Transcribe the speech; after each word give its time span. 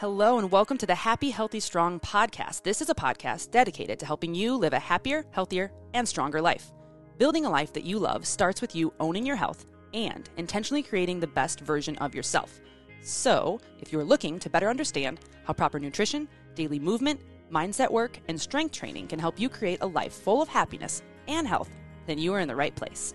Hello, 0.00 0.38
and 0.38 0.52
welcome 0.52 0.78
to 0.78 0.86
the 0.86 0.94
Happy, 0.94 1.30
Healthy, 1.30 1.58
Strong 1.58 1.98
podcast. 1.98 2.62
This 2.62 2.80
is 2.80 2.88
a 2.88 2.94
podcast 2.94 3.50
dedicated 3.50 3.98
to 3.98 4.06
helping 4.06 4.32
you 4.32 4.54
live 4.54 4.72
a 4.72 4.78
happier, 4.78 5.26
healthier, 5.32 5.72
and 5.92 6.06
stronger 6.06 6.40
life. 6.40 6.70
Building 7.18 7.44
a 7.44 7.50
life 7.50 7.72
that 7.72 7.82
you 7.82 7.98
love 7.98 8.24
starts 8.24 8.60
with 8.60 8.76
you 8.76 8.94
owning 9.00 9.26
your 9.26 9.34
health 9.34 9.66
and 9.92 10.30
intentionally 10.36 10.84
creating 10.84 11.18
the 11.18 11.26
best 11.26 11.58
version 11.58 11.96
of 11.96 12.14
yourself. 12.14 12.60
So, 13.02 13.58
if 13.80 13.92
you're 13.92 14.04
looking 14.04 14.38
to 14.38 14.48
better 14.48 14.70
understand 14.70 15.18
how 15.44 15.52
proper 15.52 15.80
nutrition, 15.80 16.28
daily 16.54 16.78
movement, 16.78 17.20
mindset 17.52 17.90
work, 17.90 18.20
and 18.28 18.40
strength 18.40 18.76
training 18.76 19.08
can 19.08 19.18
help 19.18 19.40
you 19.40 19.48
create 19.48 19.80
a 19.80 19.86
life 19.88 20.12
full 20.12 20.40
of 20.40 20.48
happiness 20.48 21.02
and 21.26 21.44
health, 21.44 21.70
then 22.06 22.18
you 22.18 22.32
are 22.34 22.40
in 22.40 22.46
the 22.46 22.54
right 22.54 22.76
place. 22.76 23.14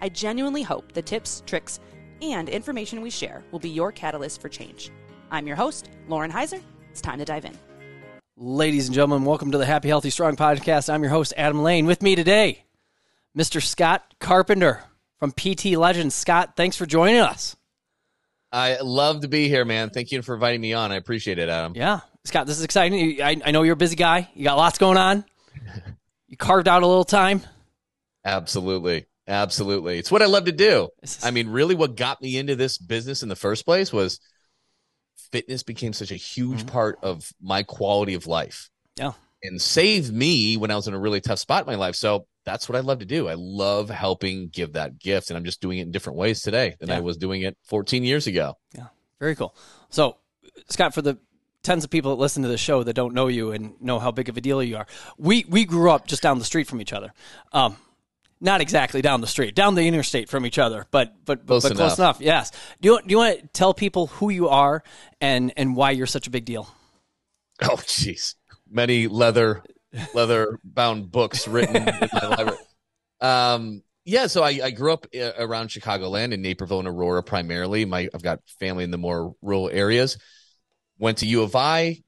I 0.00 0.08
genuinely 0.08 0.64
hope 0.64 0.90
the 0.90 1.00
tips, 1.00 1.44
tricks, 1.46 1.78
and 2.20 2.48
information 2.48 3.02
we 3.02 3.10
share 3.10 3.44
will 3.52 3.60
be 3.60 3.70
your 3.70 3.92
catalyst 3.92 4.40
for 4.40 4.48
change. 4.48 4.90
I'm 5.34 5.48
your 5.48 5.56
host, 5.56 5.90
Lauren 6.06 6.30
Heiser. 6.30 6.62
It's 6.92 7.00
time 7.00 7.18
to 7.18 7.24
dive 7.24 7.44
in. 7.44 7.58
Ladies 8.36 8.86
and 8.86 8.94
gentlemen, 8.94 9.24
welcome 9.24 9.50
to 9.50 9.58
the 9.58 9.66
Happy, 9.66 9.88
Healthy, 9.88 10.10
Strong 10.10 10.36
podcast. 10.36 10.92
I'm 10.92 11.02
your 11.02 11.10
host, 11.10 11.34
Adam 11.36 11.60
Lane. 11.60 11.86
With 11.86 12.02
me 12.02 12.14
today, 12.14 12.62
Mr. 13.36 13.60
Scott 13.60 14.14
Carpenter 14.20 14.84
from 15.18 15.32
PT 15.32 15.76
Legends. 15.76 16.14
Scott, 16.14 16.52
thanks 16.54 16.76
for 16.76 16.86
joining 16.86 17.16
us. 17.16 17.56
I 18.52 18.78
love 18.80 19.22
to 19.22 19.28
be 19.28 19.48
here, 19.48 19.64
man. 19.64 19.90
Thank 19.90 20.12
you 20.12 20.22
for 20.22 20.34
inviting 20.34 20.60
me 20.60 20.72
on. 20.72 20.92
I 20.92 20.94
appreciate 20.94 21.40
it, 21.40 21.48
Adam. 21.48 21.72
Yeah. 21.74 22.00
Scott, 22.22 22.46
this 22.46 22.58
is 22.58 22.64
exciting. 22.64 23.20
I, 23.20 23.36
I 23.44 23.50
know 23.50 23.64
you're 23.64 23.72
a 23.72 23.76
busy 23.76 23.96
guy. 23.96 24.30
You 24.34 24.44
got 24.44 24.56
lots 24.56 24.78
going 24.78 24.98
on. 24.98 25.24
You 26.26 26.36
carved 26.36 26.66
out 26.66 26.82
a 26.82 26.86
little 26.86 27.04
time. 27.04 27.42
Absolutely. 28.24 29.06
Absolutely. 29.28 29.98
It's 29.98 30.10
what 30.10 30.20
I 30.20 30.26
love 30.26 30.46
to 30.46 30.52
do. 30.52 30.88
I 31.22 31.30
mean, 31.30 31.48
really, 31.48 31.76
what 31.76 31.96
got 31.96 32.20
me 32.20 32.36
into 32.38 32.56
this 32.56 32.76
business 32.76 33.22
in 33.22 33.28
the 33.28 33.36
first 33.36 33.64
place 33.64 33.92
was– 33.92 34.20
fitness 35.34 35.64
became 35.64 35.92
such 35.92 36.12
a 36.12 36.14
huge 36.14 36.60
mm-hmm. 36.60 36.68
part 36.68 36.96
of 37.02 37.32
my 37.42 37.64
quality 37.64 38.14
of 38.14 38.28
life. 38.28 38.70
Yeah. 38.94 39.14
And 39.42 39.60
saved 39.60 40.14
me 40.14 40.56
when 40.56 40.70
I 40.70 40.76
was 40.76 40.86
in 40.86 40.94
a 40.94 40.98
really 40.98 41.20
tough 41.20 41.40
spot 41.40 41.62
in 41.62 41.66
my 41.66 41.74
life. 41.74 41.96
So 41.96 42.28
that's 42.44 42.68
what 42.68 42.76
I 42.76 42.80
love 42.80 43.00
to 43.00 43.04
do. 43.04 43.26
I 43.26 43.34
love 43.36 43.90
helping 43.90 44.46
give 44.46 44.74
that 44.74 44.96
gift. 44.96 45.30
And 45.30 45.36
I'm 45.36 45.44
just 45.44 45.60
doing 45.60 45.78
it 45.78 45.82
in 45.82 45.90
different 45.90 46.20
ways 46.20 46.40
today 46.40 46.76
than 46.78 46.90
yeah. 46.90 46.98
I 46.98 47.00
was 47.00 47.16
doing 47.16 47.42
it 47.42 47.56
14 47.64 48.04
years 48.04 48.28
ago. 48.28 48.54
Yeah. 48.76 48.86
Very 49.18 49.34
cool. 49.34 49.56
So, 49.90 50.18
Scott, 50.68 50.94
for 50.94 51.02
the 51.02 51.18
tens 51.64 51.82
of 51.82 51.90
people 51.90 52.14
that 52.14 52.22
listen 52.22 52.44
to 52.44 52.48
the 52.48 52.56
show 52.56 52.84
that 52.84 52.94
don't 52.94 53.12
know 53.12 53.26
you 53.26 53.50
and 53.50 53.74
know 53.82 53.98
how 53.98 54.12
big 54.12 54.28
of 54.28 54.36
a 54.36 54.40
deal 54.40 54.62
you 54.62 54.76
are, 54.76 54.86
we, 55.18 55.44
we 55.48 55.64
grew 55.64 55.90
up 55.90 56.06
just 56.06 56.22
down 56.22 56.38
the 56.38 56.44
street 56.44 56.68
from 56.68 56.80
each 56.80 56.92
other. 56.92 57.12
Um, 57.52 57.76
not 58.40 58.60
exactly 58.60 59.02
down 59.02 59.20
the 59.20 59.26
street, 59.26 59.54
down 59.54 59.74
the 59.74 59.86
interstate 59.86 60.28
from 60.28 60.46
each 60.46 60.58
other, 60.58 60.86
but 60.90 61.14
but 61.24 61.46
close, 61.46 61.62
but 61.62 61.72
enough. 61.72 61.78
close 61.78 61.98
enough. 61.98 62.20
Yes. 62.20 62.50
Do 62.80 62.90
you 62.90 63.00
do 63.00 63.10
you 63.10 63.18
want 63.18 63.40
to 63.40 63.46
tell 63.48 63.74
people 63.74 64.08
who 64.08 64.30
you 64.30 64.48
are 64.48 64.82
and 65.20 65.52
and 65.56 65.76
why 65.76 65.92
you're 65.92 66.06
such 66.06 66.26
a 66.26 66.30
big 66.30 66.44
deal? 66.44 66.68
Oh, 67.62 67.76
jeez, 67.76 68.34
many 68.70 69.08
leather 69.08 69.62
leather 70.14 70.58
bound 70.64 71.10
books 71.10 71.46
written 71.46 71.76
in 71.76 71.84
my 71.84 72.28
library. 72.28 72.58
Um, 73.20 73.82
yeah, 74.04 74.26
so 74.26 74.42
I, 74.42 74.60
I 74.62 74.70
grew 74.70 74.92
up 74.92 75.06
uh, 75.18 75.32
around 75.38 75.68
Chicagoland 75.68 76.32
in 76.32 76.42
Naperville 76.42 76.80
and 76.80 76.88
Aurora 76.88 77.22
primarily. 77.22 77.84
My 77.84 78.08
I've 78.12 78.22
got 78.22 78.40
family 78.60 78.84
in 78.84 78.90
the 78.90 78.98
more 78.98 79.34
rural 79.40 79.70
areas. 79.70 80.18
Went 80.98 81.18
to 81.18 81.26
U 81.26 81.42
of 81.42 81.56
I, 81.56 82.02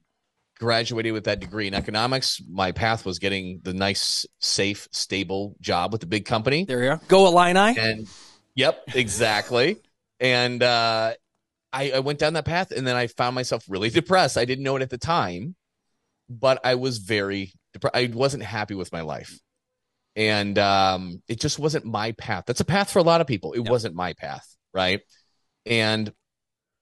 graduated 0.59 1.12
with 1.12 1.25
that 1.25 1.41
degree 1.41 1.67
in 1.67 1.75
economics. 1.75 2.41
My 2.49 2.73
path 2.73 3.05
was 3.05 3.19
getting 3.19 3.61
the 3.62 3.75
nice, 3.75 4.27
safe, 4.41 4.89
stable 4.91 5.57
job 5.61 5.93
with 5.93 6.01
the 6.01 6.07
big 6.07 6.25
company. 6.25 6.65
There 6.65 6.83
you 6.83 6.91
are. 6.91 7.01
Go 7.09 7.27
Illini. 7.27 7.79
And 7.79 8.09
yep, 8.55 8.83
exactly. 8.95 9.77
and 10.21 10.62
uh, 10.62 11.12
I, 11.73 11.91
I 11.93 11.99
went 12.01 12.19
down 12.19 12.34
that 12.34 12.45
path, 12.45 12.71
and 12.71 12.87
then 12.87 12.97
I 12.97 13.07
found 13.07 13.34
myself 13.34 13.65
really 13.69 13.91
depressed. 13.91 14.39
I 14.39 14.45
didn't 14.45 14.65
know 14.65 14.77
it 14.77 14.83
at 14.83 14.91
the 14.91 14.99
time, 14.99 15.55
but 16.29 16.61
I 16.65 16.77
was 16.77 16.99
very 16.99 17.53
depressed. 17.73 17.97
I 17.97 18.11
wasn't 18.12 18.43
happy 18.43 18.75
with 18.75 18.93
my 18.93 19.03
life. 19.03 19.39
And 20.15 20.59
um, 20.59 21.23
it 21.29 21.41
just 21.41 21.59
wasn't 21.59 21.84
my 21.84 22.12
path. 22.12 22.45
That's 22.47 22.61
a 22.61 22.65
path 22.65 22.91
for 22.91 23.00
a 23.00 23.03
lot 23.03 23.21
of 23.21 23.27
people. 23.27 23.53
It 23.53 23.61
yep. 23.61 23.69
wasn't 23.69 23.95
my 23.95 24.15
path, 24.15 24.47
right? 24.72 25.00
And 25.66 26.11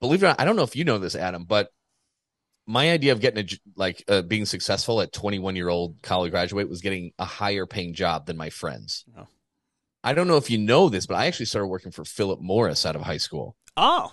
believe 0.00 0.22
it 0.22 0.26
or 0.26 0.28
not, 0.28 0.40
I 0.40 0.44
don't 0.44 0.54
know 0.54 0.62
if 0.62 0.76
you 0.76 0.84
know 0.84 0.98
this, 0.98 1.16
Adam, 1.16 1.44
but 1.44 1.68
my 2.66 2.90
idea 2.90 3.12
of 3.12 3.20
getting 3.20 3.44
a 3.44 3.48
like 3.76 4.04
uh, 4.08 4.22
being 4.22 4.46
successful 4.46 5.00
at 5.00 5.12
21 5.12 5.56
year 5.56 5.68
old 5.68 6.00
college 6.02 6.30
graduate 6.30 6.68
was 6.68 6.80
getting 6.80 7.12
a 7.18 7.24
higher 7.24 7.66
paying 7.66 7.94
job 7.94 8.26
than 8.26 8.36
my 8.36 8.50
friends. 8.50 9.04
Oh. 9.18 9.26
I 10.02 10.12
don't 10.12 10.28
know 10.28 10.36
if 10.36 10.50
you 10.50 10.58
know 10.58 10.88
this, 10.88 11.06
but 11.06 11.14
I 11.14 11.26
actually 11.26 11.46
started 11.46 11.68
working 11.68 11.92
for 11.92 12.04
Philip 12.04 12.40
Morris 12.40 12.84
out 12.84 12.96
of 12.96 13.02
high 13.02 13.16
school. 13.16 13.56
Oh, 13.76 14.12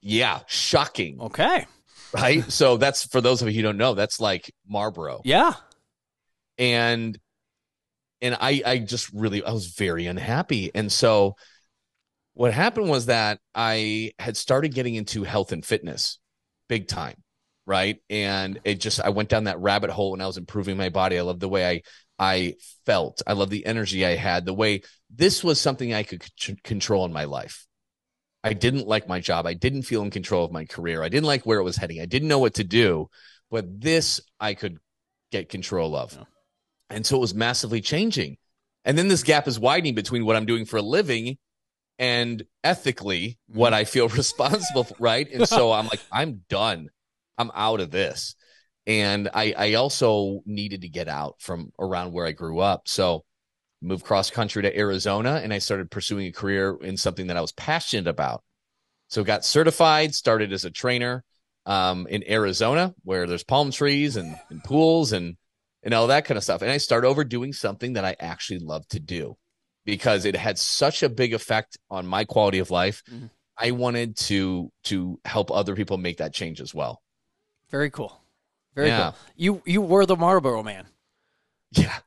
yeah, 0.00 0.40
shocking. 0.46 1.20
Okay, 1.20 1.66
right. 2.12 2.50
so 2.50 2.76
that's 2.76 3.04
for 3.04 3.20
those 3.20 3.40
of 3.42 3.48
you 3.48 3.54
who 3.54 3.62
don't 3.62 3.76
know, 3.76 3.94
that's 3.94 4.20
like 4.20 4.52
Marlboro. 4.68 5.20
Yeah, 5.24 5.52
and 6.58 7.18
and 8.20 8.36
I 8.40 8.62
I 8.66 8.78
just 8.78 9.12
really 9.12 9.44
I 9.44 9.52
was 9.52 9.66
very 9.66 10.06
unhappy, 10.06 10.70
and 10.74 10.90
so 10.90 11.36
what 12.34 12.52
happened 12.52 12.88
was 12.88 13.06
that 13.06 13.38
I 13.54 14.12
had 14.18 14.36
started 14.36 14.74
getting 14.74 14.94
into 14.94 15.24
health 15.24 15.52
and 15.52 15.64
fitness 15.64 16.18
big 16.68 16.88
time 16.88 17.16
right? 17.70 18.02
And 18.10 18.58
it 18.64 18.80
just 18.80 19.00
I 19.00 19.10
went 19.10 19.28
down 19.28 19.44
that 19.44 19.60
rabbit 19.60 19.90
hole 19.90 20.10
when 20.10 20.20
I 20.20 20.26
was 20.26 20.36
improving 20.36 20.76
my 20.76 20.88
body. 20.88 21.16
I 21.16 21.22
love 21.22 21.38
the 21.38 21.48
way 21.48 21.64
I 21.68 21.82
I 22.18 22.54
felt. 22.84 23.22
I 23.28 23.34
love 23.34 23.48
the 23.48 23.64
energy 23.64 24.04
I 24.04 24.16
had. 24.16 24.44
The 24.44 24.52
way 24.52 24.82
this 25.08 25.44
was 25.44 25.60
something 25.60 25.94
I 25.94 26.02
could 26.02 26.24
c- 26.36 26.56
control 26.64 27.04
in 27.04 27.12
my 27.12 27.24
life. 27.24 27.68
I 28.42 28.54
didn't 28.54 28.88
like 28.88 29.06
my 29.06 29.20
job. 29.20 29.46
I 29.46 29.54
didn't 29.54 29.82
feel 29.82 30.02
in 30.02 30.10
control 30.10 30.44
of 30.44 30.50
my 30.50 30.64
career. 30.64 31.00
I 31.00 31.08
didn't 31.08 31.28
like 31.28 31.46
where 31.46 31.60
it 31.60 31.62
was 31.62 31.76
heading. 31.76 32.00
I 32.00 32.06
didn't 32.06 32.26
know 32.26 32.40
what 32.40 32.54
to 32.54 32.64
do, 32.64 33.08
but 33.52 33.80
this 33.80 34.20
I 34.40 34.54
could 34.54 34.78
get 35.30 35.48
control 35.48 35.94
of. 35.94 36.14
Yeah. 36.14 36.24
And 36.90 37.06
so 37.06 37.18
it 37.18 37.20
was 37.20 37.34
massively 37.34 37.80
changing. 37.80 38.36
And 38.84 38.98
then 38.98 39.06
this 39.06 39.22
gap 39.22 39.46
is 39.46 39.60
widening 39.60 39.94
between 39.94 40.24
what 40.24 40.34
I'm 40.34 40.46
doing 40.46 40.64
for 40.64 40.78
a 40.78 40.82
living 40.82 41.38
and 42.00 42.42
ethically 42.64 43.38
what 43.46 43.68
mm-hmm. 43.68 43.80
I 43.80 43.84
feel 43.84 44.08
responsible 44.22 44.84
for, 44.84 44.96
right? 44.98 45.30
And 45.32 45.48
so 45.48 45.70
I'm 45.70 45.86
like, 45.86 46.00
I'm 46.10 46.42
done. 46.48 46.88
I'm 47.40 47.50
out 47.54 47.80
of 47.80 47.90
this. 47.90 48.34
And 48.86 49.30
I, 49.32 49.54
I 49.56 49.74
also 49.74 50.42
needed 50.46 50.82
to 50.82 50.88
get 50.88 51.08
out 51.08 51.36
from 51.38 51.72
around 51.78 52.12
where 52.12 52.26
I 52.26 52.32
grew 52.32 52.58
up. 52.58 52.82
So 52.86 53.24
moved 53.82 54.04
cross 54.04 54.30
country 54.30 54.62
to 54.62 54.76
Arizona 54.76 55.40
and 55.42 55.52
I 55.52 55.58
started 55.58 55.90
pursuing 55.90 56.26
a 56.26 56.32
career 56.32 56.76
in 56.82 56.96
something 56.96 57.28
that 57.28 57.36
I 57.36 57.40
was 57.40 57.52
passionate 57.52 58.08
about. 58.08 58.42
So 59.08 59.24
got 59.24 59.44
certified, 59.44 60.14
started 60.14 60.52
as 60.52 60.64
a 60.64 60.70
trainer 60.70 61.24
um, 61.66 62.06
in 62.08 62.28
Arizona 62.28 62.94
where 63.02 63.26
there's 63.26 63.44
palm 63.44 63.70
trees 63.70 64.16
and, 64.16 64.38
and 64.50 64.62
pools 64.62 65.12
and 65.12 65.36
and 65.82 65.94
all 65.94 66.08
that 66.08 66.26
kind 66.26 66.36
of 66.36 66.44
stuff. 66.44 66.60
And 66.60 66.70
I 66.70 66.76
started 66.76 67.08
over 67.08 67.24
doing 67.24 67.54
something 67.54 67.94
that 67.94 68.04
I 68.04 68.14
actually 68.20 68.58
love 68.58 68.86
to 68.88 69.00
do 69.00 69.38
because 69.86 70.26
it 70.26 70.36
had 70.36 70.58
such 70.58 71.02
a 71.02 71.08
big 71.08 71.32
effect 71.32 71.78
on 71.90 72.06
my 72.06 72.24
quality 72.24 72.58
of 72.58 72.70
life. 72.70 73.02
Mm-hmm. 73.10 73.26
I 73.56 73.70
wanted 73.72 74.16
to 74.18 74.70
to 74.84 75.20
help 75.24 75.50
other 75.50 75.74
people 75.74 75.96
make 75.96 76.18
that 76.18 76.34
change 76.34 76.60
as 76.60 76.74
well. 76.74 77.00
Very 77.70 77.90
cool. 77.90 78.20
Very 78.74 78.88
yeah. 78.88 79.12
cool. 79.12 79.14
You 79.36 79.62
you 79.66 79.82
were 79.82 80.06
the 80.06 80.16
Marlboro 80.16 80.62
man. 80.62 80.86
Yeah. 81.72 81.98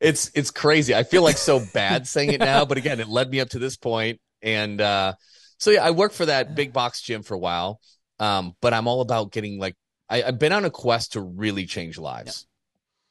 It's 0.00 0.30
it's 0.34 0.50
crazy. 0.50 0.94
I 0.94 1.02
feel 1.02 1.22
like 1.22 1.36
so 1.36 1.60
bad 1.74 2.06
saying 2.06 2.32
it 2.32 2.40
now, 2.40 2.64
but 2.64 2.78
again, 2.78 3.00
it 3.00 3.08
led 3.08 3.30
me 3.30 3.40
up 3.40 3.50
to 3.50 3.58
this 3.58 3.76
point. 3.76 4.20
And 4.42 4.80
uh 4.80 5.14
so 5.58 5.70
yeah, 5.70 5.84
I 5.84 5.90
worked 5.90 6.14
for 6.14 6.26
that 6.26 6.54
big 6.54 6.72
box 6.72 7.02
gym 7.02 7.22
for 7.22 7.34
a 7.34 7.38
while. 7.38 7.80
Um, 8.18 8.54
but 8.60 8.74
I'm 8.74 8.86
all 8.86 9.00
about 9.00 9.32
getting 9.32 9.58
like 9.58 9.76
I, 10.08 10.22
have 10.22 10.38
been 10.38 10.52
on 10.52 10.64
a 10.64 10.70
quest 10.70 11.12
to 11.12 11.20
really 11.20 11.66
change 11.66 11.98
lives. 11.98 12.46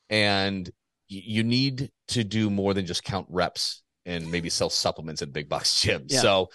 Yeah. 0.10 0.18
And 0.18 0.66
y- 1.10 1.24
you 1.26 1.44
need 1.44 1.92
to 2.10 2.24
do 2.24 2.50
more 2.50 2.74
than 2.74 2.86
just 2.86 3.04
count 3.04 3.28
reps 3.30 3.82
and 4.06 4.32
maybe 4.32 4.50
sell 4.50 4.70
supplements 4.70 5.22
at 5.22 5.32
big 5.32 5.48
box 5.50 5.84
gyms. 5.84 6.12
Yeah. 6.12 6.22
So 6.22 6.50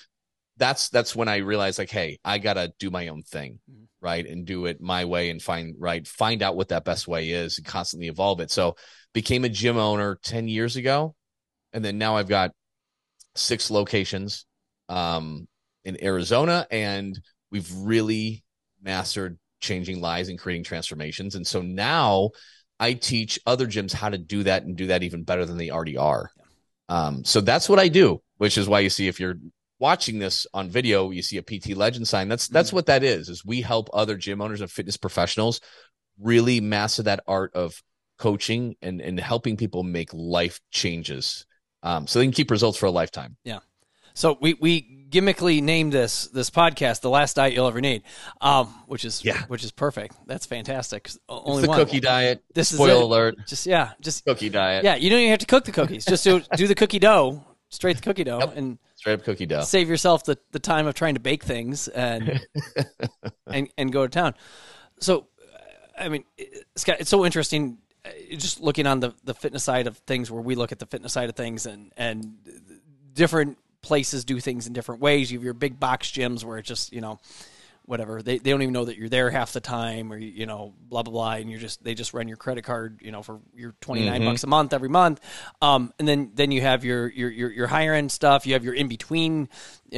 that's 0.57 0.89
that's 0.89 1.17
when 1.17 1.29
I 1.29 1.39
realized 1.39 1.79
like, 1.79 1.91
hey, 1.91 2.19
I 2.25 2.39
gotta 2.39 2.73
do 2.79 2.91
my 2.91 3.09
own 3.09 3.23
thing, 3.23 3.59
mm-hmm. 3.71 3.85
Right, 4.05 4.27
and 4.27 4.45
do 4.45 4.67
it 4.67 4.81
my 4.81 5.07
way 5.07 5.31
and 5.31 5.43
find 5.43 5.75
right, 5.79 6.07
find 6.07 6.43
out 6.43 6.57
what 6.57 6.69
that 6.69 6.85
best 6.85 7.09
way 7.09 7.31
is 7.31 7.59
and 7.59 7.67
constantly 7.67 8.09
evolve 8.09 8.41
it. 8.41 8.51
So 8.51 8.77
became 9.15 9.45
a 9.45 9.49
gym 9.49 9.79
owner 9.79 10.19
ten 10.23 10.47
years 10.47 10.77
ago, 10.77 11.15
and 11.73 11.85
then 11.85 11.99
now 11.99 12.17
I've 12.17 12.29
got 12.29 12.53
six 13.35 13.71
locations 13.71 14.47
um, 14.89 15.49
in 15.85 16.05
Arizona, 16.05 16.67
and 16.71 17.19
we've 17.51 17.73
really 17.75 18.45
mastered 18.83 19.39
changing 19.61 20.01
lives 20.01 20.29
and 20.29 20.39
creating 20.39 20.65
transformations. 20.65 21.35
And 21.35 21.47
so 21.47 21.63
now 21.63 22.31
I 22.79 22.93
teach 22.93 23.41
other 23.47 23.67
gyms 23.67 23.93
how 23.93 24.11
to 24.11 24.19
do 24.19 24.43
that 24.43 24.65
and 24.65 24.77
do 24.77 24.89
that 24.89 25.03
even 25.03 25.25
better 25.25 25.47
than 25.47 25.57
they 25.57 25.71
already 25.71 25.97
are. 25.97 26.31
Um, 26.89 27.25
so 27.25 27.41
that's 27.41 27.69
what 27.69 27.79
I 27.79 27.89
do, 27.89 28.21
which 28.37 28.59
is 28.59 28.69
why 28.69 28.81
you 28.81 28.91
see 28.91 29.09
if 29.09 29.19
you're 29.19 29.37
watching 29.79 30.19
this 30.19 30.47
on 30.55 30.71
video, 30.71 31.11
you 31.11 31.23
see 31.23 31.37
a 31.39 31.43
PT 31.43 31.77
legend 31.77 32.07
sign. 32.09 32.29
That's 32.29 32.49
that's 32.49 32.69
mm-hmm. 32.69 32.77
what 32.77 32.87
that 32.87 33.03
is. 33.03 33.29
Is 33.29 33.45
we 33.45 33.61
help 33.63 33.89
other 33.93 34.17
gym 34.17 34.41
owners 34.41 34.61
and 34.61 34.71
fitness 34.71 34.97
professionals 34.97 35.61
really 36.21 36.61
master 36.61 37.03
that 37.03 37.21
art 37.27 37.55
of 37.55 37.83
coaching 38.19 38.77
and 38.83 39.01
and 39.01 39.19
helping 39.19 39.57
people 39.57 39.83
make 39.83 40.11
life 40.13 40.61
changes, 40.71 41.47
um, 41.83 42.07
so 42.07 42.19
they 42.19 42.25
can 42.25 42.33
keep 42.33 42.51
results 42.51 42.79
for 42.79 42.87
a 42.87 42.91
lifetime. 42.91 43.37
Yeah. 43.45 43.59
So 44.17 44.39
we 44.41 44.55
we 44.55 45.07
gimmickly 45.11 45.61
named 45.61 45.93
this 45.93 46.29
this 46.29 46.49
podcast 46.49 47.01
"The 47.01 47.11
Last 47.11 47.35
Diet 47.35 47.53
You'll 47.53 47.67
Ever 47.67 47.81
Need," 47.81 48.05
um, 48.41 48.69
which 48.87 49.05
is 49.05 49.25
Yeah. 49.25 49.43
which 49.49 49.65
is 49.65 49.73
perfect. 49.73 50.15
That's 50.29 50.47
fantastic. 50.47 51.11
Only 51.29 51.59
It's 51.59 51.63
the 51.63 51.69
one. 51.71 51.79
cookie 51.81 51.99
diet. 51.99 52.45
This 52.55 52.71
is 52.71 52.79
Spoil 52.79 53.01
it. 53.01 53.03
alert. 53.03 53.35
Just 53.49 53.67
yeah, 53.67 53.91
just 54.01 54.25
Cookie 54.25 54.51
diet. 54.51 54.85
yeah. 54.85 54.95
You 54.95 55.11
don't 55.11 55.19
even 55.19 55.31
have 55.31 55.41
to 55.41 55.47
cook 55.47 55.65
the 55.65 55.73
cookies. 55.73 56.05
Just 56.05 56.23
do 56.23 56.41
do 56.57 56.69
the 56.69 56.77
cookie 56.77 57.01
dough, 57.01 57.45
straight 57.71 57.97
the 57.97 58.03
cookie 58.03 58.23
dough, 58.23 58.39
Yep. 58.39 58.57
and 58.57 58.79
Straight 59.05 59.15
up 59.21 59.25
cookie 59.25 59.45
dough. 59.45 59.61
save 59.61 59.87
yourself 59.91 60.25
the, 60.25 60.39
the 60.53 60.59
time 60.59 60.87
of 60.87 60.95
trying 60.95 61.13
to 61.13 61.21
bake 61.21 61.45
things 61.45 61.89
and 61.89 62.41
and 63.47 63.69
and 63.77 63.93
go 63.93 64.07
to 64.07 64.09
town. 64.09 64.33
So, 64.99 65.27
I 65.99 66.09
mean, 66.09 66.25
Scott, 66.75 66.97
it's 67.01 67.11
so 67.11 67.27
interesting. 67.27 67.77
uh, 68.07 68.09
Just 68.39 68.63
looking 68.63 68.87
on 68.87 69.01
the, 69.01 69.13
the 69.23 69.35
fitness 69.35 69.63
side 69.63 69.87
of 69.87 69.99
things, 69.99 70.31
where 70.31 70.41
we 70.41 70.55
look 70.55 70.73
at 70.73 70.79
the 70.79 70.87
fitness 70.87 71.13
side 71.13 71.29
of 71.29 71.37
things, 71.37 71.67
and 71.67 71.93
and 71.99 72.35
different 73.13 73.59
places 73.83 74.25
do 74.25 74.41
things 74.41 74.67
in 74.67 74.73
different 74.73 75.03
ways. 75.03 75.31
You 75.31 75.37
have 75.39 75.45
your 75.45 75.53
big 75.53 75.79
box 75.79 76.11
gyms 76.11 76.43
where 76.43 76.57
it's 76.57 76.67
just 76.69 76.91
you 76.91 77.03
know 77.03 77.21
whatever. 77.85 78.23
They, 78.23 78.39
they 78.39 78.51
don't 78.51 78.63
even 78.63 78.73
know 78.73 78.87
that 78.87 78.97
you're 78.97 79.09
there 79.09 79.31
half 79.31 79.53
the 79.53 79.61
time 79.61 80.13
or 80.13 80.17
you 80.17 80.47
know 80.47 80.75
blah 80.89 81.03
blah 81.03 81.13
blah. 81.13 81.33
And 81.33 81.51
you're 81.51 81.61
just 81.61 81.83
they 81.85 81.95
just 81.95 82.15
run 82.15 82.29
your 82.29 82.37
credit 82.37 82.65
card 82.65 83.01
you 83.03 83.11
know 83.11 83.23
for 83.23 83.41
your 83.55 83.75
29 83.81 84.25
bucks 84.25 84.45
a 84.45 84.47
month 84.47 84.73
every 84.73 84.89
month. 84.89 85.21
Um, 85.63 85.93
and 85.99 86.07
then 86.07 86.33
then 86.35 86.51
you 86.51 86.61
have 86.61 86.85
your 86.85 87.09
your 87.09 87.31
your, 87.31 87.51
your 87.51 87.67
higher 87.67 87.95
end 87.95 88.13
stuff. 88.13 88.47
You 88.47 88.55
have 88.55 88.65
your 88.65 88.75
in 88.75 88.89
between 88.89 89.49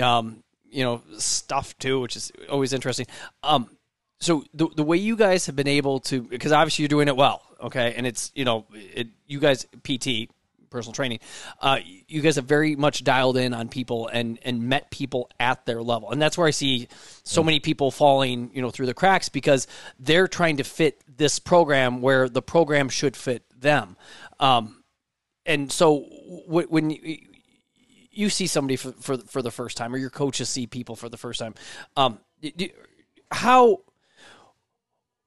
um, 0.01 0.43
you 0.69 0.85
know 0.85 1.03
stuff 1.19 1.77
too 1.79 2.01
which 2.01 2.17
is 2.17 2.33
always 2.51 2.73
interesting. 2.73 3.07
Um, 3.43 3.71
so 4.19 4.45
the 4.55 4.69
the 4.75 4.85
way 4.85 4.97
you 4.97 5.17
guys 5.17 5.47
have 5.47 5.57
been 5.57 5.69
able 5.69 6.01
to 6.01 6.23
because 6.23 6.53
obviously 6.53 6.83
you're 6.83 6.89
doing 6.89 7.09
it 7.09 7.17
well 7.17 7.43
okay? 7.61 7.95
And 7.97 8.07
it's 8.07 8.33
you 8.35 8.45
know 8.45 8.67
it, 8.73 9.09
you 9.27 9.41
guys 9.41 9.67
pt 9.83 10.31
personal 10.77 10.93
training 10.93 11.21
uh, 11.61 11.79
you 12.09 12.21
guys 12.21 12.37
have 12.37 12.45
very 12.45 12.77
much 12.77 13.03
dialed 13.03 13.37
in 13.37 13.55
on 13.55 13.69
people 13.69 14.09
and 14.09 14.39
and 14.43 14.63
met 14.63 14.91
people 14.91 15.31
at 15.41 15.65
their 15.67 15.83
level. 15.83 16.11
And 16.11 16.21
that's 16.21 16.37
where 16.37 16.47
i 16.47 16.51
see 16.51 16.89
so 17.23 17.43
many 17.43 17.61
people 17.61 17.91
falling 17.91 18.51
you 18.53 18.61
know 18.63 18.71
through 18.71 18.87
the 18.87 18.95
cracks 18.95 19.29
because 19.29 19.67
they're 19.99 20.29
trying 20.29 20.59
to 20.59 20.65
fit 20.65 21.03
this 21.17 21.39
program 21.39 22.03
where 22.03 22.29
the 22.29 22.43
program 22.43 22.89
should 22.89 23.17
fit 23.17 23.43
them. 23.59 23.97
Um, 24.39 24.83
and 25.47 25.73
so 25.73 26.05
w- 26.47 26.69
when 26.69 26.91
you, 26.91 27.19
you 28.11 28.31
see 28.31 28.47
somebody 28.47 28.77
for, 28.77 28.93
for 28.93 29.17
for 29.19 29.43
the 29.43 29.51
first 29.51 29.77
time 29.77 29.95
or 29.95 29.99
your 29.99 30.11
coaches 30.11 30.49
see 30.49 30.67
people 30.67 30.97
for 30.97 31.09
the 31.09 31.17
first 31.17 31.41
time 31.41 31.55
um, 31.97 32.19
d- 32.41 32.53
d- 32.57 32.73
how 33.31 33.81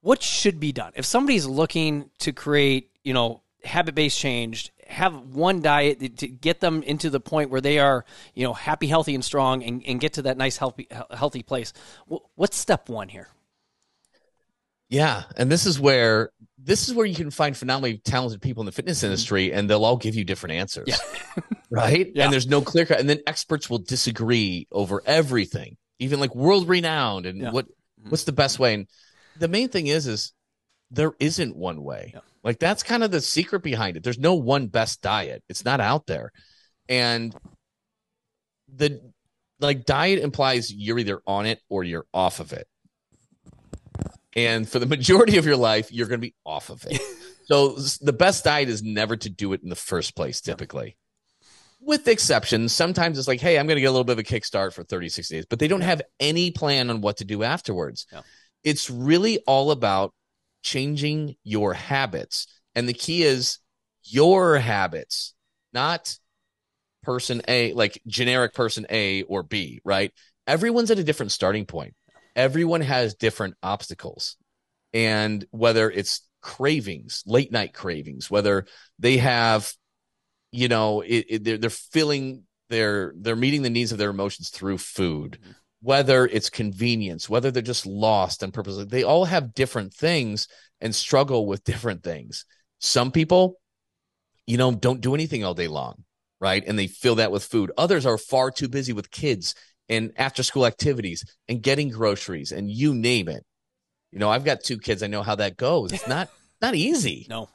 what 0.02 0.22
should 0.22 0.58
be 0.58 0.72
done? 0.72 0.92
If 0.94 1.04
somebody's 1.04 1.46
looking 1.46 2.10
to 2.20 2.32
create 2.32 2.90
you 3.02 3.14
know 3.14 3.42
habit 3.64 3.94
based 3.94 4.18
changed 4.18 4.70
have 4.86 5.14
one 5.34 5.60
diet 5.62 6.16
to 6.18 6.26
get 6.26 6.60
them 6.60 6.82
into 6.82 7.10
the 7.10 7.20
point 7.20 7.50
where 7.50 7.60
they 7.60 7.78
are 7.78 8.04
you 8.34 8.44
know 8.44 8.52
happy 8.52 8.86
healthy 8.86 9.14
and 9.14 9.24
strong 9.24 9.62
and, 9.62 9.84
and 9.86 10.00
get 10.00 10.14
to 10.14 10.22
that 10.22 10.36
nice 10.36 10.56
healthy 10.56 10.88
healthy 11.10 11.42
place 11.42 11.72
what's 12.34 12.56
step 12.56 12.88
one 12.88 13.08
here 13.08 13.28
Yeah, 14.90 15.22
and 15.36 15.50
this 15.50 15.66
is 15.66 15.78
where 15.78 16.32
this 16.58 16.88
is 16.88 16.94
where 16.94 17.06
you 17.06 17.14
can 17.14 17.30
find 17.30 17.56
phenomenally 17.56 17.98
talented 17.98 18.42
people 18.42 18.62
in 18.62 18.66
the 18.66 18.72
fitness 18.72 18.98
mm-hmm. 18.98 19.06
industry, 19.06 19.52
and 19.52 19.70
they'll 19.70 19.84
all 19.84 19.96
give 19.96 20.16
you 20.16 20.24
different 20.24 20.56
answers. 20.56 20.88
Yeah. 20.88 21.42
right. 21.70 22.10
Yeah. 22.12 22.24
And 22.24 22.32
there's 22.32 22.48
no 22.48 22.60
clear 22.60 22.86
cut, 22.86 22.98
and 22.98 23.08
then 23.08 23.20
experts 23.26 23.70
will 23.70 23.78
disagree 23.78 24.66
over 24.72 25.00
everything, 25.06 25.76
even 26.00 26.18
like 26.18 26.34
world 26.34 26.68
renowned, 26.68 27.24
and 27.24 27.40
Yeah. 27.40 27.52
what 27.52 27.66
mm-hmm. 27.66 28.10
what's 28.10 28.24
the 28.24 28.32
best 28.32 28.58
way. 28.58 28.74
And 28.74 28.88
the 29.38 29.46
main 29.46 29.68
thing 29.68 29.86
is, 29.86 30.08
is 30.08 30.32
there 30.90 31.12
isn't 31.20 31.56
one 31.56 31.82
way. 31.82 32.12
Yeah. 32.14 32.20
Like 32.42 32.58
that's 32.58 32.82
kind 32.82 33.04
of 33.04 33.10
the 33.10 33.20
secret 33.20 33.62
behind 33.62 33.96
it. 33.96 34.02
There's 34.02 34.18
no 34.18 34.34
one 34.34 34.68
best 34.68 35.02
diet. 35.02 35.42
It's 35.48 35.64
not 35.64 35.80
out 35.80 36.06
there, 36.06 36.32
and 36.88 37.34
the 38.74 39.00
like 39.60 39.84
diet 39.84 40.20
implies 40.20 40.72
you're 40.72 40.98
either 40.98 41.20
on 41.26 41.46
it 41.46 41.60
or 41.68 41.84
you're 41.84 42.06
off 42.14 42.40
of 42.40 42.52
it. 42.52 42.66
And 44.36 44.68
for 44.68 44.78
the 44.78 44.86
majority 44.86 45.36
of 45.36 45.46
your 45.46 45.56
life, 45.56 45.92
you're 45.92 46.06
going 46.06 46.20
to 46.20 46.26
be 46.26 46.34
off 46.44 46.70
of 46.70 46.84
it. 46.88 47.00
so 47.44 47.76
the 48.00 48.12
best 48.12 48.44
diet 48.44 48.68
is 48.68 48.82
never 48.82 49.16
to 49.16 49.28
do 49.28 49.52
it 49.52 49.62
in 49.62 49.68
the 49.68 49.76
first 49.76 50.14
place, 50.16 50.40
typically. 50.40 50.96
With 51.80 52.06
exceptions, 52.08 52.72
sometimes 52.72 53.18
it's 53.18 53.26
like, 53.26 53.40
hey, 53.40 53.58
I'm 53.58 53.66
going 53.66 53.76
to 53.76 53.80
get 53.80 53.88
a 53.88 53.92
little 53.92 54.04
bit 54.04 54.12
of 54.12 54.18
a 54.18 54.22
kickstart 54.22 54.72
for 54.72 54.84
36 54.84 55.28
days, 55.28 55.46
but 55.48 55.58
they 55.58 55.68
don't 55.68 55.80
have 55.80 56.02
any 56.20 56.50
plan 56.50 56.90
on 56.90 57.00
what 57.00 57.18
to 57.18 57.24
do 57.24 57.42
afterwards. 57.42 58.06
Yeah. 58.12 58.20
It's 58.62 58.90
really 58.90 59.38
all 59.46 59.70
about 59.70 60.12
changing 60.62 61.36
your 61.44 61.74
habits. 61.74 62.46
And 62.74 62.88
the 62.88 62.94
key 62.94 63.22
is 63.22 63.58
your 64.02 64.58
habits, 64.58 65.34
not 65.72 66.16
person 67.02 67.42
A, 67.48 67.72
like 67.72 68.00
generic 68.06 68.54
person 68.54 68.86
A 68.90 69.22
or 69.22 69.42
B, 69.42 69.80
right? 69.84 70.12
Everyone's 70.46 70.90
at 70.90 70.98
a 70.98 71.04
different 71.04 71.32
starting 71.32 71.66
point. 71.66 71.94
Everyone 72.36 72.80
has 72.80 73.14
different 73.14 73.54
obstacles. 73.62 74.36
And 74.92 75.44
whether 75.50 75.90
it's 75.90 76.22
cravings, 76.40 77.22
late 77.26 77.52
night 77.52 77.72
cravings, 77.74 78.30
whether 78.30 78.66
they 78.98 79.18
have, 79.18 79.72
you 80.52 80.68
know, 80.68 81.00
it, 81.00 81.26
it, 81.28 81.44
they're, 81.44 81.58
they're 81.58 81.70
filling 81.70 82.44
their, 82.68 83.12
they're 83.16 83.36
meeting 83.36 83.62
the 83.62 83.70
needs 83.70 83.92
of 83.92 83.98
their 83.98 84.10
emotions 84.10 84.50
through 84.50 84.78
food, 84.78 85.38
whether 85.82 86.26
it's 86.26 86.50
convenience, 86.50 87.28
whether 87.28 87.50
they're 87.50 87.62
just 87.62 87.86
lost 87.86 88.42
on 88.42 88.52
purpose. 88.52 88.84
They 88.86 89.02
all 89.02 89.24
have 89.24 89.54
different 89.54 89.94
things 89.94 90.48
and 90.80 90.94
struggle 90.94 91.46
with 91.46 91.64
different 91.64 92.02
things. 92.02 92.44
Some 92.78 93.12
people, 93.12 93.56
you 94.46 94.58
know, 94.58 94.72
don't 94.72 95.00
do 95.00 95.14
anything 95.14 95.44
all 95.44 95.54
day 95.54 95.68
long 95.68 96.04
right? 96.40 96.64
And 96.66 96.78
they 96.78 96.86
fill 96.86 97.16
that 97.16 97.30
with 97.30 97.44
food. 97.44 97.70
Others 97.76 98.06
are 98.06 98.18
far 98.18 98.50
too 98.50 98.68
busy 98.68 98.92
with 98.92 99.10
kids 99.10 99.54
and 99.88 100.12
after 100.16 100.42
school 100.42 100.66
activities 100.66 101.24
and 101.48 101.62
getting 101.62 101.90
groceries 101.90 102.50
and 102.50 102.70
you 102.70 102.94
name 102.94 103.28
it. 103.28 103.44
You 104.10 104.18
know, 104.18 104.30
I've 104.30 104.44
got 104.44 104.64
two 104.64 104.78
kids. 104.78 105.02
I 105.02 105.06
know 105.06 105.22
how 105.22 105.36
that 105.36 105.56
goes. 105.56 105.92
It's 105.92 106.08
not 106.08 106.30
not 106.62 106.74
easy. 106.74 107.26
no 107.28 107.48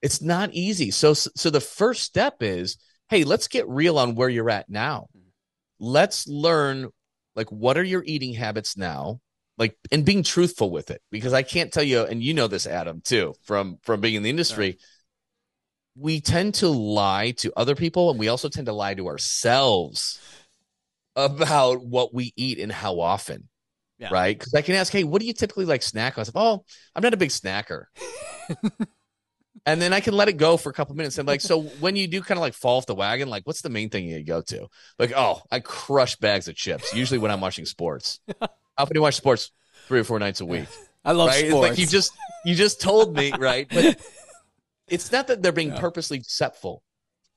It's 0.00 0.22
not 0.22 0.54
easy. 0.54 0.90
So 0.90 1.12
so 1.12 1.50
the 1.50 1.60
first 1.60 2.04
step 2.04 2.36
is, 2.40 2.78
hey, 3.10 3.24
let's 3.24 3.48
get 3.48 3.68
real 3.68 3.98
on 3.98 4.14
where 4.14 4.28
you're 4.28 4.50
at 4.50 4.70
now. 4.70 5.08
Mm-hmm. 5.16 5.28
Let's 5.80 6.26
learn 6.26 6.88
like 7.40 7.50
what 7.50 7.78
are 7.78 7.82
your 7.82 8.04
eating 8.04 8.34
habits 8.34 8.76
now? 8.76 9.18
Like 9.56 9.78
and 9.90 10.04
being 10.04 10.22
truthful 10.22 10.70
with 10.70 10.90
it 10.90 11.00
because 11.10 11.32
I 11.32 11.42
can't 11.42 11.72
tell 11.72 11.82
you 11.82 12.02
and 12.02 12.22
you 12.22 12.34
know 12.34 12.48
this 12.48 12.66
Adam 12.66 13.00
too 13.02 13.34
from 13.44 13.78
from 13.82 14.02
being 14.02 14.14
in 14.14 14.22
the 14.22 14.28
industry. 14.28 14.78
We 15.96 16.20
tend 16.20 16.56
to 16.56 16.68
lie 16.68 17.30
to 17.38 17.50
other 17.56 17.74
people 17.74 18.10
and 18.10 18.18
we 18.18 18.28
also 18.28 18.50
tend 18.50 18.66
to 18.66 18.74
lie 18.74 18.94
to 18.94 19.06
ourselves 19.06 20.20
about 21.16 21.82
what 21.82 22.12
we 22.12 22.34
eat 22.36 22.58
and 22.58 22.70
how 22.70 23.00
often. 23.00 23.48
Yeah. 23.98 24.10
Right? 24.12 24.38
Because 24.38 24.52
I 24.54 24.60
can 24.60 24.74
ask, 24.74 24.92
hey, 24.92 25.04
what 25.04 25.20
do 25.20 25.26
you 25.26 25.32
typically 25.32 25.64
like 25.64 25.82
snack 25.82 26.18
on? 26.18 26.26
Oh, 26.34 26.64
I'm 26.94 27.02
not 27.02 27.14
a 27.14 27.18
big 27.18 27.30
snacker. 27.30 27.84
and 29.66 29.80
then 29.80 29.92
I 29.92 30.00
can 30.00 30.14
let 30.14 30.28
it 30.28 30.36
go 30.36 30.56
for 30.56 30.70
a 30.70 30.72
couple 30.72 30.94
minutes. 30.96 31.18
And 31.18 31.26
like, 31.26 31.40
so 31.40 31.62
when 31.62 31.96
you 31.96 32.06
do 32.06 32.20
kind 32.22 32.38
of 32.38 32.42
like 32.42 32.54
fall 32.54 32.78
off 32.78 32.86
the 32.86 32.94
wagon, 32.94 33.28
like, 33.28 33.46
what's 33.46 33.62
the 33.62 33.68
main 33.68 33.90
thing 33.90 34.06
you 34.06 34.22
go 34.24 34.40
to? 34.42 34.68
Like, 34.98 35.12
oh, 35.14 35.42
I 35.50 35.60
crush 35.60 36.16
bags 36.16 36.48
of 36.48 36.54
chips. 36.54 36.94
Usually 36.94 37.18
when 37.18 37.30
I'm 37.30 37.40
watching 37.40 37.66
sports. 37.66 38.20
How 38.40 38.48
often 38.78 38.94
do 38.94 38.98
you 38.98 39.02
watch 39.02 39.16
sports? 39.16 39.50
Three 39.88 40.00
or 40.00 40.04
four 40.04 40.18
nights 40.18 40.40
a 40.40 40.46
week. 40.46 40.68
i 41.04 41.12
love 41.12 41.28
right? 41.28 41.40
It's 41.40 41.50
sports 41.50 41.68
like 41.70 41.78
you 41.78 41.86
just 41.86 42.12
you 42.44 42.54
just 42.54 42.80
told 42.80 43.14
me, 43.14 43.32
right? 43.38 43.66
But 43.68 44.00
it's 44.88 45.12
not 45.12 45.26
that 45.28 45.42
they're 45.42 45.52
being 45.52 45.72
purposely 45.72 46.18
deceptive, 46.18 46.78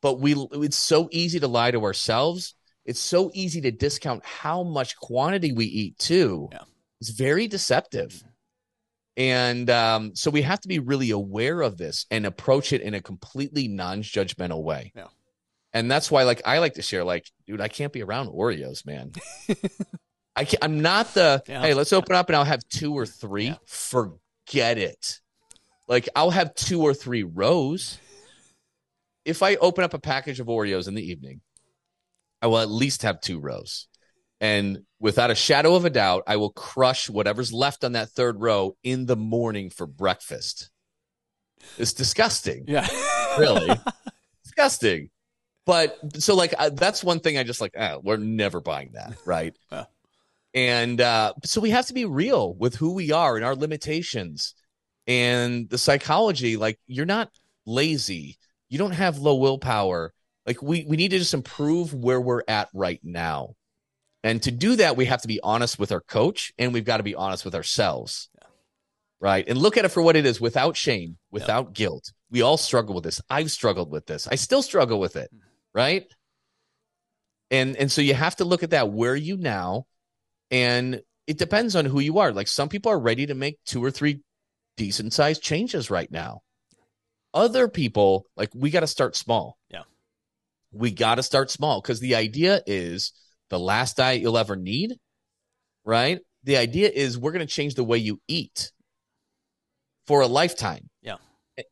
but 0.02 0.20
we 0.20 0.36
it's 0.52 0.78
so 0.78 1.10
easy 1.12 1.40
to 1.40 1.48
lie 1.48 1.72
to 1.72 1.84
ourselves. 1.84 2.56
It's 2.86 3.00
so 3.00 3.32
easy 3.34 3.62
to 3.62 3.72
discount 3.72 4.26
how 4.26 4.64
much 4.64 4.98
quantity 4.98 5.54
we 5.54 5.66
eat 5.66 5.98
too. 5.98 6.50
Yeah. 6.52 6.60
It's 7.00 7.10
very 7.10 7.48
deceptive. 7.48 8.24
And 9.16 9.70
um, 9.70 10.16
so 10.16 10.32
we 10.32 10.42
have 10.42 10.60
to 10.62 10.68
be 10.68 10.80
really 10.80 11.12
aware 11.12 11.62
of 11.62 11.78
this 11.78 12.06
and 12.10 12.26
approach 12.26 12.74
it 12.74 12.82
in 12.82 12.94
a 12.96 13.02
completely 13.02 13.68
non-judgmental 13.68 14.64
way. 14.64 14.92
Yeah. 14.96 15.08
And 15.72 15.90
that's 15.90 16.10
why, 16.12 16.24
like, 16.24 16.42
I 16.46 16.60
like 16.60 16.76
to 16.76 16.82
share, 16.82 17.04
like, 17.04 17.30
dude, 17.48 17.62
I 17.62 17.68
can't 17.68 17.94
be 17.94 18.02
around 18.04 18.28
Oreos, 18.30 18.86
man. 18.86 19.12
I 20.36 20.46
can't, 20.46 20.64
I'm 20.64 20.82
not 20.82 21.14
the, 21.14 21.44
Yeah. 21.48 21.62
hey, 21.62 21.74
let's 21.74 21.94
open 21.94 22.16
up 22.16 22.30
and 22.30 22.36
I'll 22.36 22.44
have 22.44 22.68
two 22.70 22.94
or 22.94 23.06
three. 23.06 23.46
Yeah. 23.48 23.56
Forget 23.66 24.78
it. 24.78 25.20
Like, 25.88 26.10
I'll 26.16 26.32
have 26.32 26.56
two 26.56 26.82
or 26.82 26.94
three 26.94 27.24
rows. 27.24 28.00
If 29.26 29.44
I 29.44 29.56
open 29.56 29.84
up 29.84 29.94
a 29.94 30.00
package 30.00 30.40
of 30.40 30.48
Oreos 30.48 30.88
in 30.88 30.96
the 30.96 31.08
evening, 31.08 31.42
I 32.42 32.48
will 32.48 32.60
at 32.60 32.70
least 32.70 33.04
have 33.04 33.22
two 33.22 33.40
rows. 33.40 33.88
And 34.42 34.84
without 35.00 35.32
a 35.32 35.36
shadow 35.36 35.76
of 35.76 35.86
a 35.86 35.90
doubt, 35.90 36.24
I 36.28 36.36
will 36.38 36.50
crush 36.52 37.10
whatever's 37.10 37.54
left 37.54 37.84
on 37.84 37.94
that 37.94 38.10
third 38.10 38.42
row 38.42 38.76
in 38.84 39.06
the 39.06 39.16
morning 39.16 39.70
for 39.70 39.88
breakfast. 39.88 40.70
It's 41.78 41.94
disgusting. 41.94 42.66
Yeah. 42.68 42.88
Really? 43.38 43.76
Disgusting. 44.44 45.10
But 45.66 45.98
so 46.22 46.36
like 46.36 46.54
uh, 46.58 46.70
that's 46.70 47.04
one 47.04 47.22
thing 47.22 47.38
i 47.38 47.44
just 47.44 47.62
like 47.62 47.74
ah, 47.78 47.98
we're 48.04 48.18
never 48.18 48.60
buying 48.60 48.92
that 48.94 49.16
right? 49.26 49.56
Yeah. 49.72 49.86
and 50.54 51.00
uh 51.02 51.34
so 51.46 51.62
we 51.62 51.70
have 51.72 51.88
to 51.88 51.94
be 51.94 52.06
real 52.06 52.54
with 52.54 52.76
who 52.76 52.94
we 52.94 53.12
are 53.12 53.36
and 53.38 53.46
our 53.46 53.56
limitations. 53.56 54.56
And 55.08 55.70
the 55.70 55.78
psychology 55.78 56.58
like 56.58 56.80
you're 56.86 57.06
not 57.06 57.32
lazy. 57.66 58.38
You 58.70 58.78
don't 58.78 58.92
have 58.92 59.18
low 59.20 59.36
willpower. 59.36 60.14
Like 60.46 60.62
we 60.62 60.86
we 60.86 60.98
need 60.98 61.12
to 61.12 61.20
just 61.20 61.34
improve 61.34 61.94
where 61.94 62.20
we're 62.22 62.44
at 62.48 62.70
right 62.74 63.00
now 63.04 63.56
And 64.24 64.42
to 64.44 64.52
do 64.52 64.78
that, 64.78 64.96
we 64.96 65.06
have 65.06 65.22
to 65.24 65.28
be 65.28 65.42
honest 65.42 65.78
with 65.78 65.92
our 65.92 66.00
coach 66.00 66.54
and 66.58 66.74
we've 66.74 66.86
got 66.86 66.98
to 66.98 67.04
be 67.04 67.16
honest 67.16 67.44
with 67.44 67.56
ourselves. 67.56 68.30
Right. 69.20 69.48
And 69.48 69.58
look 69.58 69.78
at 69.78 69.86
it 69.86 69.90
for 69.90 70.02
what 70.02 70.16
it 70.16 70.26
is 70.26 70.42
without 70.42 70.76
shame, 70.76 71.18
without 71.32 71.74
guilt. 71.74 72.12
We 72.30 72.42
all 72.42 72.58
struggle 72.58 72.96
with 72.96 73.06
this. 73.06 73.22
I've 73.30 73.52
struggled 73.52 73.90
with 73.92 74.06
this. 74.06 74.28
I 74.28 74.36
still 74.36 74.62
struggle 74.62 75.00
with 75.00 75.16
it. 75.16 75.30
Mm-hmm. 75.34 75.48
Right. 75.74 76.14
And 77.50 77.78
and 77.78 77.92
so 77.92 78.02
you 78.02 78.16
have 78.16 78.36
to 78.38 78.46
look 78.46 78.64
at 78.64 78.72
that. 78.72 78.92
Where 78.92 79.14
are 79.14 79.16
you 79.16 79.38
now? 79.38 79.86
And 80.52 81.02
it 81.26 81.38
depends 81.38 81.76
on 81.76 81.86
who 81.86 82.00
you 82.00 82.20
are. 82.20 82.34
Like 82.34 82.48
some 82.48 82.68
people 82.68 82.92
are 82.92 83.00
ready 83.00 83.26
to 83.28 83.34
make 83.34 83.60
two 83.66 83.84
or 83.84 83.92
three 83.92 84.22
decent 84.76 85.14
sized 85.14 85.42
changes 85.42 85.90
right 85.90 86.12
now. 86.12 86.42
Other 87.34 87.68
people, 87.68 88.26
like 88.36 88.50
we 88.54 88.72
got 88.72 88.82
to 88.82 88.88
start 88.88 89.16
small. 89.16 89.58
Yeah. 89.70 89.84
We 90.72 90.92
got 90.92 91.16
to 91.16 91.24
start 91.24 91.50
small 91.50 91.82
because 91.82 92.00
the 92.00 92.16
idea 92.16 92.62
is 92.66 93.14
the 93.54 93.60
last 93.60 93.98
diet 93.98 94.22
you'll 94.22 94.38
ever 94.38 94.56
need, 94.56 94.96
right? 95.86 96.20
The 96.44 96.58
idea 96.58 96.90
is 96.90 97.18
we're 97.18 97.32
going 97.32 97.46
to 97.48 97.54
change 97.54 97.76
the 97.76 97.84
way 97.84 98.00
you 98.00 98.20
eat 98.28 98.72
for 100.08 100.22
a 100.22 100.28
lifetime. 100.28 100.90
Yeah. 101.02 101.16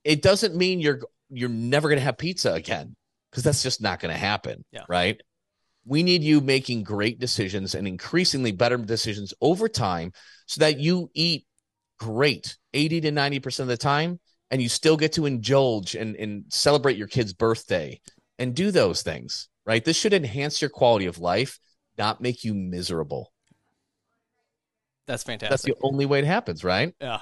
It 0.03 0.21
doesn't 0.21 0.55
mean 0.55 0.79
you're 0.79 1.01
you're 1.29 1.49
never 1.49 1.89
going 1.89 1.97
to 1.99 2.03
have 2.05 2.17
pizza 2.17 2.53
again 2.53 2.95
because 3.31 3.43
that's 3.43 3.63
just 3.63 3.81
not 3.81 3.99
going 3.99 4.13
to 4.13 4.19
happen, 4.19 4.63
Yeah. 4.71 4.83
right? 4.87 5.19
We 5.85 6.03
need 6.03 6.23
you 6.23 6.41
making 6.41 6.83
great 6.83 7.19
decisions 7.19 7.73
and 7.73 7.87
increasingly 7.87 8.51
better 8.51 8.77
decisions 8.77 9.33
over 9.41 9.67
time 9.67 10.11
so 10.45 10.59
that 10.59 10.79
you 10.79 11.09
eat 11.15 11.45
great 11.99 12.57
80 12.73 13.01
to 13.01 13.11
90% 13.11 13.59
of 13.61 13.67
the 13.67 13.77
time 13.77 14.19
and 14.51 14.61
you 14.61 14.69
still 14.69 14.97
get 14.97 15.13
to 15.13 15.25
indulge 15.25 15.95
and, 15.95 16.15
and 16.15 16.43
celebrate 16.49 16.97
your 16.97 17.07
kid's 17.07 17.33
birthday 17.33 17.99
and 18.37 18.53
do 18.53 18.69
those 18.71 19.01
things, 19.01 19.47
right? 19.65 19.83
This 19.83 19.97
should 19.97 20.13
enhance 20.13 20.61
your 20.61 20.69
quality 20.69 21.05
of 21.05 21.17
life, 21.19 21.57
not 22.01 22.19
make 22.19 22.43
you 22.43 22.55
miserable. 22.55 23.31
That's 25.05 25.23
fantastic. 25.23 25.49
That's 25.51 25.63
the 25.63 25.75
only 25.83 26.07
way 26.07 26.19
it 26.19 26.25
happens, 26.25 26.63
right? 26.63 26.95
Yeah. 26.99 27.21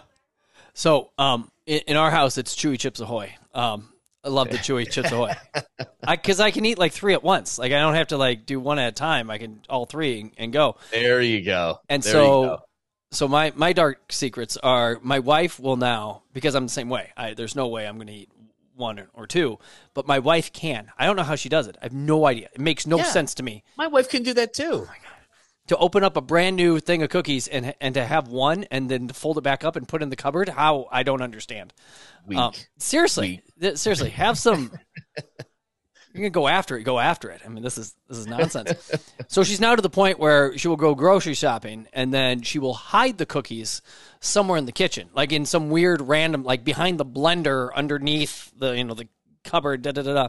So, 0.74 1.12
um, 1.18 1.52
in, 1.66 1.82
in 1.88 1.98
our 1.98 2.10
house, 2.10 2.38
it's 2.38 2.56
Chewy 2.56 2.80
Chips 2.80 3.02
Ahoy. 3.02 3.36
Um, 3.54 3.90
I 4.24 4.30
love 4.30 4.50
the 4.50 4.58
Chewy 4.58 4.90
Chips 4.90 5.12
Ahoy. 5.12 5.34
I 6.04 6.16
because 6.16 6.40
I 6.40 6.52
can 6.52 6.64
eat 6.66 6.78
like 6.78 6.94
three 6.94 7.14
at 7.14 7.24
once. 7.24 7.58
Like 7.58 7.74
I 7.74 7.80
don't 7.80 7.96
have 7.96 8.08
to 8.08 8.18
like 8.18 8.46
do 8.46 8.60
one 8.60 8.80
at 8.80 8.88
a 8.88 8.92
time. 8.94 9.30
I 9.30 9.38
can 9.38 9.62
all 9.70 9.86
three 9.86 10.22
and, 10.22 10.32
and 10.38 10.54
go. 10.54 10.78
There 10.92 11.22
you 11.22 11.42
go. 11.42 11.80
And 11.90 12.02
There 12.02 12.14
so, 12.14 12.44
go. 12.44 12.60
so 13.12 13.28
my 13.28 13.52
my 13.56 13.74
dark 13.74 14.12
secrets 14.12 14.56
are 14.58 14.98
my 15.02 15.20
wife 15.20 15.60
will 15.60 15.78
now 15.78 16.24
because 16.34 16.56
I'm 16.56 16.66
the 16.66 16.72
same 16.72 16.90
way. 16.90 17.12
I, 17.18 17.34
there's 17.34 17.56
no 17.56 17.68
way 17.68 17.86
I'm 17.86 17.96
going 17.96 18.08
to 18.08 18.14
eat 18.14 18.30
one 18.80 19.08
or 19.14 19.28
two, 19.28 19.60
but 19.94 20.08
my 20.08 20.18
wife 20.18 20.52
can. 20.52 20.92
I 20.98 21.06
don't 21.06 21.16
know 21.16 21.24
how 21.24 21.36
she 21.36 21.50
does 21.50 21.68
it. 21.68 21.78
I 21.82 21.86
have 21.86 21.94
no 21.94 22.26
idea. 22.26 22.50
It 22.54 22.62
makes 22.62 22.88
no 22.88 22.98
Yeah. 22.98 23.04
sense 23.04 23.34
to 23.36 23.44
me 23.44 23.64
my 23.78 23.86
wife 23.88 24.10
can 24.10 24.24
do 24.24 24.34
that 24.34 24.54
too. 24.54 24.88
to 25.68 25.78
open 25.78 26.04
up 26.04 26.18
a 26.18 26.22
brand 26.22 26.56
new 26.56 26.80
thing 26.80 27.04
of 27.04 27.10
cookies 27.10 27.48
and 27.48 27.76
and 27.80 27.94
to 27.94 28.04
have 28.06 28.28
one 28.28 28.64
and 28.72 28.90
then 28.90 29.08
to 29.08 29.14
fold 29.14 29.38
it 29.38 29.42
back 29.42 29.64
up 29.64 29.76
and 29.76 29.88
put 29.88 30.02
it 30.02 30.04
in 30.04 30.10
the 30.10 30.16
cupboard. 30.16 30.50
How 30.50 30.88
I 30.92 31.04
don't 31.04 31.22
understand. 31.22 31.74
Weak. 32.26 32.40
Um, 32.40 32.54
seriously, 32.80 33.42
th- 33.62 33.78
seriously, 33.78 34.10
have 34.12 34.38
some. 34.40 34.72
You're 36.14 36.22
gonna 36.22 36.30
go 36.32 36.48
after 36.48 36.76
it. 36.78 36.84
Go 36.84 36.98
after 37.00 37.30
it. 37.30 37.42
I 37.46 37.50
mean, 37.50 37.64
this 37.64 37.78
is 37.78 37.94
this 38.08 38.18
is 38.18 38.26
nonsense. 38.28 38.92
so 39.28 39.44
she's 39.44 39.60
now 39.60 39.76
to 39.76 39.82
the 39.82 39.90
point 39.90 40.18
where 40.20 40.58
she 40.58 40.68
will 40.68 40.76
go 40.76 40.96
grocery 40.96 41.36
shopping 41.36 41.88
and 41.94 42.14
then 42.14 42.42
she 42.42 42.58
will 42.58 42.74
hide 42.74 43.18
the 43.18 43.26
cookies 43.26 43.82
somewhere 44.20 44.58
in 44.58 44.66
the 44.66 44.72
kitchen, 44.72 45.10
like 45.14 45.32
in 45.32 45.46
some 45.46 45.70
weird 45.70 46.02
random, 46.02 46.44
like 46.44 46.64
behind 46.64 47.00
the 47.00 47.06
blender, 47.06 47.70
underneath 47.76 48.52
the 48.58 48.76
you 48.76 48.84
know 48.84 48.96
the 48.96 49.08
cupboard. 49.44 49.82
Da 49.84 49.92
da 49.92 50.02
da 50.02 50.14
da. 50.14 50.28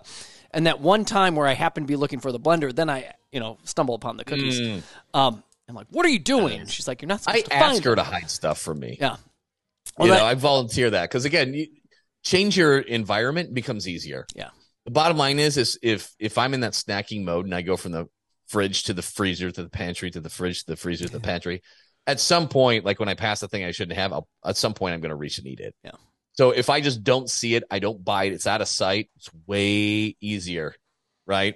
And 0.53 0.67
that 0.67 0.81
one 0.81 1.05
time 1.05 1.37
where 1.37 1.47
I 1.47 1.55
happened 1.55 1.87
to 1.87 1.91
be 1.91 1.97
looking 1.97 2.21
for 2.21 2.33
the 2.33 2.41
blender, 2.41 2.75
then 2.75 2.91
I 2.91 3.15
you 3.33 3.41
know 3.41 3.59
stumble 3.65 3.95
upon 3.95 4.17
the 4.17 4.25
cookies. 4.25 4.83
Um, 5.15 5.43
I'm 5.69 5.75
like, 5.75 5.87
"What 5.91 6.05
are 6.05 6.11
you 6.11 6.19
doing?" 6.19 6.67
She's 6.67 6.89
like, 6.89 7.01
"You're 7.01 7.09
not 7.09 7.21
I 7.27 7.39
supposed 7.39 7.45
to 7.45 7.51
find 7.51 7.63
ask 7.63 7.85
her 7.85 7.95
them." 7.95 8.05
to 8.05 8.11
hide 8.11 8.29
stuff 8.31 8.61
from 8.61 8.81
me. 8.81 8.99
Yeah. 9.01 9.17
Well, 9.97 10.09
you 10.09 10.15
know, 10.15 10.25
I 10.25 10.35
volunteer 10.35 10.91
that 10.91 11.09
because 11.09 11.25
again, 11.25 11.55
you 11.55 11.69
change 12.23 12.57
your 12.57 12.79
environment 12.81 13.55
becomes 13.55 13.89
easier. 13.89 14.27
Yeah. 14.35 14.51
The 14.91 14.95
bottom 14.95 15.17
line 15.17 15.39
is, 15.39 15.57
is 15.57 15.79
if 15.83 16.13
if 16.19 16.37
I'm 16.37 16.53
in 16.53 16.61
that 16.61 16.73
snacking 16.73 17.23
mode 17.23 17.45
and 17.45 17.55
I 17.55 17.63
go 17.63 17.77
from 17.77 17.93
the 17.93 18.09
fridge 18.49 18.83
to 18.85 18.93
the 18.93 19.03
freezer 19.03 19.49
to 19.49 19.63
the 19.63 19.71
pantry 19.71 20.11
to 20.11 20.21
the 20.21 20.29
fridge 20.29 20.65
to 20.65 20.67
the 20.67 20.77
freezer 20.77 21.07
to 21.07 21.13
the 21.13 21.21
pantry, 21.21 21.63
at 22.09 22.19
some 22.19 22.49
point, 22.49 22.85
like 22.85 22.99
when 22.99 23.09
I 23.09 23.15
pass 23.15 23.39
the 23.39 23.47
thing 23.47 23.63
I 23.63 23.71
shouldn't 23.71 23.97
have, 23.97 24.13
I'll, 24.13 24.27
at 24.45 24.57
some 24.57 24.75
point 24.75 24.95
I'm 24.95 25.01
going 25.01 25.11
to 25.11 25.15
reach 25.15 25.39
and 25.39 25.47
eat 25.47 25.61
it. 25.61 25.77
Yeah. 25.85 25.93
So 26.33 26.51
if 26.51 26.69
I 26.69 26.81
just 26.81 27.05
don't 27.05 27.31
see 27.31 27.55
it, 27.55 27.63
I 27.71 27.79
don't 27.79 28.05
buy 28.05 28.25
it. 28.25 28.33
It's 28.33 28.49
out 28.49 28.63
of 28.63 28.67
sight. 28.67 29.11
It's 29.15 29.31
way 29.47 30.17
easier, 30.21 30.75
right? 31.25 31.55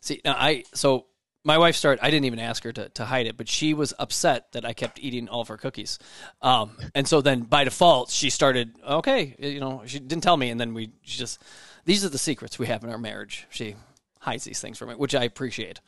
See, 0.00 0.22
now 0.24 0.36
I 0.38 0.64
so 0.72 1.08
my 1.46 1.58
wife 1.58 1.76
started. 1.76 2.04
I 2.04 2.10
didn't 2.10 2.24
even 2.26 2.40
ask 2.40 2.64
her 2.64 2.72
to, 2.72 2.88
to 2.90 3.04
hide 3.04 3.26
it, 3.26 3.36
but 3.36 3.48
she 3.48 3.72
was 3.72 3.94
upset 4.00 4.50
that 4.52 4.64
I 4.64 4.72
kept 4.72 4.98
eating 4.98 5.28
all 5.28 5.40
of 5.40 5.48
her 5.48 5.56
cookies, 5.56 6.00
um, 6.42 6.76
and 6.94 7.06
so 7.06 7.20
then 7.20 7.42
by 7.42 7.62
default 7.62 8.10
she 8.10 8.30
started. 8.30 8.76
Okay, 8.86 9.36
you 9.38 9.60
know, 9.60 9.82
she 9.86 10.00
didn't 10.00 10.24
tell 10.24 10.36
me, 10.36 10.50
and 10.50 10.60
then 10.60 10.74
we 10.74 10.90
she 11.02 11.18
just 11.18 11.40
these 11.84 12.04
are 12.04 12.08
the 12.08 12.18
secrets 12.18 12.58
we 12.58 12.66
have 12.66 12.82
in 12.82 12.90
our 12.90 12.98
marriage. 12.98 13.46
She 13.50 13.76
hides 14.18 14.42
these 14.42 14.60
things 14.60 14.76
from 14.76 14.88
me, 14.88 14.96
which 14.96 15.14
I 15.14 15.22
appreciate. 15.22 15.80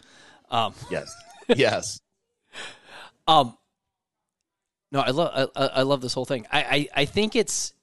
Um, 0.48 0.74
Yes. 0.90 1.12
yes. 1.48 2.00
um, 3.26 3.58
no, 4.92 5.00
I 5.00 5.10
love 5.10 5.50
I, 5.56 5.66
I 5.66 5.82
love 5.82 6.00
this 6.00 6.14
whole 6.14 6.24
thing. 6.24 6.46
I, 6.52 6.62
I, 6.62 6.88
I 7.02 7.04
think 7.04 7.34
it's 7.34 7.74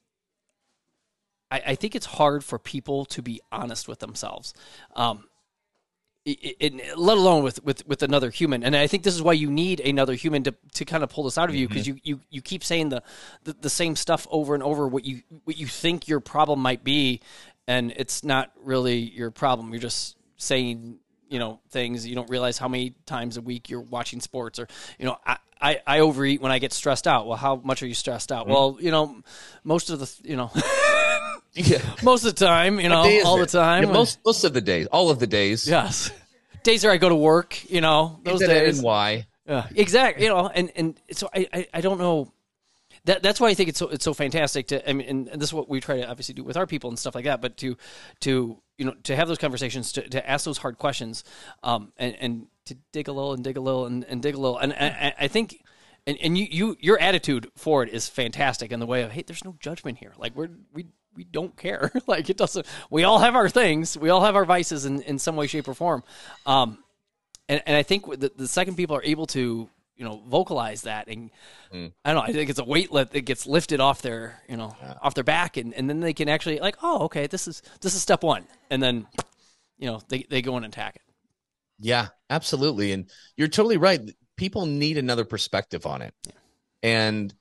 I, 1.51 1.62
I 1.67 1.75
think 1.75 1.94
it's 1.94 2.05
hard 2.05 2.41
for 2.44 2.58
people 2.58 3.03
to 3.05 3.22
be 3.22 3.41
honest 3.51 3.89
with 3.89 4.00
themselves. 4.00 4.53
Um, 4.96 5.25
it, 6.25 6.58
it, 6.60 6.98
let 6.98 7.17
alone 7.17 7.44
with, 7.44 7.63
with, 7.63 7.88
with 7.88 8.01
another 8.01 8.32
human. 8.32 8.63
And 8.63 8.75
I 8.75 8.88
think 8.88 9.03
this 9.03 9.13
is 9.13 9.22
why 9.22 9.34
you 9.34 9.51
need 9.51 9.79
another 9.79 10.15
human 10.15 10.44
to, 10.44 10.55
to 10.74 10.84
kind 10.84 11.03
of 11.03 11.10
pull 11.10 11.24
this 11.25 11.38
out 11.38 11.50
of 11.50 11.55
you 11.55 11.67
because 11.67 11.88
mm-hmm. 11.88 11.98
you, 12.03 12.15
you, 12.15 12.22
you 12.32 12.41
keep 12.41 12.63
saying 12.63 12.89
the, 12.89 13.03
the, 13.44 13.53
the 13.53 13.70
same 13.70 13.96
stuff 13.96 14.25
over 14.32 14.55
and 14.55 14.63
over 14.63 14.88
what 14.88 15.05
you 15.05 15.22
what 15.44 15.58
you 15.58 15.67
think 15.67 16.08
your 16.08 16.20
problem 16.20 16.60
might 16.60 16.84
be, 16.84 17.22
and 17.67 17.94
it's 17.96 18.24
not 18.24 18.51
really 18.63 18.98
your 18.98 19.29
problem. 19.29 19.70
You're 19.72 19.79
just 19.79 20.17
saying 20.38 20.98
you 21.29 21.38
know 21.38 21.60
things. 21.70 22.08
You 22.08 22.15
don't 22.15 22.29
realize 22.29 22.58
how 22.58 22.67
many 22.67 22.96
times 23.05 23.38
a 23.38 23.41
week 23.41 23.70
you're 23.70 23.82
watching 23.82 24.20
sports 24.20 24.60
or 24.60 24.67
you 24.98 25.05
know 25.05 25.17
I. 25.25 25.38
I, 25.62 25.79
I 25.88 26.00
overeat 26.01 26.41
when 26.41 26.51
I 26.51 26.60
get 26.60 26.74
stressed 26.74 27.08
out. 27.08 27.27
Well, 27.27 27.38
how 27.38 27.55
much 27.55 27.82
are 27.82 27.88
you 27.88 27.94
stressed 27.94 28.29
out? 28.29 28.44
Mm-hmm. 28.44 28.51
Well, 28.53 28.77
you 28.82 28.91
know, 28.91 29.22
most 29.63 29.89
of 29.89 30.00
the, 30.00 30.29
you 30.29 30.36
know, 30.36 30.51
Yeah. 31.56 31.82
most 32.04 32.26
of 32.26 32.36
the 32.36 32.46
time, 32.46 32.80
you 32.80 32.90
know, 32.90 33.02
all 33.24 33.42
it? 33.42 33.50
the 33.50 33.58
time. 33.58 33.84
Yeah, 33.84 33.92
most 33.92 34.20
most 34.26 34.44
of 34.44 34.54
the 34.54 34.62
days, 34.62 34.88
all 34.88 35.10
of 35.10 35.20
the 35.20 35.28
days. 35.28 35.68
Yes. 35.68 36.12
Days 36.64 36.84
where 36.84 36.92
I 36.92 36.98
go 36.98 37.10
to 37.10 37.16
work, 37.16 37.70
you 37.70 37.80
know, 37.80 38.20
those 38.24 38.40
days. 38.40 38.78
and 38.78 38.86
why? 38.86 39.28
Yeah, 39.48 39.68
exactly. 39.76 40.24
You 40.26 40.30
know, 40.30 40.48
and 40.48 40.72
and 40.76 41.00
so 41.12 41.30
I, 41.34 41.48
I, 41.54 41.68
I 41.76 41.82
don't 41.82 42.00
know. 42.00 42.32
That 43.06 43.22
that's 43.22 43.40
why 43.40 43.50
I 43.50 43.54
think 43.54 43.70
it's 43.70 43.80
so 43.80 43.90
it's 43.90 44.04
so 44.04 44.14
fantastic 44.14 44.68
to. 44.68 44.90
I 44.90 44.94
mean, 44.94 45.08
and, 45.08 45.28
and 45.30 45.42
this 45.42 45.50
is 45.50 45.54
what 45.54 45.70
we 45.70 45.80
try 45.80 45.98
to 45.98 46.10
obviously 46.10 46.34
do 46.34 46.44
with 46.44 46.58
our 46.58 46.66
people 46.66 46.90
and 46.90 46.98
stuff 46.98 47.14
like 47.14 47.26
that. 47.26 47.40
But 47.40 47.56
to 47.58 47.78
to 48.22 48.58
you 48.78 48.86
know 48.86 48.96
to 49.04 49.16
have 49.16 49.28
those 49.28 49.38
conversations, 49.38 49.92
to, 49.94 50.10
to 50.10 50.30
ask 50.30 50.46
those 50.46 50.58
hard 50.58 50.80
questions, 50.80 51.24
um, 51.62 51.94
and 51.98 52.16
and 52.20 52.48
to 52.66 52.76
dig 52.92 53.08
a 53.08 53.12
little 53.12 53.34
and 53.34 53.44
dig 53.44 53.58
a 53.58 53.62
little 53.62 53.86
and, 53.86 54.04
and 54.06 54.24
dig 54.24 54.34
a 54.34 54.40
little, 54.40 54.58
and, 54.58 54.74
and 54.74 55.14
I 55.20 55.28
think. 55.28 55.62
And, 56.08 56.20
and 56.22 56.38
you, 56.38 56.46
you 56.52 56.78
your 56.80 57.00
attitude 57.00 57.50
for 57.56 57.82
it 57.82 57.90
is 57.90 58.08
fantastic 58.08 58.72
in 58.72 58.80
the 58.80 58.86
way 58.86 59.02
of 59.02 59.12
hey 59.12 59.24
there's 59.26 59.44
no 59.44 59.56
judgment 59.60 59.98
here 59.98 60.14
like 60.20 60.36
we're 60.36 60.52
we 60.72 60.86
we 61.16 61.24
don't 61.24 61.56
care 61.58 61.92
like 62.08 62.30
it 62.30 62.38
doesn't 62.38 62.66
we 62.90 63.04
all 63.04 63.20
have 63.20 63.36
our 63.36 63.50
things 63.50 63.98
we 63.98 64.10
all 64.10 64.22
have 64.22 64.36
our 64.36 64.46
vices 64.46 64.86
in, 64.86 65.02
in 65.04 65.20
some 65.20 65.36
way 65.36 65.48
shape 65.48 65.68
or 65.68 65.74
form 65.74 66.04
um 66.46 66.78
and 67.48 67.62
and 67.66 67.78
I 67.78 67.84
think 67.84 68.06
the, 68.20 68.32
the 68.36 68.48
second 68.48 68.76
people 68.76 68.96
are 68.96 69.04
able 69.04 69.28
to 69.28 69.70
you 69.96 70.06
know 70.06 70.22
vocalize 70.28 70.82
that 70.84 71.08
and 71.08 71.30
Mm. 71.74 71.92
I 72.06 72.14
don't 72.14 72.24
know 72.24 72.30
I 72.30 72.32
think 72.32 72.50
it's 72.50 72.60
a 72.60 72.64
weight 72.64 72.92
that 72.94 73.12
that 73.12 73.22
gets 73.22 73.48
lifted 73.48 73.80
off 73.80 74.02
their 74.02 74.40
you 74.48 74.56
know 74.56 74.76
off 75.02 75.14
their 75.16 75.24
back 75.24 75.58
and, 75.58 75.74
and 75.74 75.90
then 75.90 76.00
they 76.00 76.14
can 76.14 76.30
actually 76.30 76.60
like 76.60 76.78
oh 76.84 77.06
okay 77.06 77.28
this 77.28 77.48
is 77.48 77.64
this 77.82 77.96
is 77.96 78.02
step 78.02 78.24
one 78.24 78.46
and 78.70 78.82
then 78.82 79.08
you 79.78 79.88
know 79.88 80.00
they, 80.08 80.26
they 80.30 80.42
go 80.42 80.56
and 80.58 80.66
attack 80.66 80.96
it 80.96 81.02
Yeah, 81.80 82.10
absolutely. 82.30 82.94
And 82.94 83.10
you're 83.36 83.50
totally 83.50 83.76
right. 83.78 84.00
People 84.38 84.66
need 84.66 84.98
another 84.98 85.26
perspective 85.26 85.86
on 85.86 86.02
it. 86.02 86.14
And 86.82 87.34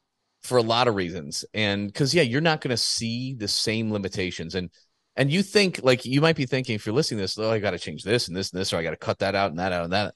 for 0.45 0.59
a 0.59 0.63
lot 0.63 0.87
of 0.87 0.95
reasons. 0.95 1.45
And 1.55 1.89
because 1.89 2.15
yeah, 2.15 2.23
you're 2.23 2.41
not 2.41 2.61
gonna 2.61 2.77
see 2.77 3.35
the 3.35 3.49
same 3.49 3.91
limitations. 3.91 4.55
And 4.55 4.71
and 5.17 5.31
you 5.31 5.43
think 5.43 5.81
like 5.83 6.05
you 6.05 6.21
might 6.21 6.37
be 6.37 6.47
thinking 6.47 6.75
if 6.75 6.87
you're 6.87 6.95
listening 6.95 7.19
to 7.19 7.25
this, 7.25 7.39
oh, 7.39 7.51
I 7.51 7.59
gotta 7.59 7.79
change 7.79 8.05
this 8.05 8.29
and 8.29 8.37
this 8.37 8.53
and 8.53 8.61
this, 8.61 8.73
or 8.73 8.77
I 8.77 8.83
gotta 8.83 8.97
cut 8.97 9.19
that 9.21 9.35
out 9.35 9.51
and 9.51 9.59
that 9.59 9.73
out 9.73 9.85
and 9.85 9.93
that. 9.93 10.15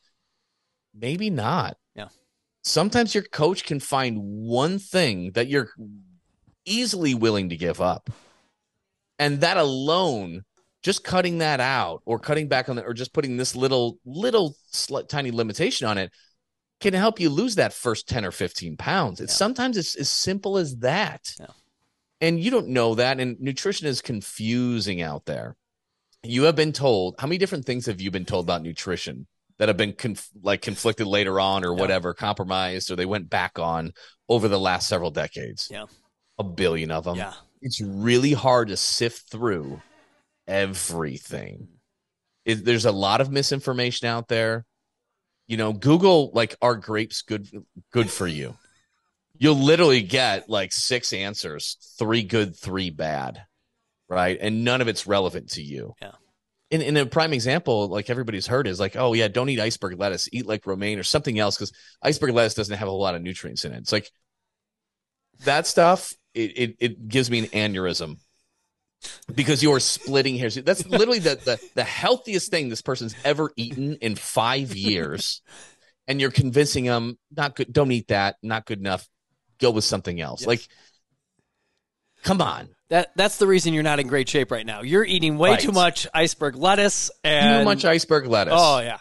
Maybe 0.95 1.31
not. 1.31 1.77
Yeah. 1.95 2.09
Sometimes 2.63 3.15
your 3.15 3.25
coach 3.25 3.65
can 3.65 3.81
find 3.81 4.19
one 4.21 4.79
thing 4.79 5.33
that 5.33 5.49
you're 5.49 5.71
easily 6.65 7.15
willing 7.15 7.49
to 7.49 7.57
give 7.57 7.81
up. 7.81 8.11
And 9.19 9.41
that 9.41 9.57
alone 9.57 10.45
just 10.83 11.03
cutting 11.05 11.39
that 11.39 11.61
out 11.61 12.03
or 12.05 12.19
cutting 12.19 12.49
back 12.49 12.69
on 12.69 12.77
that, 12.77 12.87
or 12.87 12.95
just 12.95 13.13
putting 13.13 13.37
this 13.37 13.57
little 13.57 13.99
little 14.05 14.55
sli- 14.73 15.09
tiny 15.09 15.31
limitation 15.31 15.87
on 15.87 15.99
it 15.99 16.13
can 16.81 16.95
help 16.95 17.19
you 17.19 17.29
lose 17.31 17.57
that 17.57 17.73
first 17.73 18.09
10 18.09 18.25
or 18.25 18.31
15 18.31 18.77
pounds 18.77 19.21
it's 19.21 19.33
Yeah. 19.33 19.37
sometimes 19.39 19.77
it's 19.77 19.95
as 19.97 20.09
simple 20.11 20.59
as 20.59 20.77
that 20.79 21.35
Yeah. 21.39 21.47
and 22.21 22.41
you 22.41 22.51
don't 22.51 22.69
know 22.69 22.95
that 22.97 23.19
and 23.21 23.39
nutrition 23.41 23.87
is 23.87 24.01
confusing 24.01 25.03
out 25.03 25.25
there 25.27 25.57
you 26.23 26.45
have 26.45 26.57
been 26.57 26.73
told 26.73 27.15
how 27.19 27.27
many 27.27 27.39
different 27.39 27.65
things 27.65 27.87
have 27.87 28.01
you 28.01 28.11
been 28.11 28.25
told 28.25 28.45
about 28.47 28.63
nutrition 28.63 29.27
that 29.59 29.69
have 29.69 29.77
been 29.77 29.93
conf- 29.93 30.31
like 30.43 30.63
conflicted 30.63 31.07
later 31.09 31.41
on 31.41 31.65
or 31.65 31.73
Yeah. 31.75 31.81
whatever, 31.81 32.15
compromised 32.15 32.91
or 32.93 32.97
they 32.97 33.07
went 33.07 33.29
back 33.29 33.59
on 33.59 33.93
over 34.29 34.47
the 34.47 34.59
last 34.61 34.89
several 34.89 35.11
decades. 35.11 35.67
Yeah. 35.69 35.87
A 36.39 36.45
billion 36.45 36.93
of 36.93 37.03
them. 37.05 37.17
yeah. 37.17 37.35
It's 37.61 37.81
really 37.81 38.35
hard 38.35 38.69
to 38.69 38.77
sift 38.77 39.29
through 39.31 39.83
everything. 40.47 41.69
It, 42.45 42.65
there's 42.65 42.85
a 42.85 42.93
lot 42.93 43.21
of 43.21 43.31
misinformation 43.31 44.07
out 44.09 44.29
there. 44.29 44.65
You 45.49 45.57
know, 45.57 45.73
Google 45.73 46.31
like 46.35 46.55
are 46.63 46.77
grapes 46.77 47.23
good 47.23 47.49
good 47.91 48.11
for 48.11 48.27
you? 48.27 48.57
You'll 49.39 49.57
literally 49.57 50.03
get 50.03 50.49
like 50.49 50.73
six 50.73 51.13
answers, 51.13 51.79
three 51.99 52.23
good, 52.23 52.55
three 52.55 52.91
bad, 52.91 53.43
right? 54.09 54.37
And 54.41 54.63
none 54.65 54.81
of 54.81 54.89
it's 54.89 55.07
relevant 55.07 55.51
to 55.51 55.63
you. 55.63 55.95
Yeah. 56.03 56.13
In, 56.71 56.83
in 56.83 56.97
a 56.99 57.07
prime 57.07 57.33
example, 57.33 57.89
like 57.89 58.11
everybody's 58.11 58.47
heard, 58.47 58.67
is 58.67 58.79
like, 58.79 58.95
oh 58.95 59.15
yeah, 59.15 59.29
don't 59.29 59.49
eat 59.49 59.59
iceberg 59.59 59.99
lettuce, 59.99 60.29
eat 60.33 60.45
like 60.45 60.67
romaine 60.67 60.99
or 60.99 61.03
something 61.03 61.39
else 61.39 61.57
because 61.57 61.73
iceberg 62.03 62.35
lettuce 62.35 62.55
doesn't 62.55 62.77
have 62.77 62.89
a 62.89 62.93
lot 62.93 63.15
of 63.15 63.23
nutrients 63.23 63.65
in 63.65 63.73
it. 63.73 63.79
It's 63.79 63.93
like 63.93 64.11
that 65.45 65.67
stuff. 65.67 66.13
It 66.35 66.59
it, 66.59 66.77
it 66.79 67.09
gives 67.09 67.31
me 67.31 67.39
an 67.39 67.47
aneurysm 67.47 68.19
because 69.35 69.63
you're 69.63 69.81
splitting 69.81 70.37
hairs. 70.37 70.55
That's 70.57 70.87
literally 70.87 71.19
the, 71.21 71.37
the 71.37 71.61
the 71.75 71.85
healthiest 71.85 72.51
thing 72.51 72.69
this 72.69 72.83
person's 72.83 73.15
ever 73.25 73.51
eaten 73.57 73.97
in 74.01 74.17
five 74.17 74.75
years, 74.75 75.43
and 76.07 76.21
you're 76.21 76.31
convincing 76.31 76.85
them 76.85 77.19
not 77.37 77.57
good. 77.57 77.73
Don't 77.73 77.93
eat 77.93 78.09
that. 78.09 78.37
Not 78.43 78.65
good 78.67 78.79
enough. 78.81 79.09
Go 79.61 79.71
with 79.71 79.85
something 79.85 80.21
else. 80.21 80.41
Yes. 80.43 80.47
Like, 80.49 80.69
come 82.23 82.41
on. 82.41 82.69
That 82.91 83.11
that's 83.17 83.37
the 83.39 83.47
reason 83.47 83.75
you're 83.75 83.83
not 83.83 84.01
in 84.01 84.07
great 84.07 84.29
shape 84.29 84.51
right 84.51 84.65
now. 84.65 84.81
You're 84.83 85.05
eating 85.05 85.37
way 85.37 85.51
Right. 85.51 85.61
too 85.61 85.73
much 85.73 86.07
iceberg 86.15 86.57
lettuce 86.57 87.11
and 87.23 87.61
Too 87.61 87.65
much 87.67 87.85
iceberg 87.85 88.27
lettuce. 88.27 88.55
Oh 88.57 88.79
yeah, 88.81 88.99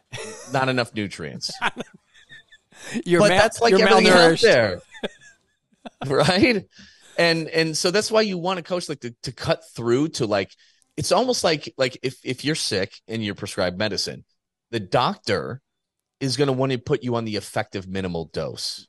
Not 0.52 0.68
enough 0.68 0.92
nutrients. 0.94 1.52
you're 3.06 3.20
but 3.20 3.28
that's 3.28 3.60
like 3.60 3.70
you're 3.70 3.88
everything 3.88 4.08
out 4.08 4.32
malnourished. 4.32 4.40
there, 4.42 4.80
right? 6.06 6.66
And 7.18 7.48
and 7.48 7.76
so 7.76 7.90
that's 7.90 8.10
why 8.10 8.22
you 8.22 8.38
want 8.38 8.60
a 8.60 8.62
coach 8.62 8.88
like 8.88 9.00
to, 9.00 9.14
to 9.24 9.32
cut 9.32 9.62
through 9.74 10.08
to 10.10 10.26
like 10.26 10.54
it's 10.96 11.12
almost 11.12 11.44
like 11.44 11.74
like 11.76 11.98
if 12.02 12.18
if 12.24 12.44
you're 12.44 12.54
sick 12.54 12.94
and 13.08 13.24
you're 13.24 13.34
prescribed 13.34 13.76
medicine, 13.76 14.24
the 14.70 14.80
doctor 14.80 15.60
is 16.20 16.36
going 16.36 16.46
to 16.46 16.52
want 16.52 16.72
to 16.72 16.78
put 16.78 17.02
you 17.02 17.16
on 17.16 17.24
the 17.24 17.36
effective 17.36 17.88
minimal 17.88 18.26
dose. 18.32 18.86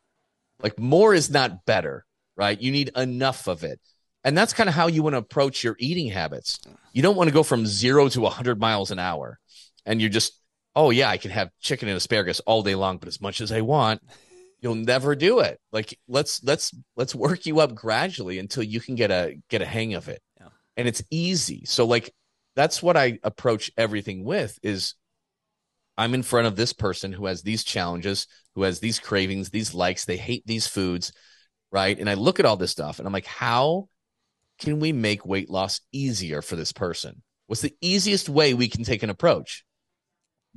Like 0.62 0.79
more 0.79 1.13
is 1.13 1.29
not 1.29 1.65
better, 1.65 2.05
right? 2.38 2.59
You 2.59 2.71
need 2.71 2.91
enough 2.95 3.48
of 3.48 3.63
it. 3.63 3.79
And 4.24 4.38
that's 4.38 4.53
kind 4.53 4.69
of 4.69 4.75
how 4.75 4.88
you 4.88 5.01
want 5.01 5.13
to 5.13 5.19
approach 5.19 5.63
your 5.63 5.75
eating 5.79 6.09
habits. 6.09 6.59
You 6.93 7.01
don't 7.01 7.15
want 7.15 7.29
to 7.29 7.33
go 7.33 7.43
from 7.43 7.65
0 7.65 8.09
to 8.09 8.21
100 8.21 8.59
miles 8.59 8.91
an 8.91 9.00
hour 9.00 9.39
and 9.86 10.01
you're 10.01 10.09
just 10.09 10.33
oh 10.75 10.91
yeah, 10.91 11.09
I 11.09 11.17
can 11.17 11.31
have 11.31 11.50
chicken 11.59 11.89
and 11.89 11.98
asparagus 11.98 12.39
all 12.41 12.62
day 12.62 12.75
long, 12.75 12.98
but 12.98 13.07
as 13.07 13.19
much 13.19 13.41
as 13.41 13.51
I 13.51 13.62
want, 13.62 14.01
you'll 14.62 14.75
never 14.75 15.16
do 15.16 15.39
it. 15.39 15.60
Like 15.72 15.98
let's 16.08 16.44
let's 16.44 16.74
let's 16.96 17.16
work 17.16 17.46
you 17.46 17.60
up 17.60 17.75
gradually 17.75 18.39
until 18.39 18.63
you 18.63 18.80
can 18.80 18.96
get 18.96 19.12
a 19.12 19.38
get 19.50 19.62
a 19.62 19.66
hang 19.66 19.94
of 19.94 20.10
it. 20.10 20.22
Yeah. 20.39 20.48
And 20.78 20.88
it's 20.88 21.04
easy. 21.10 21.66
So 21.66 21.86
like 21.86 22.13
that's 22.56 22.84
what 22.84 22.98
I 22.98 23.20
approach 23.24 23.72
everything 23.78 24.24
with 24.24 24.58
is 24.63 24.96
I'm 25.98 26.13
in 26.13 26.24
front 26.24 26.48
of 26.48 26.56
this 26.56 26.74
person 26.74 27.12
who 27.12 27.25
has 27.25 27.42
these 27.42 27.63
challenges, 27.63 28.28
who 28.56 28.63
has 28.63 28.80
these 28.80 29.00
cravings, 29.00 29.50
these 29.50 29.74
likes, 29.74 30.06
they 30.06 30.18
hate 30.18 30.44
these 30.46 30.68
foods, 30.68 31.12
right? 31.72 31.98
And 31.98 32.10
I 32.10 32.13
look 32.13 32.39
at 32.39 32.46
all 32.46 32.58
this 32.58 32.72
stuff 32.72 33.00
and 33.00 33.08
I'm 33.08 33.13
like, 33.13 33.25
how 33.25 33.89
can 34.60 34.80
we 34.80 34.92
make 34.92 35.25
weight 35.25 35.50
loss 35.50 35.82
easier 35.92 36.42
for 36.42 36.56
this 36.56 36.72
person? 36.72 37.22
What's 37.48 37.62
the 37.62 37.75
easiest 37.82 38.30
way 38.30 38.54
we 38.54 38.68
can 38.68 38.84
take 38.84 39.04
an 39.04 39.10
approach? 39.10 39.63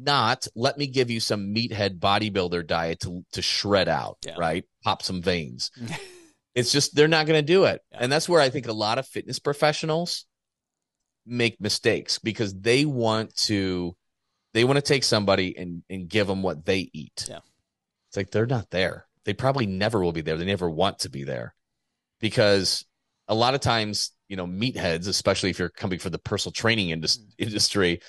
Not 0.04 0.46
let 0.54 0.78
me 0.78 0.86
give 0.86 1.10
you 1.10 1.20
some 1.20 1.54
meathead 1.54 1.98
bodybuilder 1.98 2.66
diet 2.66 3.00
to 3.00 3.24
to 3.32 3.42
shred 3.42 3.88
out, 3.88 4.18
Yeah. 4.26 4.34
right? 4.38 4.64
Pop 4.84 5.02
some 5.02 5.22
veins. 5.22 5.70
it's 6.54 6.72
just 6.72 6.94
they're 6.94 7.08
not 7.08 7.26
going 7.26 7.38
to 7.38 7.46
do 7.46 7.64
it. 7.64 7.80
Yeah. 7.92 7.98
And 8.00 8.12
that's 8.12 8.28
where 8.28 8.40
I 8.40 8.50
think 8.50 8.66
a 8.66 8.72
lot 8.72 8.98
of 8.98 9.06
fitness 9.06 9.38
professionals 9.38 10.26
make 11.24 11.60
mistakes 11.60 12.18
because 12.18 12.52
they 12.54 12.84
want 12.84 13.34
to 13.36 13.94
they 14.54 14.64
want 14.64 14.76
to 14.76 14.82
take 14.82 15.04
somebody 15.04 15.56
and 15.56 15.82
and 15.88 16.08
give 16.08 16.26
them 16.26 16.42
what 16.42 16.64
they 16.64 16.90
eat. 16.92 17.26
Yeah. 17.28 17.38
It's 18.08 18.16
like 18.16 18.30
they're 18.30 18.46
not 18.46 18.70
there. 18.70 19.06
They 19.24 19.32
probably 19.34 19.66
never 19.66 20.02
will 20.02 20.12
be 20.12 20.20
there. 20.20 20.36
They 20.36 20.44
never 20.44 20.68
want 20.68 21.00
to 21.00 21.08
be 21.10 21.24
there. 21.24 21.54
Because 22.20 22.84
a 23.28 23.34
lot 23.34 23.54
of 23.54 23.60
times, 23.60 24.10
you 24.28 24.36
know, 24.36 24.46
meatheads, 24.46 25.08
especially 25.08 25.50
if 25.50 25.58
you're 25.58 25.68
coming 25.70 25.98
from 25.98 26.12
the 26.12 26.18
personal 26.18 26.52
training 26.52 26.90
indus- 26.90 27.18
Mm. 27.18 27.32
industry, 27.38 28.00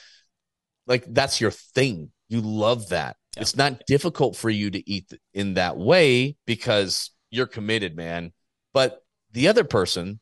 like 0.88 1.06
that's 1.08 1.40
your 1.42 1.52
thing. 1.52 2.12
You 2.30 2.42
love 2.42 2.90
that. 2.90 3.16
Yeah. 3.36 3.42
It's 3.42 3.56
not 3.56 3.82
difficult 3.88 4.36
for 4.36 4.50
you 4.50 4.70
to 4.72 4.90
eat 4.90 5.12
in 5.34 5.56
that 5.56 5.78
way 5.78 6.36
because 6.46 7.12
you're 7.32 7.48
committed, 7.48 7.96
man. 7.96 8.32
But 8.74 9.00
the 9.32 9.48
other 9.48 9.64
person, 9.64 10.20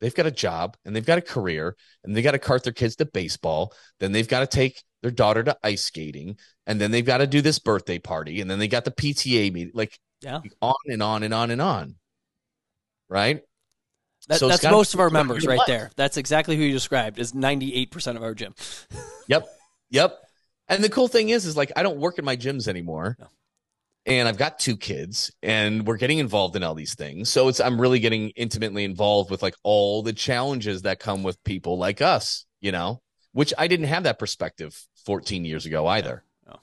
they've 0.00 0.14
got 0.14 0.26
a 0.26 0.30
job 0.30 0.76
and 0.84 0.94
they've 0.94 1.06
got 1.06 1.18
a 1.18 1.22
career 1.22 1.76
and 2.04 2.16
they 2.16 2.22
got 2.22 2.32
to 2.32 2.38
cart 2.38 2.64
their 2.64 2.72
kids 2.72 2.96
to 2.96 3.04
baseball. 3.06 3.72
Then 4.00 4.12
they've 4.12 4.26
got 4.28 4.40
to 4.40 4.46
take 4.46 4.82
their 5.02 5.10
daughter 5.10 5.42
to 5.44 5.56
ice 5.62 5.82
skating 5.84 6.36
and 6.66 6.80
then 6.80 6.90
they've 6.90 7.04
got 7.06 7.18
to 7.18 7.26
do 7.26 7.40
this 7.40 7.58
birthday 7.58 7.98
party 7.98 8.40
and 8.40 8.50
then 8.50 8.58
they 8.58 8.68
got 8.68 8.84
the 8.84 8.90
PTA 8.90 9.52
meeting, 9.52 9.72
like 9.74 9.98
Yeah. 10.20 10.40
on 10.60 10.74
and 10.86 11.02
on 11.02 11.22
and 11.22 11.32
on 11.34 11.50
and 11.50 11.62
on. 11.62 11.94
Right? 13.08 13.42
That, 14.28 14.38
So 14.38 14.50
it's 14.50 14.62
most 14.64 14.94
of 14.94 15.00
our 15.00 15.10
members 15.10 15.46
right 15.46 15.58
like. 15.58 15.66
there. 15.66 15.90
That's 15.96 16.16
exactly 16.16 16.56
who 16.56 16.62
you 16.62 16.72
described. 16.72 17.18
Eight 17.18 17.90
percent 17.90 18.16
of 18.16 18.22
our 18.22 18.34
gym. 18.34 18.54
Yep. 19.28 19.48
Yep. 19.90 20.18
And 20.68 20.84
the 20.84 20.88
cool 20.88 21.08
thing 21.08 21.30
is, 21.30 21.46
is 21.46 21.56
like 21.56 21.72
I 21.76 21.82
don't 21.82 21.98
work 21.98 22.18
in 22.18 22.24
my 22.24 22.36
gyms 22.36 22.68
anymore. 22.68 23.16
No. 23.18 23.26
And 24.06 24.26
I've 24.26 24.38
got 24.38 24.58
two 24.58 24.76
kids 24.76 25.30
and 25.42 25.86
we're 25.86 25.98
getting 25.98 26.18
involved 26.18 26.56
in 26.56 26.62
all 26.62 26.74
these 26.74 26.94
things. 26.94 27.28
So 27.28 27.48
it's 27.48 27.60
I'm 27.60 27.80
really 27.80 27.98
getting 27.98 28.30
intimately 28.30 28.84
involved 28.84 29.30
with 29.30 29.42
like 29.42 29.54
all 29.62 30.02
the 30.02 30.12
challenges 30.12 30.82
that 30.82 31.00
come 31.00 31.22
with 31.22 31.42
people 31.44 31.76
like 31.76 32.00
us, 32.00 32.46
you 32.60 32.72
know, 32.72 33.02
which 33.32 33.52
I 33.58 33.66
didn't 33.66 33.86
have 33.86 34.04
that 34.04 34.18
perspective 34.18 34.80
14 35.04 35.44
years 35.44 35.66
ago 35.66 35.86
either. 35.86 36.24
Oh. 36.48 36.60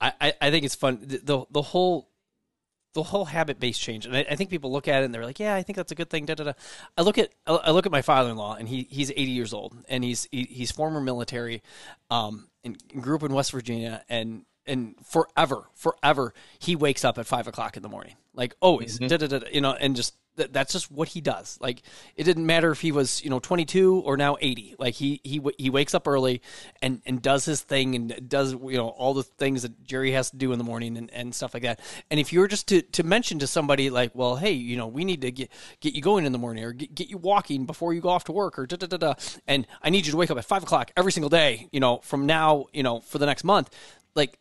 I, 0.00 0.12
I, 0.20 0.34
I 0.40 0.50
think 0.50 0.64
it's 0.64 0.74
fun. 0.74 0.98
The, 1.02 1.18
the 1.18 1.44
the 1.50 1.62
whole 1.62 2.07
the 2.98 3.04
whole 3.04 3.26
habit 3.26 3.60
based 3.60 3.80
change, 3.80 4.06
and 4.06 4.16
I, 4.16 4.26
I 4.28 4.34
think 4.34 4.50
people 4.50 4.72
look 4.72 4.88
at 4.88 5.02
it 5.02 5.04
and 5.04 5.14
they're 5.14 5.24
like, 5.24 5.38
"Yeah, 5.38 5.54
I 5.54 5.62
think 5.62 5.76
that's 5.76 5.92
a 5.92 5.94
good 5.94 6.10
thing." 6.10 6.26
Da, 6.26 6.34
da, 6.34 6.44
da. 6.44 6.52
I 6.96 7.02
look 7.02 7.16
at 7.16 7.30
I 7.46 7.70
look 7.70 7.86
at 7.86 7.92
my 7.92 8.02
father 8.02 8.28
in 8.28 8.36
law, 8.36 8.56
and 8.56 8.68
he 8.68 8.88
he's 8.90 9.12
eighty 9.12 9.30
years 9.30 9.54
old, 9.54 9.76
and 9.88 10.02
he's 10.02 10.26
he, 10.32 10.42
he's 10.42 10.72
former 10.72 11.00
military, 11.00 11.62
um, 12.10 12.48
and 12.64 12.76
grew 13.00 13.14
up 13.14 13.22
in 13.22 13.32
West 13.32 13.52
Virginia, 13.52 14.02
and 14.08 14.44
and 14.66 14.96
forever 15.04 15.68
forever 15.74 16.34
he 16.58 16.74
wakes 16.74 17.04
up 17.04 17.18
at 17.18 17.26
five 17.26 17.46
o'clock 17.46 17.76
in 17.76 17.84
the 17.84 17.88
morning, 17.88 18.14
like 18.34 18.56
always, 18.60 18.98
da, 18.98 19.16
da, 19.16 19.28
da, 19.28 19.38
da, 19.38 19.46
you 19.52 19.60
know, 19.60 19.74
and 19.74 19.94
just 19.94 20.16
that, 20.38 20.52
that's 20.52 20.72
just 20.72 20.90
what 20.90 21.08
he 21.08 21.20
does. 21.20 21.58
Like 21.60 21.82
it 22.16 22.24
didn't 22.24 22.46
matter 22.46 22.70
if 22.70 22.80
he 22.80 22.90
was 22.90 23.22
you 23.22 23.30
know 23.30 23.38
22 23.38 24.02
or 24.04 24.16
now 24.16 24.36
80. 24.40 24.76
Like 24.78 24.94
he 24.94 25.20
he 25.22 25.40
he 25.58 25.70
wakes 25.70 25.94
up 25.94 26.08
early 26.08 26.40
and 26.82 27.02
and 27.06 27.20
does 27.20 27.44
his 27.44 27.60
thing 27.60 27.94
and 27.94 28.28
does 28.28 28.52
you 28.52 28.76
know 28.76 28.88
all 28.88 29.14
the 29.14 29.22
things 29.22 29.62
that 29.62 29.84
Jerry 29.84 30.12
has 30.12 30.30
to 30.30 30.36
do 30.36 30.52
in 30.52 30.58
the 30.58 30.64
morning 30.64 30.96
and, 30.96 31.10
and 31.10 31.34
stuff 31.34 31.54
like 31.54 31.62
that. 31.62 31.80
And 32.10 32.18
if 32.18 32.32
you 32.32 32.40
were 32.40 32.48
just 32.48 32.66
to, 32.68 32.82
to 32.82 33.02
mention 33.02 33.38
to 33.40 33.46
somebody 33.46 33.90
like, 33.90 34.12
well, 34.14 34.36
hey, 34.36 34.52
you 34.52 34.76
know, 34.76 34.86
we 34.86 35.04
need 35.04 35.20
to 35.22 35.30
get 35.30 35.50
get 35.80 35.94
you 35.94 36.02
going 36.02 36.24
in 36.24 36.32
the 36.32 36.38
morning 36.38 36.64
or 36.64 36.72
get, 36.72 36.94
get 36.94 37.08
you 37.08 37.18
walking 37.18 37.66
before 37.66 37.92
you 37.94 38.00
go 38.00 38.08
off 38.08 38.24
to 38.24 38.32
work 38.32 38.58
or 38.58 38.66
da 38.66 38.76
da 38.76 38.86
da 38.86 38.96
da, 38.96 39.14
and 39.46 39.66
I 39.82 39.90
need 39.90 40.06
you 40.06 40.12
to 40.12 40.18
wake 40.18 40.30
up 40.30 40.38
at 40.38 40.44
five 40.44 40.62
o'clock 40.62 40.90
every 40.96 41.12
single 41.12 41.30
day, 41.30 41.68
you 41.72 41.80
know, 41.80 41.98
from 41.98 42.26
now, 42.26 42.66
you 42.72 42.82
know, 42.82 43.00
for 43.00 43.18
the 43.18 43.26
next 43.26 43.44
month, 43.44 43.70
like 44.14 44.38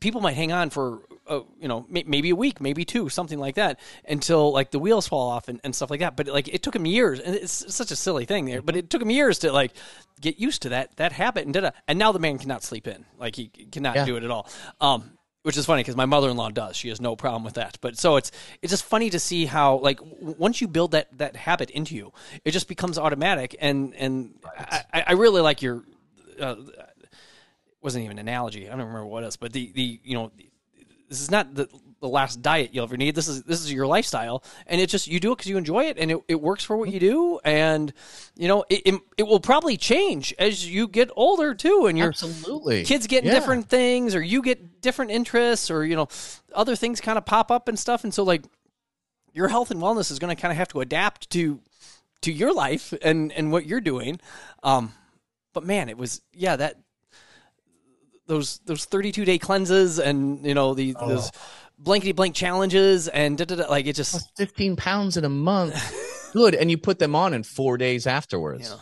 people 0.00 0.20
might 0.20 0.34
hang 0.34 0.52
on 0.52 0.70
for 0.70 1.00
uh, 1.26 1.40
you 1.60 1.68
know 1.68 1.86
may- 1.88 2.04
maybe 2.06 2.30
a 2.30 2.36
week 2.36 2.60
maybe 2.60 2.84
two 2.84 3.08
something 3.08 3.38
like 3.38 3.54
that 3.54 3.78
until 4.08 4.52
like 4.52 4.70
the 4.72 4.78
wheels 4.78 5.06
fall 5.06 5.30
off 5.30 5.48
and, 5.48 5.60
and 5.62 5.74
stuff 5.74 5.90
like 5.90 6.00
that. 6.00 6.16
But 6.16 6.26
like 6.26 6.48
it 6.48 6.62
took 6.62 6.74
him 6.74 6.86
years 6.86 7.20
and 7.20 7.34
it's 7.34 7.72
such 7.74 7.90
a 7.90 7.96
silly 7.96 8.24
thing 8.24 8.46
there 8.46 8.62
but 8.62 8.76
it 8.76 8.90
took 8.90 9.00
him 9.02 9.10
years 9.10 9.38
to 9.40 9.52
like 9.52 9.72
get 10.20 10.38
used 10.40 10.62
to 10.62 10.70
that 10.70 10.96
that 10.96 11.12
habit 11.12 11.44
and 11.44 11.54
da 11.54 11.70
and 11.88 11.98
now 11.98 12.12
the 12.12 12.18
man 12.18 12.38
cannot 12.38 12.62
sleep 12.62 12.86
in. 12.88 13.04
Like 13.18 13.36
he 13.36 13.48
cannot 13.48 13.94
Yeah. 13.96 14.04
do 14.04 14.16
it 14.16 14.24
at 14.24 14.30
all. 14.30 14.48
Um 14.80 15.12
which 15.42 15.56
is 15.56 15.64
funny 15.64 15.80
because 15.80 15.96
my 15.96 16.04
mother-in-law 16.04 16.50
does. 16.50 16.76
She 16.76 16.90
has 16.90 17.00
no 17.00 17.16
problem 17.16 17.44
with 17.44 17.54
that. 17.54 17.78
But 17.80 17.96
so 17.96 18.16
it's 18.16 18.30
it's 18.60 18.70
just 18.72 18.84
funny 18.84 19.08
to 19.10 19.18
see 19.18 19.46
how 19.46 19.76
like 19.78 19.98
w- 19.98 20.34
once 20.36 20.60
you 20.60 20.68
build 20.68 20.90
that 20.90 21.16
that 21.18 21.34
habit 21.36 21.70
into 21.70 21.94
you 21.94 22.12
it 22.44 22.50
just 22.50 22.68
becomes 22.68 22.98
automatic 22.98 23.56
and 23.60 23.94
and 23.94 24.34
I, 24.58 24.82
I 24.92 25.04
I 25.08 25.12
really 25.12 25.40
like 25.40 25.62
your 25.62 25.84
uh, 26.40 26.56
wasn't 27.82 28.04
even 28.04 28.18
an 28.18 28.28
analogy. 28.28 28.66
I 28.66 28.70
don't 28.70 28.80
remember 28.80 29.06
what 29.06 29.24
else, 29.24 29.36
but 29.36 29.52
the 29.52 29.72
the 29.72 30.00
you 30.04 30.14
know 30.14 30.32
this 31.08 31.20
is 31.20 31.30
not 31.30 31.54
the 31.54 31.68
the 32.00 32.08
last 32.08 32.40
diet 32.40 32.70
you'll 32.72 32.84
ever 32.84 32.96
need. 32.96 33.14
This 33.14 33.28
is 33.28 33.42
this 33.42 33.60
is 33.60 33.72
your 33.72 33.86
lifestyle, 33.86 34.42
and 34.66 34.80
it's 34.80 34.90
just 34.90 35.06
you 35.06 35.20
do 35.20 35.32
it 35.32 35.36
because 35.36 35.50
you 35.50 35.58
enjoy 35.58 35.84
it, 35.84 35.98
and 35.98 36.10
it, 36.10 36.18
it 36.28 36.40
works 36.40 36.64
for 36.64 36.76
what 36.76 36.90
you 36.90 36.98
do, 37.00 37.40
and 37.44 37.92
you 38.36 38.48
know 38.48 38.64
it, 38.70 38.82
it 38.86 39.00
it 39.18 39.22
will 39.24 39.40
probably 39.40 39.76
change 39.76 40.34
as 40.38 40.66
you 40.68 40.88
get 40.88 41.10
older 41.16 41.54
too, 41.54 41.86
and 41.86 41.98
your 41.98 42.08
Absolutely. 42.08 42.84
kids 42.84 43.06
get 43.06 43.24
Yeah. 43.24 43.32
different 43.32 43.68
things, 43.68 44.14
or 44.14 44.22
you 44.22 44.40
get 44.42 44.80
different 44.80 45.10
interests, 45.10 45.70
or 45.70 45.84
you 45.84 45.94
know 45.96 46.08
other 46.54 46.74
things 46.76 47.00
kind 47.00 47.18
of 47.18 47.26
pop 47.26 47.50
up 47.50 47.68
and 47.68 47.78
stuff, 47.78 48.02
and 48.04 48.14
so 48.14 48.22
like 48.22 48.44
your 49.32 49.48
health 49.48 49.70
and 49.70 49.80
wellness 49.80 50.10
is 50.10 50.18
going 50.18 50.34
to 50.34 50.40
kind 50.40 50.50
of 50.52 50.56
have 50.58 50.68
to 50.68 50.80
adapt 50.80 51.30
to 51.30 51.60
to 52.22 52.32
your 52.32 52.52
life 52.54 52.94
and 53.02 53.30
and 53.32 53.52
what 53.52 53.66
you're 53.66 53.80
doing. 53.80 54.20
Um, 54.62 54.92
but 55.52 55.64
man, 55.64 55.88
it 55.88 55.98
was 55.98 56.22
yeah 56.32 56.56
that 56.56 56.76
those 58.30 58.60
those 58.64 58.84
32 58.84 59.24
day 59.24 59.38
cleanses 59.38 59.98
and 59.98 60.46
you 60.46 60.54
know 60.54 60.72
the 60.72 60.94
Oh. 60.98 61.08
those 61.08 61.30
blankety 61.78 62.12
blank 62.12 62.34
challenges 62.34 63.08
and 63.08 63.36
da, 63.36 63.44
da, 63.44 63.56
da, 63.56 63.66
like 63.68 63.86
it 63.86 63.96
just 63.96 64.14
Lost 64.14 64.30
15 64.36 64.76
pounds 64.76 65.16
in 65.16 65.24
a 65.24 65.28
month. 65.28 65.74
Good. 66.32 66.54
And 66.54 66.70
you 66.70 66.78
put 66.78 66.98
them 66.98 67.16
on 67.16 67.34
in 67.34 67.42
four 67.42 67.76
days 67.76 68.06
afterwards. 68.06 68.70
Yeah. 68.70 68.78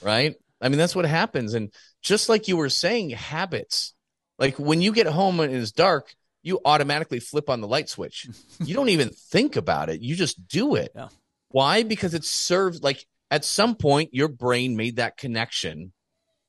Right? 0.00 0.34
I 0.60 0.68
mean, 0.68 0.78
that's 0.78 0.96
what 0.96 1.04
happens. 1.04 1.54
And 1.54 1.70
just 2.00 2.28
like 2.28 2.48
you 2.48 2.56
were 2.56 2.70
saying, 2.70 3.10
habits. 3.10 3.94
Like 4.38 4.58
when 4.58 4.80
you 4.80 4.92
get 4.92 5.06
home 5.06 5.40
and 5.40 5.54
it's 5.54 5.72
dark, 5.72 6.14
you 6.42 6.60
automatically 6.64 7.20
flip 7.20 7.50
on 7.50 7.60
the 7.60 7.68
light 7.68 7.88
switch. 7.88 8.28
you 8.64 8.74
don't 8.74 8.88
even 8.88 9.10
think 9.10 9.56
about 9.56 9.90
it. 9.90 10.00
You 10.00 10.16
just 10.16 10.48
do 10.48 10.74
it. 10.76 10.92
Yeah. 10.94 11.08
Why? 11.50 11.82
Because 11.82 12.14
it 12.14 12.24
serves 12.24 12.82
like 12.82 13.04
at 13.30 13.44
some 13.44 13.74
point 13.74 14.14
your 14.14 14.28
brain 14.28 14.74
made 14.76 14.96
that 14.96 15.16
connection 15.18 15.92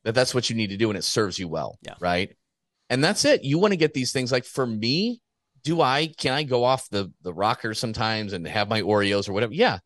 that 0.04 0.16
that's 0.16 0.34
what 0.34 0.50
you 0.50 0.56
need 0.56 0.70
to 0.72 0.78
do 0.78 0.90
and 0.90 0.98
it 0.98 1.04
serves 1.04 1.40
you 1.40 1.48
well. 1.48 1.78
Yeah. 1.82 1.96
Right. 2.00 2.36
And 2.90 3.04
that's 3.04 3.26
it. 3.26 3.44
You 3.44 3.60
want 3.60 3.72
to 3.72 3.78
get 3.78 3.94
these 3.94 4.12
things 4.12 4.32
like 4.32 4.46
for 4.46 4.66
me, 4.66 5.22
do 5.64 5.82
I 5.82 6.14
can 6.18 6.34
I 6.34 6.44
go 6.44 6.64
off 6.64 6.90
the 6.90 7.12
the 7.22 7.34
rocker 7.34 7.74
sometimes 7.74 8.34
and 8.34 8.46
have 8.48 8.70
my 8.70 8.82
Oreos 8.82 9.30
or 9.30 9.34
whatever? 9.34 9.54
Yeah. 9.54 9.80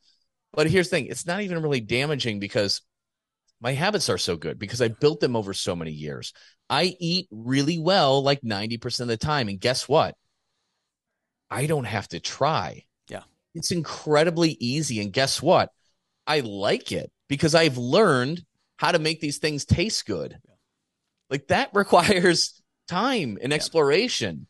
But 0.54 0.70
here's 0.70 0.90
the 0.90 0.98
thing, 0.98 1.06
it's 1.08 1.26
not 1.28 1.42
even 1.42 1.62
really 1.62 1.82
damaging 1.82 2.40
because 2.40 2.82
my 3.60 3.74
habits 3.74 4.10
are 4.10 4.18
so 4.18 4.36
good 4.36 4.60
because 4.60 4.82
I 4.82 4.88
built 4.88 5.20
them 5.20 5.36
over 5.36 5.54
so 5.54 5.76
many 5.76 5.92
years. 5.92 6.34
I 6.70 6.96
eat 7.00 7.28
really 7.32 7.80
well 7.80 8.22
like 8.24 8.42
90% 8.42 9.02
of 9.02 9.08
the 9.08 9.18
time. 9.18 9.48
And 9.48 9.60
guess 9.60 9.88
what? 9.88 10.16
I 11.50 11.66
don't 11.66 11.86
have 11.86 12.08
to 12.10 12.20
try. 12.20 12.86
Yeah. 13.10 13.24
It's 13.56 13.72
incredibly 13.72 14.58
easy. 14.60 15.02
And 15.02 15.14
guess 15.14 15.42
what? 15.42 15.70
I 16.26 16.42
like 16.42 16.92
it 16.92 17.12
because 17.30 17.56
I've 17.56 17.78
learned 17.78 18.44
how 18.78 18.92
to 18.92 19.00
make 19.00 19.20
these 19.20 19.40
things 19.40 19.66
taste 19.66 20.06
good. 20.06 20.40
Like 21.30 21.48
that 21.48 21.72
requires 21.74 22.62
time 22.88 23.38
and 23.42 23.52
exploration. 23.52 24.48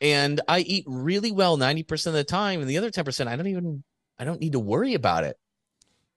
And 0.00 0.40
I 0.46 0.60
eat 0.60 0.84
really 0.86 1.32
well 1.32 1.56
90% 1.56 2.06
of 2.08 2.12
the 2.12 2.24
time. 2.24 2.60
And 2.60 2.68
the 2.68 2.78
other 2.78 2.90
10%, 2.90 3.26
I 3.26 3.36
don't 3.36 3.46
even, 3.46 3.82
I 4.18 4.24
don't 4.24 4.40
need 4.40 4.52
to 4.52 4.60
worry 4.60 4.94
about 4.94 5.24
it. 5.24 5.36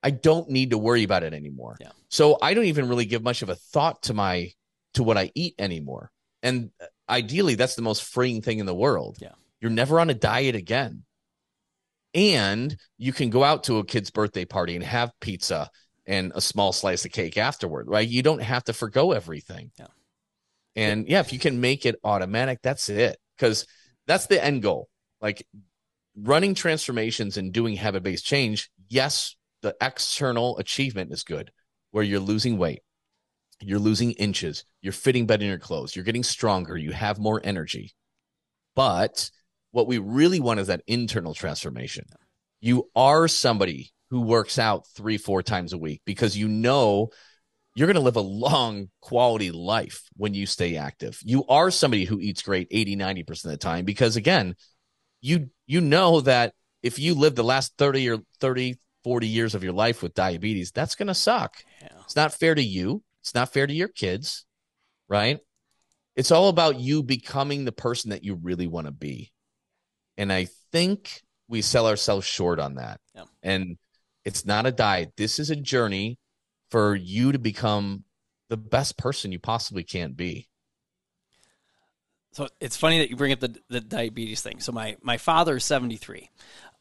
I 0.03 0.11
don't 0.11 0.49
need 0.49 0.71
to 0.71 0.77
worry 0.77 1.03
about 1.03 1.23
it 1.23 1.33
anymore. 1.33 1.77
Yeah. 1.79 1.91
So 2.09 2.37
I 2.41 2.53
don't 2.53 2.65
even 2.65 2.87
really 2.87 3.05
give 3.05 3.23
much 3.23 3.41
of 3.41 3.49
a 3.49 3.55
thought 3.55 4.03
to 4.03 4.13
my, 4.13 4.51
to 4.93 5.03
what 5.03 5.17
I 5.17 5.31
eat 5.35 5.55
anymore. 5.57 6.11
And 6.43 6.71
uh, 6.81 6.85
ideally, 7.09 7.55
that's 7.55 7.75
the 7.75 7.81
most 7.81 8.03
freeing 8.03 8.41
thing 8.41 8.59
in 8.59 8.65
the 8.65 8.75
world. 8.75 9.17
Yeah. 9.19 9.33
You're 9.59 9.71
never 9.71 9.99
on 9.99 10.09
a 10.09 10.13
diet 10.13 10.55
again. 10.55 11.03
And 12.13 12.77
you 12.97 13.11
can 13.11 13.29
go 13.29 13.43
out 13.43 13.65
to 13.65 13.77
a 13.77 13.85
kid's 13.85 14.11
birthday 14.11 14.45
party 14.45 14.75
and 14.75 14.83
have 14.83 15.11
pizza 15.19 15.69
and 16.07 16.31
a 16.33 16.41
small 16.41 16.71
slice 16.71 17.05
of 17.05 17.11
cake 17.11 17.37
afterward, 17.37 17.87
right? 17.87 18.07
You 18.07 18.23
don't 18.23 18.41
have 18.41 18.63
to 18.65 18.73
forgo 18.73 19.11
everything. 19.11 19.71
Yeah. 19.77 19.87
And 20.75 21.07
yeah, 21.07 21.19
if 21.19 21.33
you 21.33 21.39
can 21.39 21.59
make 21.59 21.85
it 21.85 21.99
automatic, 22.03 22.59
that's 22.63 22.87
it. 22.89 23.17
Because 23.35 23.67
that's 24.07 24.27
the 24.27 24.43
end 24.43 24.61
goal. 24.61 24.87
Like 25.21 25.45
running 26.15 26.55
transformations 26.55 27.37
and 27.37 27.51
doing 27.51 27.75
habit 27.75 28.03
based 28.03 28.25
change, 28.25 28.69
yes, 28.87 29.35
the 29.61 29.75
external 29.81 30.57
achievement 30.57 31.11
is 31.11 31.23
good, 31.23 31.51
where 31.91 32.03
you're 32.03 32.19
losing 32.19 32.57
weight, 32.57 32.81
you're 33.59 33.79
losing 33.79 34.11
inches, 34.13 34.63
you're 34.81 34.93
fitting 34.93 35.25
better 35.25 35.43
in 35.43 35.49
your 35.49 35.59
clothes, 35.59 35.95
you're 35.95 36.05
getting 36.05 36.23
stronger, 36.23 36.77
you 36.77 36.91
have 36.91 37.19
more 37.19 37.41
energy. 37.43 37.93
But 38.75 39.29
what 39.71 39.87
we 39.87 39.97
really 39.97 40.39
want 40.39 40.59
is 40.59 40.67
that 40.67 40.83
internal 40.87 41.33
transformation. 41.33 42.05
You 42.61 42.89
are 42.95 43.27
somebody 43.27 43.91
who 44.09 44.21
works 44.21 44.57
out 44.57 44.87
three, 44.95 45.17
four 45.17 45.43
times 45.43 45.73
a 45.73 45.77
week 45.77 46.01
because 46.05 46.37
you 46.37 46.47
know 46.47 47.09
you're 47.75 47.87
going 47.87 47.95
to 47.95 48.01
live 48.01 48.15
a 48.15 48.21
long 48.21 48.89
quality 49.01 49.51
life 49.51 50.03
when 50.15 50.33
you 50.33 50.45
stay 50.45 50.77
active. 50.77 51.19
You 51.23 51.45
are 51.47 51.69
somebody 51.69 52.05
who 52.05 52.19
eats 52.19 52.41
great 52.41 52.67
80, 52.71 52.95
90% 52.95 53.45
of 53.45 53.51
the 53.51 53.57
time 53.57 53.85
because 53.85 54.15
again, 54.15 54.55
you 55.21 55.49
you 55.65 55.81
know 55.81 56.21
that 56.21 56.53
if 56.81 56.99
you 56.99 57.13
live 57.13 57.35
the 57.35 57.43
last 57.43 57.73
30 57.77 58.09
or 58.09 58.17
30, 58.39 58.77
40 59.03 59.27
years 59.27 59.55
of 59.55 59.63
your 59.63 59.73
life 59.73 60.01
with 60.01 60.13
diabetes, 60.13 60.71
that's 60.71 60.95
going 60.95 61.07
to 61.07 61.13
suck. 61.13 61.55
Yeah. 61.81 61.89
It's 62.03 62.15
not 62.15 62.33
fair 62.33 62.55
to 62.55 62.63
you. 62.63 63.03
It's 63.21 63.35
not 63.35 63.51
fair 63.51 63.67
to 63.67 63.73
your 63.73 63.89
kids, 63.89 64.45
right? 65.09 65.39
It's 66.15 66.31
all 66.31 66.49
about 66.49 66.79
you 66.79 67.03
becoming 67.03 67.65
the 67.65 67.71
person 67.71 68.11
that 68.11 68.23
you 68.23 68.35
really 68.35 68.67
want 68.67 68.87
to 68.87 68.91
be. 68.93 69.31
And 70.17 70.33
I 70.33 70.47
think 70.71 71.21
we 71.47 71.61
sell 71.61 71.87
ourselves 71.87 72.25
short 72.25 72.59
on 72.59 72.75
that. 72.75 72.99
Yeah. 73.13 73.23
And 73.43 73.77
it's 74.27 74.45
not 74.45 74.65
a 74.65 74.71
diet. 74.71 75.13
This 75.15 75.39
is 75.39 75.49
a 75.49 75.55
journey 75.55 76.19
for 76.69 76.95
you 76.95 77.31
to 77.31 77.39
become 77.39 78.03
the 78.49 78.57
best 78.57 78.97
person 78.97 79.31
you 79.31 79.39
possibly 79.39 79.83
can 79.83 80.11
be. 80.11 80.49
So 82.33 82.49
it's 82.59 82.77
funny 82.77 82.99
that 82.99 83.09
you 83.09 83.15
bring 83.15 83.31
up 83.31 83.39
the 83.39 83.55
the 83.69 83.79
diabetes 83.79 84.41
thing. 84.41 84.59
So 84.59 84.71
my 84.71 84.97
my 85.01 85.17
father 85.17 85.55
is 85.55 85.63
seventy 85.65 85.95
three. 85.95 86.29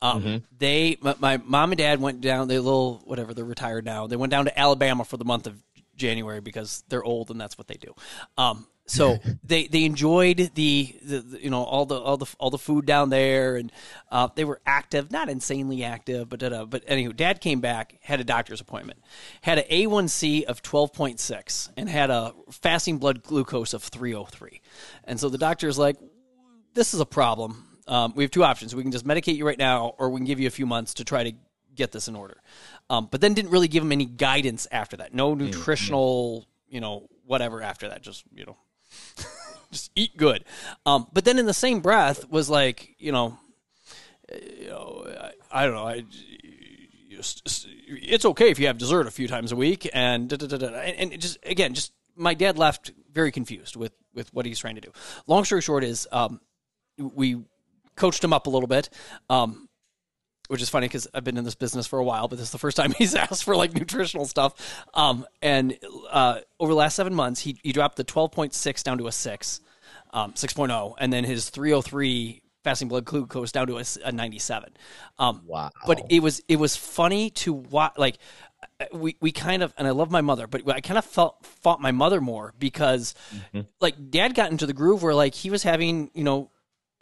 Um, 0.03 0.23
Mhm. 0.23 0.43
They 0.59 0.97
my, 1.01 1.15
my 1.19 1.37
mom 1.39 1.73
and 1.73 1.79
dad 1.79 2.01
went 2.01 2.21
down. 2.21 2.49
They 2.49 2.59
little 2.59 3.01
whatever. 3.05 3.33
They're 3.33 3.45
retired 3.45 3.85
now. 3.85 4.07
They 4.07 4.17
went 4.17 4.33
down 4.33 4.45
to 4.47 4.59
Alabama 4.59 5.05
for 5.05 5.17
the 5.17 5.25
month 5.25 5.47
of 5.47 5.63
January 5.97 6.41
because 6.41 6.85
they're 6.89 7.05
old 7.05 7.31
and 7.31 7.41
that's 7.41 7.57
what 7.57 7.69
they 7.69 7.77
do. 7.77 7.95
Um, 8.37 8.67
so 8.87 9.19
they 9.45 9.67
they 9.67 9.85
enjoyed 9.85 10.51
the, 10.55 10.97
the, 11.03 11.19
the 11.21 11.43
you 11.43 11.51
know 11.51 11.63
all 11.63 11.87
the 11.87 11.99
all 11.99 12.17
the 12.17 12.27
all 12.39 12.51
the 12.51 12.59
food 12.59 12.87
down 12.87 13.11
there 13.11 13.57
and 13.57 13.73
uh, 14.11 14.29
they 14.35 14.45
were 14.45 14.61
active, 14.65 15.11
not 15.11 15.29
insanely 15.29 15.83
active, 15.85 16.29
but 16.29 16.41
da-da. 16.41 16.65
but 16.65 16.85
anyway, 16.87 17.13
dad 17.13 17.41
came 17.41 17.61
back, 17.61 17.99
had 18.03 18.21
a 18.21 18.25
doctor's 18.25 18.61
appointment, 18.61 19.01
had 19.43 19.59
a 19.59 19.65
A1C 19.65 20.45
of 20.45 20.63
twelve 20.63 20.93
point 20.93 21.21
six, 21.21 21.71
and 21.77 21.89
had 21.89 22.11
a 22.11 22.33
fasting 22.51 22.99
blood 22.99 23.23
glucose 23.23 23.75
of 23.75 23.83
three 23.83 24.13
hundred 24.13 24.31
three, 24.31 24.61
and 25.05 25.21
so 25.21 25.29
the 25.29 25.39
doctor 25.39 25.57
doctor's 25.57 25.79
like, 25.79 25.97
this 26.75 26.93
is 26.93 27.01
a 27.01 27.07
problem. 27.07 27.65
Um, 27.89 28.13
we 28.15 28.25
have 28.25 28.31
two 28.31 28.45
options. 28.45 28.75
We 28.75 28.83
can 28.83 28.93
just 28.93 29.07
medicate 29.07 29.37
you 29.37 29.47
right 29.47 29.59
now, 29.59 29.95
or 29.99 30.11
we 30.11 30.19
can 30.19 30.27
give 30.27 30.39
you 30.39 30.47
a 30.47 30.51
few 30.51 30.67
months 30.67 30.95
to 30.95 31.05
try 31.05 31.25
to 31.25 31.33
get 31.75 31.93
this 31.93 32.09
in 32.09 32.17
order. 32.17 32.43
Um, 32.91 33.09
but 33.11 33.21
then 33.21 33.33
didn't 33.35 33.51
really 33.51 33.69
give 33.69 33.83
him 33.83 33.93
any 33.93 34.05
guidance 34.05 34.67
after 34.71 34.99
that. 34.99 35.15
No 35.15 35.35
nutritional, 35.35 36.47
you 36.69 36.81
know, 36.81 37.09
whatever 37.25 37.63
after 37.63 37.89
that. 37.89 38.03
Just 38.03 38.25
you 38.35 38.45
know, 38.45 38.57
just 39.71 39.91
eat 39.95 40.17
good. 40.17 40.45
Um, 40.85 41.07
but 41.13 41.25
then 41.25 41.39
in 41.39 41.47
the 41.47 41.55
same 41.55 41.81
breath 41.81 42.29
was 42.29 42.49
like, 42.51 42.95
you 42.99 43.13
know, 43.13 43.39
you 44.61 44.69
know, 44.69 45.07
I, 45.21 45.63
I 45.63 45.65
don't 45.67 45.75
know. 45.75 45.87
I, 45.87 46.05
just- 47.11 47.67
it's 47.89 48.25
okay 48.25 48.51
if 48.51 48.59
you 48.59 48.67
have 48.67 48.79
dessert 48.79 49.07
a 49.07 49.11
few 49.11 49.29
times 49.29 49.53
a 49.53 49.57
week, 49.57 49.89
and 49.95 50.29
da, 50.29 50.37
da, 50.37 50.57
da, 50.57 50.67
and, 50.67 51.19
just 51.21 51.39
again, 51.45 51.73
just 51.75 51.93
my 52.17 52.35
dad 52.35 52.59
left 52.59 52.93
very 53.13 53.31
confused 53.33 53.77
with 53.77 53.93
with 54.15 54.33
what 54.35 54.45
he's 54.47 54.59
trying 54.59 54.75
to 54.75 54.81
do. 54.81 54.93
Long 55.27 55.45
story 55.45 55.61
short 55.63 55.85
is, 55.85 56.09
um, 56.11 56.41
we 56.99 57.43
coached 57.95 58.25
him 58.25 58.33
up 58.33 58.47
a 58.47 58.51
little 58.51 58.67
bit. 58.67 58.89
Um, 59.29 59.66
which 60.49 60.63
is 60.63 60.69
funny 60.69 60.87
because 60.87 61.07
I've 61.15 61.25
been 61.25 61.37
in 61.37 61.45
this 61.45 61.55
business 61.55 61.87
for 61.87 61.99
a 61.99 62.05
while, 62.05 62.29
but 62.29 62.37
this 62.39 62.47
is 62.49 62.53
the 62.53 62.59
first 62.59 62.77
time 62.77 62.93
he's 62.99 63.15
asked 63.15 63.45
for 63.45 63.57
like 63.57 63.75
nutritional 63.75 64.25
stuff. 64.27 64.85
Um, 64.95 65.27
and 65.43 65.77
uh, 66.11 66.41
over 66.61 66.73
the 66.73 66.77
last 66.77 66.95
seven 66.97 67.15
months, 67.15 67.41
he, 67.41 67.59
he 67.63 67.73
dropped 67.73 67.97
the 67.97 68.05
12.6 68.05 68.83
down 68.83 68.99
to 68.99 69.07
a 69.07 69.13
6, 69.13 69.61
um, 70.13 70.33
6.0, 70.33 70.95
and 70.99 71.13
then 71.13 71.25
his 71.25 71.51
303 71.51 72.43
fasting 72.65 72.89
blood 72.89 73.05
glucose 73.05 73.53
down 73.53 73.67
to 73.69 73.79
a 74.05 74.13
97. 74.13 74.73
Um, 75.19 75.43
Wow. 75.47 75.71
but 75.87 76.03
it 76.11 76.21
was 76.21 76.43
it 76.49 76.57
was 76.57 76.75
funny 76.77 77.31
to 77.31 77.53
watch. 77.53 77.93
Like 77.97 78.19
uh, 78.81 78.87
we 78.93 79.17
we 79.21 79.31
kind 79.31 79.63
of 79.63 79.73
and 79.79 79.87
I 79.87 79.93
love 79.93 80.11
my 80.11 80.21
mother, 80.21 80.47
but 80.49 80.69
I 80.69 80.81
kind 80.81 80.99
of 80.99 81.05
felt 81.05 81.45
fought 81.47 81.81
my 81.81 81.93
mother 81.93 82.21
more 82.21 82.53
because 82.59 83.15
like 83.81 84.11
Dad 84.11 84.35
got 84.35 84.51
into 84.51 84.67
the 84.67 84.73
groove 84.73 85.03
where 85.05 85.15
like 85.15 85.35
he 85.35 85.49
was 85.51 85.63
having 85.63 86.11
you 86.13 86.25
know 86.25 86.51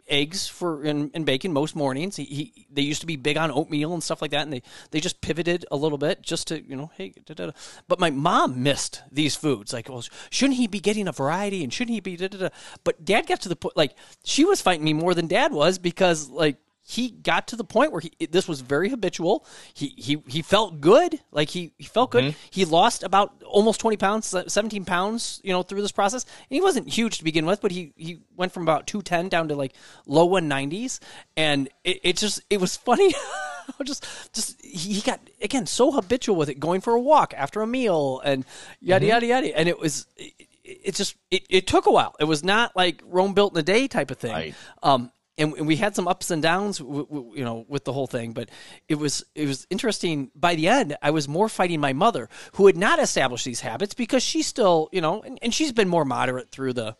eggs 0.07 0.47
for 0.47 0.83
and, 0.83 1.11
and 1.13 1.25
bacon 1.25 1.51
most 1.51 1.75
mornings. 1.75 2.15
He, 2.15 2.25
he 2.25 2.67
they 2.69 2.81
used 2.81 3.01
to 3.01 3.07
be 3.07 3.15
big 3.15 3.37
on 3.37 3.51
oatmeal 3.51 3.93
and 3.93 4.03
stuff 4.03 4.21
like 4.21 4.31
that, 4.31 4.43
and 4.43 4.53
they 4.53 4.61
they 4.91 4.99
just 4.99 5.21
pivoted 5.21 5.65
a 5.71 5.75
little 5.75 5.97
bit 5.97 6.21
just 6.21 6.47
to 6.47 6.61
you 6.61 6.75
know 6.75 6.91
hey. 6.95 7.13
Da, 7.25 7.33
da, 7.33 7.45
da. 7.47 7.51
But 7.87 7.99
my 7.99 8.09
mom 8.09 8.61
missed 8.63 9.03
these 9.11 9.35
foods. 9.35 9.73
Like, 9.73 9.89
well, 9.89 10.03
shouldn't 10.29 10.57
he 10.57 10.67
be 10.67 10.79
getting 10.79 11.07
a 11.07 11.11
variety 11.11 11.63
and 11.63 11.73
shouldn't 11.73 11.93
he 11.93 12.01
be? 12.01 12.15
Da, 12.15 12.27
da, 12.27 12.37
da. 12.37 12.49
But 12.83 13.03
Dad 13.03 13.27
got 13.27 13.41
to 13.41 13.49
the 13.49 13.55
point 13.55 13.77
like 13.77 13.95
she 14.23 14.45
was 14.45 14.61
fighting 14.61 14.83
me 14.83 14.93
more 14.93 15.13
than 15.13 15.27
Dad 15.27 15.51
was 15.51 15.79
because 15.79 16.29
like 16.29 16.57
he 16.87 17.09
got 17.09 17.47
to 17.47 17.55
the 17.55 17.63
point 17.63 17.91
where 17.91 17.99
he 17.99 18.11
this 18.29 18.47
was 18.47 18.61
very 18.61 18.89
habitual. 18.89 19.43
He 19.73 19.95
he 19.97 20.21
he 20.27 20.43
felt 20.43 20.81
good, 20.81 21.19
like 21.31 21.49
he 21.49 21.73
he 21.79 21.85
felt 21.85 22.11
good. 22.11 22.35
He 22.51 22.63
lost 22.63 23.01
about 23.01 23.41
almost 23.43 23.79
twenty 23.79 23.97
pounds, 23.97 24.35
seventeen 24.47 24.85
pounds, 24.85 25.41
you 25.43 25.51
know, 25.51 25.63
through 25.63 25.81
this 25.81 25.91
process. 25.91 26.23
And 26.23 26.55
he 26.55 26.61
wasn't 26.61 26.87
huge 26.87 27.17
to 27.17 27.23
begin 27.23 27.47
with, 27.47 27.59
but 27.59 27.71
he 27.71 27.91
he 27.95 28.19
went 28.37 28.51
from 28.51 28.61
about 28.61 28.85
two 28.85 29.01
ten 29.01 29.29
down 29.29 29.47
to 29.47 29.55
like 29.55 29.73
low 30.05 30.25
one 30.25 30.47
nineties, 30.47 30.99
and 31.35 31.69
it, 31.83 32.01
it 32.03 32.17
just 32.17 32.41
it 32.51 32.61
was 32.61 32.77
funny. 32.77 33.15
just 33.83 34.05
just 34.31 34.63
he 34.63 35.01
got 35.01 35.19
again 35.41 35.65
so 35.65 35.91
habitual 35.91 36.35
with 36.35 36.49
it, 36.49 36.59
going 36.59 36.81
for 36.81 36.93
a 36.93 37.01
walk 37.01 37.33
after 37.35 37.63
a 37.63 37.67
meal 37.67 38.21
and 38.23 38.45
yada 38.79 39.07
yada 39.07 39.25
yada, 39.25 39.57
and 39.57 39.67
it 39.67 39.79
was. 39.79 40.05
It, 40.17 40.33
it 40.67 40.95
just 40.95 41.15
it, 41.29 41.45
it 41.47 41.67
took 41.67 41.85
a 41.85 41.91
while. 41.91 42.15
It 42.19 42.23
was 42.23 42.43
not 42.43 42.75
like 42.75 43.03
Rome 43.05 43.35
built 43.35 43.53
in 43.53 43.59
a 43.59 43.63
day 43.63 43.87
type 43.87 44.09
of 44.09 44.17
thing. 44.17 44.33
Right. 44.33 44.55
Um, 44.81 45.11
and, 45.37 45.53
and 45.57 45.67
we 45.67 45.75
had 45.75 45.95
some 45.95 46.07
ups 46.07 46.31
and 46.31 46.41
downs, 46.41 46.77
w- 46.77 47.05
w- 47.05 47.31
you 47.35 47.43
know, 47.43 47.65
with 47.67 47.83
the 47.83 47.91
whole 47.93 48.07
thing. 48.07 48.31
But 48.33 48.49
it 48.87 48.95
was 48.95 49.23
it 49.35 49.47
was 49.47 49.67
interesting. 49.69 50.31
By 50.35 50.55
the 50.55 50.67
end, 50.69 50.95
I 51.01 51.11
was 51.11 51.27
more 51.27 51.49
fighting 51.49 51.79
my 51.81 51.93
mother, 51.93 52.29
who 52.53 52.67
had 52.67 52.77
not 52.77 52.99
established 52.99 53.43
these 53.45 53.59
habits 53.61 53.93
because 53.93 54.23
she's 54.23 54.47
still, 54.47 54.87
you 54.91 55.01
know, 55.01 55.21
and, 55.21 55.37
and 55.41 55.53
she's 55.53 55.71
been 55.73 55.89
more 55.89 56.05
moderate 56.05 56.49
through 56.51 56.73
the 56.73 56.95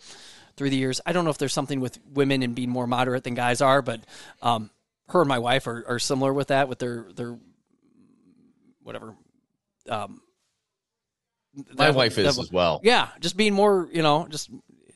through 0.57 0.69
the 0.69 0.77
years. 0.77 0.99
I 1.05 1.13
don't 1.13 1.23
know 1.23 1.29
if 1.31 1.37
there's 1.37 1.53
something 1.53 1.79
with 1.79 1.97
women 2.13 2.43
and 2.43 2.55
being 2.55 2.69
more 2.69 2.87
moderate 2.87 3.23
than 3.23 3.35
guys 3.35 3.61
are, 3.61 3.81
but 3.81 4.01
um, 4.41 4.69
her 5.09 5.21
and 5.21 5.29
my 5.29 5.39
wife 5.39 5.67
are, 5.67 5.83
are 5.87 5.99
similar 5.99 6.33
with 6.33 6.47
that, 6.49 6.67
with 6.67 6.79
their 6.79 7.07
their 7.15 7.37
whatever. 8.83 9.15
Um, 9.89 10.21
My 11.77 11.85
that- 11.87 11.95
wife 11.95 12.17
is 12.17 12.35
that- 12.35 12.41
as 12.41 12.51
well. 12.51 12.81
yeah, 12.83 13.09
just 13.19 13.37
being 13.37 13.53
more, 13.53 13.87
you 13.93 14.01
know, 14.01 14.27
just 14.29 14.49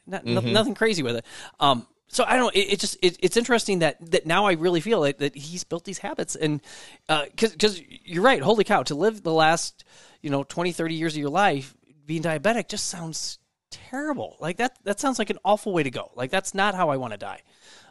not, 0.06 0.26
no- 0.26 0.42
Mhm. 0.42 0.52
nothing 0.52 0.76
crazy 0.76 1.04
with 1.04 1.16
it. 1.18 1.26
Um, 1.60 1.88
so 2.10 2.26
I 2.28 2.36
don't. 2.36 2.54
It, 2.56 2.74
it 2.74 2.80
just 2.80 2.98
it, 3.02 3.18
it's 3.22 3.38
interesting 3.38 3.80
that 3.80 4.12
that 4.12 4.26
now 4.26 4.46
I 4.46 4.54
really 4.54 4.82
feel 4.82 5.04
it, 5.04 5.20
that 5.20 5.36
he's 5.36 5.64
built 5.64 5.86
these 5.86 6.00
habits 6.00 6.36
and 6.36 6.62
because 7.08 7.52
because 7.52 7.82
you're 8.04 8.24
right. 8.24 8.42
Holy 8.42 8.64
cow! 8.64 8.84
To 8.84 8.96
live 8.96 9.24
the 9.24 9.34
last 9.34 9.84
you 10.22 10.30
know 10.30 10.44
20, 10.44 10.72
30 10.72 10.96
years 10.96 11.14
of 11.14 11.20
your 11.20 11.30
life 11.30 11.76
being 12.06 12.24
diabetic 12.24 12.68
just 12.68 12.88
sounds 12.88 13.38
terrible. 13.70 14.38
Like 14.40 14.58
that 14.58 14.78
that 14.84 15.00
sounds 15.00 15.20
like 15.20 15.30
an 15.30 15.38
awful 15.46 15.74
way 15.74 15.84
to 15.84 15.92
go. 15.92 16.12
Like 16.16 16.32
that's 16.32 16.54
not 16.54 16.76
how 16.76 16.90
I 16.90 16.98
want 16.98 17.14
to 17.14 17.18
die. 17.18 17.42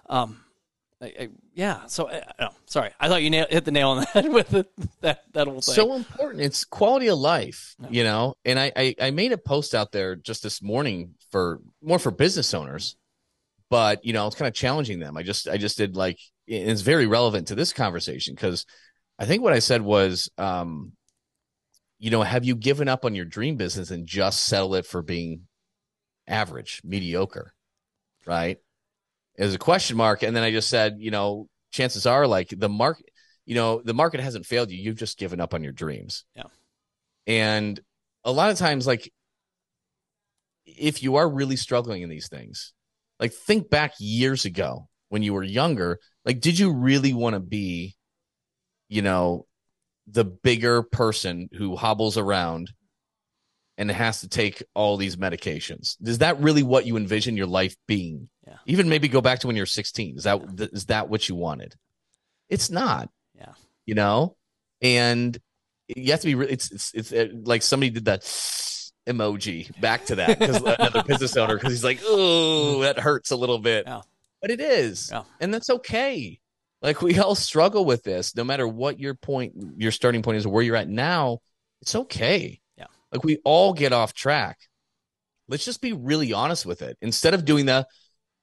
Um, 0.09 0.41
I, 1.01 1.07
I, 1.07 1.29
yeah. 1.55 1.87
So 1.87 2.09
I, 2.09 2.23
I, 2.39 2.49
sorry. 2.67 2.91
I 2.99 3.09
thought 3.09 3.23
you 3.23 3.31
nail, 3.31 3.47
hit 3.49 3.65
the 3.65 3.71
nail 3.71 3.91
on 3.91 3.99
the 3.99 4.07
head 4.07 4.29
with 4.33 4.49
the, 4.49 4.67
that 5.01 5.23
that 5.33 5.47
whole 5.47 5.61
thing. 5.61 5.75
so 5.75 5.95
important. 5.95 6.43
It's 6.43 6.65
quality 6.65 7.09
of 7.09 7.19
life, 7.19 7.77
you 7.91 8.03
know. 8.03 8.35
And 8.45 8.59
I, 8.59 8.73
I 8.75 8.95
I 9.01 9.11
made 9.11 9.33
a 9.33 9.39
post 9.39 9.75
out 9.75 9.93
there 9.93 10.17
just 10.17 10.43
this 10.43 10.61
morning 10.61 11.15
for 11.31 11.61
more 11.81 11.99
for 11.99 12.11
business 12.11 12.53
owners, 12.55 12.97
but 13.71 14.05
you 14.05 14.13
know, 14.13 14.27
it's 14.27 14.37
kind 14.37 14.49
of 14.49 14.55
challenging 14.55 14.99
them. 14.99 15.17
I 15.17 15.23
just 15.23 15.49
I 15.49 15.57
just 15.57 15.77
did 15.79 15.97
like 15.97 16.19
it's 16.47 16.81
very 16.81 17.07
relevant 17.07 17.49
to 17.49 17.55
this 17.55 17.73
conversation 17.73 18.35
because 18.35 18.65
I 19.19 19.27
think 19.27 19.43
what 19.43 19.53
I 19.53 19.59
said 19.59 19.83
was, 19.83 20.31
um, 20.39 20.93
you 21.99 22.11
know, 22.11 22.23
have 22.23 22.45
you 22.45 22.55
given 22.55 22.89
up 22.89 23.05
on 23.05 23.15
your 23.15 23.25
dream 23.25 23.57
business 23.57 23.91
and 23.91 24.07
just 24.07 24.45
settle 24.45 24.75
it 24.77 24.87
for 24.87 25.03
being 25.03 25.43
average, 26.27 26.81
mediocre, 26.85 27.53
right? 28.27 28.59
As 29.39 29.55
a 29.55 29.59
question 29.59 29.97
mark, 29.97 30.23
and 30.23 30.35
then 30.35 30.43
I 30.43 30.51
just 30.51 30.69
said, 30.71 30.97
you 30.99 31.11
know, 31.11 31.49
chances 31.71 32.07
are 32.07 32.27
like 32.27 32.49
the 32.57 32.69
market 32.69 33.07
you 33.45 33.55
know 33.55 33.81
the 33.85 33.95
market 33.95 34.21
hasn't 34.21 34.45
failed 34.47 34.71
you 34.71 34.79
you've 34.79 34.97
just 34.97 35.19
given 35.19 35.39
up 35.41 35.53
on 35.55 35.63
your 35.63 35.73
dreams 35.73 36.25
Yeah. 36.35 36.45
and 37.27 37.79
a 38.25 38.33
lot 38.33 38.51
of 38.51 38.57
times 38.59 38.87
like 38.87 39.13
if 40.67 41.03
you 41.03 41.17
are 41.17 41.29
really 41.29 41.57
struggling 41.57 42.03
in 42.03 42.09
these 42.09 42.29
things 42.29 42.73
like 43.21 43.33
think 43.33 43.71
back 43.71 43.95
years 43.99 44.45
ago 44.45 44.89
when 45.09 45.23
you 45.23 45.35
were 45.35 45.43
younger 45.43 45.99
like 46.25 46.41
did 46.41 46.59
you 46.59 46.73
really 46.73 47.13
want 47.13 47.35
to 47.35 47.41
be 47.41 47.97
you 48.89 49.03
know 49.03 49.47
the 50.11 50.25
bigger 50.25 50.83
person 50.83 51.49
who 51.53 51.77
hobbles 51.77 52.17
around 52.17 52.73
and 53.77 53.91
has 53.91 54.23
to 54.23 54.29
take 54.29 54.63
all 54.75 54.97
these 54.97 55.17
medications? 55.17 55.97
Is 56.03 56.19
that 56.19 56.41
really 56.41 56.63
what 56.63 56.87
you 56.87 56.97
envision 56.97 57.37
your 57.37 57.47
life 57.47 57.77
being? 57.87 58.29
Yeah. 58.47 58.57
even 58.65 58.89
maybe 58.89 59.09
go 59.09 59.21
back 59.21 59.41
to 59.41 59.47
when 59.47 59.57
you're 59.57 59.67
16 59.67 60.17
is 60.17 60.25
that 60.25 60.41
is 60.73 60.87
that 60.87 61.11
what 61.11 61.29
you 61.29 61.35
wanted? 61.35 61.75
It's 62.49 62.71
not. 62.71 63.11
Yeah. 63.35 63.53
you 63.85 63.95
know? 63.95 64.37
And 64.81 65.37
you 65.87 66.11
have 66.13 66.21
to 66.21 66.27
be 66.27 66.35
re- 66.35 66.49
it's 66.49 66.71
it's 66.71 66.93
it's 66.95 67.13
uh, 67.13 67.29
like 67.45 67.63
somebody 67.63 67.91
did 67.91 68.07
that 68.07 68.25
emoji 69.09 69.79
back 69.81 70.05
to 70.07 70.17
that 70.17 70.39
because 70.39 70.57
another 70.79 71.03
business 71.03 71.37
owner 71.37 71.55
because 71.55 71.73
he's 71.73 71.85
like 71.85 72.01
oh 72.05 72.81
that 72.83 72.99
hurts 72.99 73.31
a 73.31 73.37
little 73.37 73.59
bit. 73.59 73.85
Yeah. 73.87 74.03
but 74.41 74.51
it 74.51 74.61
is. 74.61 75.11
Yeah. 75.13 75.23
and 75.41 75.53
that's 75.53 75.71
okay. 75.71 76.39
Like 76.83 77.03
we 77.03 77.19
all 77.19 77.35
struggle 77.35 77.85
with 77.85 78.05
this. 78.05 78.37
No 78.37 78.45
matter 78.45 78.69
what 78.69 79.01
your 79.01 79.15
point 79.15 79.55
your 79.77 79.91
starting 79.91 80.23
point 80.23 80.37
is 80.37 80.47
where 80.47 80.63
you're 80.63 80.77
at 80.77 80.89
now 80.89 81.39
it's 81.81 81.95
okay. 81.95 82.61
Yeah. 82.77 82.87
like 83.11 83.25
we 83.25 83.39
all 83.45 83.73
get 83.73 83.93
off 83.93 84.13
track. 84.13 84.59
Let's 85.49 85.65
just 85.65 85.81
be 85.81 85.93
really 85.95 86.33
honest 86.33 86.67
with 86.67 86.83
it. 86.83 86.99
Instead 87.01 87.35
of 87.35 87.45
doing 87.45 87.67
the 87.67 87.87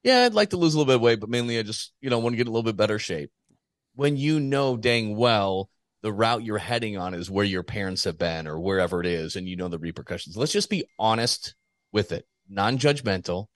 yeah 0.03 0.23
i'd 0.23 0.35
like 0.35 0.51
to 0.51 0.57
lose 0.57 0.75
a 0.75 0.77
little 0.77 0.91
bit 0.91 0.97
of 0.97 1.01
weight 1.01 1.19
but 1.19 1.29
mainly 1.29 1.57
i 1.57 1.63
just 1.63 1.91
you 1.99 2.11
know 2.11 2.19
want 2.19 2.33
to 2.33 2.37
get 2.37 2.47
a 2.47 2.51
little 2.51 2.63
bit 2.63 2.77
better 2.77 2.99
shape. 2.99 3.31
When 3.95 4.17
you 4.17 4.39
know 4.41 4.75
dang 4.75 5.15
well 5.15 5.69
the 6.05 6.13
route 6.13 6.43
you're 6.43 6.59
heading 6.59 6.97
on 6.97 7.15
is 7.15 7.31
where 7.31 7.43
your 7.43 7.63
parents 7.63 8.03
have 8.03 8.15
been 8.15 8.45
or 8.45 8.59
wherever 8.59 9.01
it 9.01 9.07
is 9.07 9.35
and 9.35 9.49
you 9.49 9.55
know 9.55 9.67
the 9.67 9.79
repercussions. 9.79 10.37
Let's 10.37 10.51
just 10.51 10.69
be 10.69 10.85
honest 10.99 11.55
with 11.91 12.11
it 12.11 12.27
non-judgmental 12.47 13.47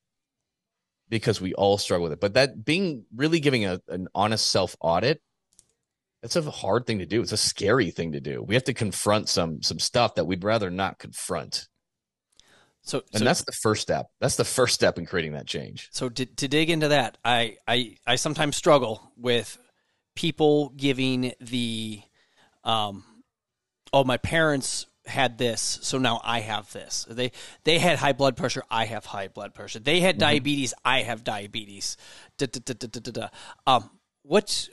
because 1.09 1.39
we 1.39 1.53
all 1.53 1.77
struggle 1.77 2.05
with 2.05 2.13
it. 2.13 2.19
But 2.19 2.33
that 2.33 2.65
being 2.65 3.05
really 3.15 3.39
giving 3.39 3.65
a, 3.65 3.79
an 3.87 4.07
honest 4.15 4.47
self 4.47 4.75
audit 4.81 5.21
that's 6.23 6.35
a 6.35 6.41
hard 6.49 6.87
thing 6.87 6.97
to 6.99 7.05
do. 7.05 7.21
It's 7.21 7.33
a 7.33 7.37
scary 7.37 7.91
thing 7.91 8.13
to 8.13 8.19
do. 8.19 8.41
We 8.41 8.55
have 8.55 8.63
to 8.63 8.73
confront 8.73 9.29
some 9.29 9.61
some 9.61 9.77
stuff 9.77 10.15
that 10.15 10.25
we'd 10.25 10.43
rather 10.43 10.71
not 10.71 10.97
confront. 10.97 11.67
So, 12.81 13.03
and 13.13 13.19
so 13.19 13.25
that's 13.25 13.43
the 13.43 13.51
first 13.51 13.83
step. 13.83 14.07
That's 14.19 14.37
the 14.37 14.43
first 14.43 14.73
step 14.73 14.97
in 14.97 15.05
creating 15.05 15.33
that 15.33 15.45
change. 15.45 15.87
So 15.91 16.09
to, 16.09 16.25
to 16.25 16.47
dig 16.47 16.71
into 16.71 16.87
that, 16.87 17.19
I, 17.23 17.57
I 17.67 17.97
I 18.07 18.15
sometimes 18.15 18.55
struggle 18.55 19.13
with 19.15 19.59
people 20.19 20.73
giving 20.75 21.31
the, 21.39 22.01
um, 22.63 23.03
oh 23.93 24.03
my 24.03 24.17
parents 24.17 24.85
had 25.05 25.37
this, 25.37 25.79
so 25.81 25.97
now 25.97 26.21
I 26.23 26.39
have 26.41 26.71
this. 26.71 27.05
They 27.09 27.31
they 27.63 27.79
had 27.79 27.97
high 27.97 28.13
blood 28.13 28.37
pressure, 28.37 28.63
I 28.69 28.85
have 28.85 29.05
high 29.05 29.27
blood 29.27 29.53
pressure. 29.53 29.79
They 29.79 29.99
had 29.99 30.17
diabetes, 30.17 30.73
I 30.85 31.01
have 31.01 31.23
diabetes. 31.23 31.97
Da, 32.37 32.47
da, 32.47 32.59
da, 32.63 32.73
da, 32.73 32.87
da, 32.87 32.99
da, 32.99 33.11
da. 33.11 33.27
Um, 33.65 33.89
what's 34.23 34.69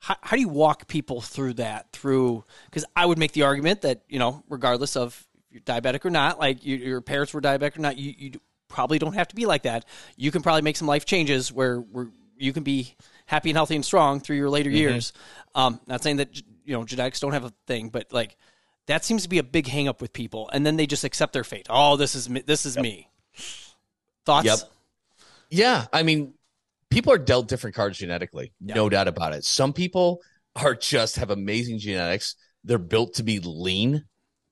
how, 0.00 0.16
how 0.20 0.36
do 0.36 0.40
you 0.40 0.48
walk 0.48 0.88
people 0.88 1.20
through 1.20 1.54
that? 1.54 1.92
Through 1.92 2.44
because 2.66 2.84
I 2.96 3.06
would 3.06 3.18
make 3.18 3.32
the 3.32 3.42
argument 3.42 3.82
that 3.82 4.02
you 4.08 4.18
know, 4.18 4.42
regardless 4.48 4.96
of 4.96 5.24
you're 5.50 5.62
diabetic 5.62 6.04
or 6.04 6.10
not, 6.10 6.38
like 6.38 6.64
you, 6.64 6.76
your 6.76 7.00
parents 7.00 7.32
were 7.32 7.40
diabetic 7.40 7.76
or 7.76 7.80
not, 7.80 7.96
you 7.96 8.14
you 8.16 8.32
probably 8.68 8.98
don't 8.98 9.14
have 9.14 9.28
to 9.28 9.36
be 9.36 9.46
like 9.46 9.62
that. 9.62 9.84
You 10.16 10.30
can 10.30 10.42
probably 10.42 10.62
make 10.62 10.76
some 10.76 10.88
life 10.88 11.04
changes 11.04 11.52
where 11.52 11.78
where 11.78 12.08
you 12.36 12.52
can 12.52 12.62
be 12.62 12.94
happy 13.28 13.50
and 13.50 13.56
healthy 13.56 13.76
and 13.76 13.84
strong 13.84 14.20
through 14.20 14.36
your 14.36 14.50
later 14.50 14.70
years. 14.70 15.12
Um, 15.54 15.80
not 15.86 16.02
saying 16.02 16.16
that 16.16 16.36
you 16.64 16.72
know 16.72 16.84
genetics 16.84 17.20
don't 17.20 17.32
have 17.32 17.44
a 17.44 17.52
thing, 17.66 17.90
but 17.90 18.12
like 18.12 18.36
that 18.86 19.04
seems 19.04 19.22
to 19.22 19.28
be 19.28 19.38
a 19.38 19.42
big 19.44 19.68
hang 19.68 19.86
up 19.86 20.00
with 20.00 20.12
people, 20.12 20.50
and 20.52 20.66
then 20.66 20.76
they 20.76 20.86
just 20.86 21.04
accept 21.04 21.32
their 21.32 21.44
fate. 21.44 21.66
Oh, 21.70 21.96
this 21.96 22.16
is 22.16 22.28
me, 22.28 22.42
this 22.44 22.66
is 22.66 22.76
me. 22.76 23.08
Thoughts? 24.26 24.46
Yep. 24.46 24.58
Yeah, 25.50 25.86
I 25.92 26.02
mean, 26.02 26.34
people 26.90 27.12
are 27.12 27.18
dealt 27.18 27.48
different 27.48 27.76
cards 27.76 27.98
genetically, 27.98 28.52
no 28.60 28.88
doubt 28.88 29.08
about 29.08 29.34
it. 29.34 29.44
Some 29.44 29.72
people 29.72 30.20
are 30.56 30.74
just 30.74 31.16
have 31.16 31.30
amazing 31.30 31.78
genetics. 31.78 32.34
They're 32.64 32.78
built 32.78 33.14
to 33.14 33.22
be 33.22 33.40
lean, 33.40 34.04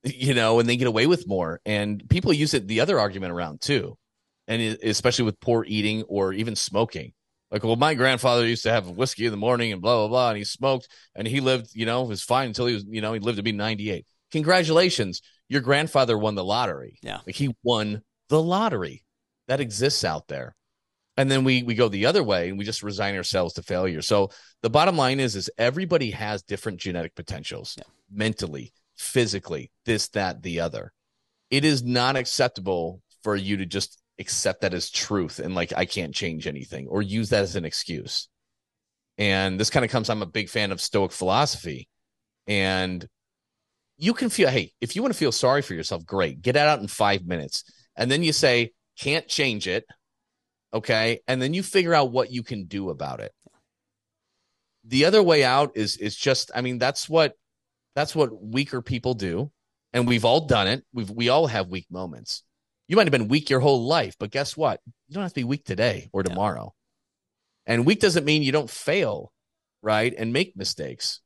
you 0.05 0.35
know, 0.35 0.61
and 0.61 0.69
they 0.69 0.77
get 0.77 0.87
away 0.87 1.07
with 1.07 1.27
more. 1.27 1.61
And 1.67 2.07
people 2.09 2.33
use 2.33 2.55
it 2.55 2.69
the 2.69 2.81
other 2.81 3.01
argument 3.01 3.33
around 3.33 3.61
too, 3.61 3.99
and 4.47 4.63
especially 4.83 5.25
with 5.25 5.41
poor 5.41 5.65
eating 5.67 6.03
or 6.05 6.33
even 6.33 6.57
smoking. 6.57 7.13
Like, 7.51 7.63
well, 7.63 7.77
my 7.77 7.95
grandfather 7.95 8.47
used 8.47 8.65
to 8.65 8.73
have 8.73 8.89
whiskey 8.91 9.25
in 9.27 9.31
the 9.31 9.37
morning 9.37 9.73
and 9.73 9.81
blah 9.81 9.97
blah 9.97 10.09
blah, 10.09 10.29
and 10.31 10.39
he 10.39 10.45
smoked, 10.45 10.89
and 11.15 11.27
he 11.29 11.41
lived, 11.41 11.71
you 11.75 11.87
know, 11.87 12.03
was 12.05 12.23
fine 12.23 12.49
until 12.49 12.67
he 12.67 12.75
was, 12.75 12.85
you 12.89 13.01
know, 13.01 13.13
he 13.13 13.21
lived 13.21 13.37
to 13.37 13.43
be 13.43 13.53
ninety 13.53 13.91
eight. 13.91 14.07
Congratulations, 14.33 15.23
your 15.49 15.61
grandfather 15.61 16.19
won 16.19 16.35
the 16.35 16.45
lottery. 16.45 16.99
Yeah. 17.03 17.21
like 17.27 17.37
he 17.37 17.55
won 17.63 18.03
the 18.29 18.43
lottery 18.43 19.05
that 19.49 19.61
exists 19.61 20.05
out 20.05 20.27
there 20.27 20.57
and 21.17 21.31
then 21.31 21.45
we 21.45 21.63
we 21.63 21.75
go 21.77 21.89
the 21.89 22.07
other 22.07 22.23
way 22.25 22.49
and 22.49 22.59
we 22.59 22.65
just 22.65 22.83
resign 22.83 23.15
ourselves 23.15 23.55
to 23.55 23.63
failure 23.63 24.03
so 24.03 24.31
the 24.63 24.69
bottom 24.69 24.97
line 24.97 25.21
is 25.21 25.37
is 25.37 25.49
everybody 25.57 26.11
has 26.11 26.43
different 26.43 26.81
genetic 26.81 27.15
potentials 27.15 27.77
Yeah. 27.79 27.85
mentally 28.11 28.73
physically 28.97 29.71
this 29.85 30.09
that 30.09 30.43
the 30.43 30.59
other 30.59 30.93
it 31.51 31.65
is 31.65 31.85
not 31.85 32.17
acceptable 32.17 33.01
for 33.23 33.37
you 33.37 33.57
to 33.59 33.67
just 33.67 34.03
accept 34.19 34.63
that 34.63 34.75
as 34.75 34.91
truth 34.91 35.39
and 35.39 35.55
like 35.55 35.73
i 35.77 35.85
can't 35.85 36.15
change 36.15 36.47
anything 36.47 36.87
or 36.89 37.03
use 37.03 37.31
that 37.31 37.43
as 37.43 37.57
an 37.57 37.65
excuse. 37.65 38.29
And 39.19 39.59
this 39.59 39.71
kind 39.71 39.85
of 39.85 39.91
comes 39.91 40.11
i'm 40.11 40.23
a 40.23 40.27
big 40.27 40.49
fan 40.49 40.73
of 40.73 40.81
stoic 40.81 41.13
philosophy. 41.13 41.89
And 42.47 43.07
you 43.99 44.15
can 44.15 44.29
feel 44.29 44.49
hey 44.49 44.73
if 44.81 44.97
you 44.97 45.03
want 45.03 45.13
to 45.13 45.19
feel 45.19 45.33
sorry 45.33 45.63
for 45.63 45.75
yourself 45.75 46.05
great 46.05 46.43
get 46.43 46.57
it 46.57 46.61
out 46.61 46.81
in 46.81 46.89
five 46.89 47.27
minutes. 47.27 47.65
And 47.97 48.11
then 48.11 48.23
you 48.23 48.33
say 48.33 48.73
can't 48.99 49.29
change 49.29 49.69
it 49.69 49.85
okay? 50.73 51.21
And 51.27 51.41
then 51.41 51.55
you 51.55 51.63
figure 51.63 51.95
out 51.95 52.13
what 52.13 52.31
you 52.31 52.43
can 52.43 52.65
do 52.65 52.91
about 52.91 53.21
it. 53.21 53.33
The 54.85 55.07
other 55.07 55.23
way 55.23 55.43
out 55.43 55.73
is 55.75 55.97
is 55.97 56.15
just 56.15 56.51
i 56.55 56.61
mean 56.61 56.79
that's 56.79 57.09
what 57.09 57.35
that's 57.95 58.15
what 58.15 58.43
weaker 58.43 58.83
people 58.83 59.15
do. 59.15 59.51
And 59.93 60.07
we've 60.07 60.25
all 60.25 60.47
done 60.47 60.69
it. 60.69 60.85
We've 60.93 61.11
we 61.11 61.29
all 61.29 61.47
have 61.47 61.69
weak 61.69 61.87
moments 61.91 62.43
you 62.89 62.97
might 62.97 63.07
have 63.07 63.13
been 63.13 63.29
weak 63.29 63.51
your 63.51 63.61
whole 63.61 63.87
life 63.87 64.15
but 64.19 64.31
guess 64.31 64.57
what 64.57 64.81
you 65.09 65.15
don't 65.15 65.23
have 65.23 65.33
to 65.33 65.41
be 65.41 65.45
weak 65.45 65.65
today 65.65 66.09
or 66.13 66.23
Yeah. 66.23 66.31
tomorrow 66.31 66.75
and 67.67 67.87
weak 67.87 68.01
doesn't 68.01 68.25
mean 68.25 68.43
you 68.43 68.53
don't 68.53 68.71
fail 68.71 69.33
right 69.83 70.15
and 70.17 70.33
make 70.33 70.57
mistakes 70.57 71.21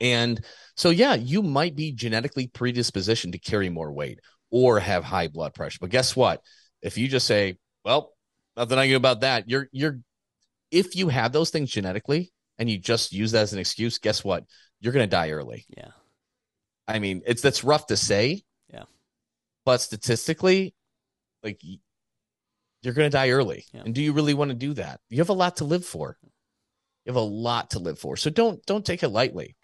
and 0.00 0.44
so 0.76 0.90
yeah 0.90 1.14
you 1.14 1.42
might 1.42 1.76
be 1.76 1.92
genetically 1.92 2.48
predispositioned 2.48 3.32
to 3.32 3.38
carry 3.38 3.68
more 3.68 3.92
weight 3.92 4.18
or 4.50 4.80
have 4.80 5.04
high 5.04 5.28
blood 5.28 5.54
pressure 5.54 5.78
but 5.80 5.90
guess 5.90 6.16
what 6.16 6.42
if 6.82 6.96
you 6.98 7.08
just 7.08 7.26
say 7.26 7.56
well 7.84 8.12
nothing 8.56 8.78
i 8.78 8.84
can 8.84 8.90
do 8.90 8.96
about 8.96 9.20
that 9.20 9.48
you're 9.48 9.68
you're 9.72 10.00
if 10.70 10.94
you 10.94 11.08
have 11.08 11.32
those 11.32 11.50
things 11.50 11.70
genetically 11.70 12.32
and 12.58 12.70
you 12.70 12.78
just 12.78 13.12
use 13.12 13.32
that 13.32 13.42
as 13.42 13.52
an 13.52 13.58
excuse, 13.58 13.98
guess 13.98 14.22
what? 14.22 14.44
You're 14.80 14.92
going 14.92 15.02
to 15.02 15.10
die 15.10 15.30
early. 15.30 15.64
Yeah. 15.76 15.88
I 16.86 16.98
mean, 16.98 17.22
it's 17.26 17.42
that's 17.42 17.64
rough 17.64 17.86
to 17.86 17.96
say. 17.96 18.42
But 19.64 19.78
statistically, 19.80 20.74
like 21.42 21.60
you're 22.82 22.94
going 22.94 23.10
to 23.10 23.16
die 23.16 23.30
early. 23.30 23.64
Yeah. 23.72 23.82
And 23.84 23.94
do 23.94 24.02
you 24.02 24.12
really 24.12 24.34
want 24.34 24.50
to 24.50 24.56
do 24.56 24.74
that? 24.74 25.00
You 25.08 25.18
have 25.18 25.28
a 25.28 25.34
lot 25.34 25.56
to 25.56 25.64
live 25.64 25.84
for. 25.84 26.16
You 27.04 27.10
have 27.12 27.16
a 27.16 27.20
lot 27.20 27.70
to 27.70 27.78
live 27.78 27.98
for. 27.98 28.16
So 28.16 28.30
don't 28.30 28.64
don't 28.66 28.84
take 28.84 29.02
it 29.02 29.08
lightly. 29.08 29.56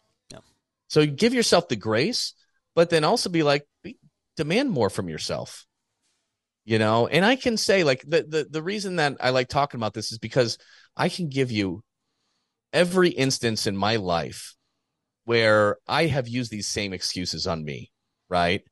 So 0.89 1.07
give 1.07 1.35
yourself 1.35 1.69
the 1.69 1.77
grace, 1.77 2.35
but 2.75 2.91
then 2.91 3.05
also 3.05 3.31
be 3.31 3.43
like 3.43 3.67
be, 3.83 3.99
demand 4.37 4.71
more 4.71 4.91
from 4.91 5.09
yourself. 5.09 5.67
You 6.65 6.79
know, 6.79 7.07
and 7.07 7.25
I 7.25 7.37
can 7.37 7.57
say 7.57 7.85
like 7.85 8.03
the 8.03 8.23
the 8.23 8.47
the 8.51 8.63
reason 8.63 8.97
that 8.97 9.17
I 9.21 9.31
like 9.31 9.49
talking 9.49 9.79
about 9.79 9.95
this 9.95 10.11
is 10.13 10.19
because 10.19 10.59
I 10.97 11.09
can 11.09 11.29
give 11.29 11.51
you 11.51 11.83
every 12.73 13.11
instance 13.11 13.67
in 13.67 13.77
my 13.77 13.97
life 13.97 14.55
where 15.25 15.77
I 15.87 16.07
have 16.07 16.29
used 16.29 16.51
these 16.51 16.69
same 16.69 16.93
excuses 16.93 17.47
on 17.47 17.65
me, 17.65 17.93
right? 18.29 18.63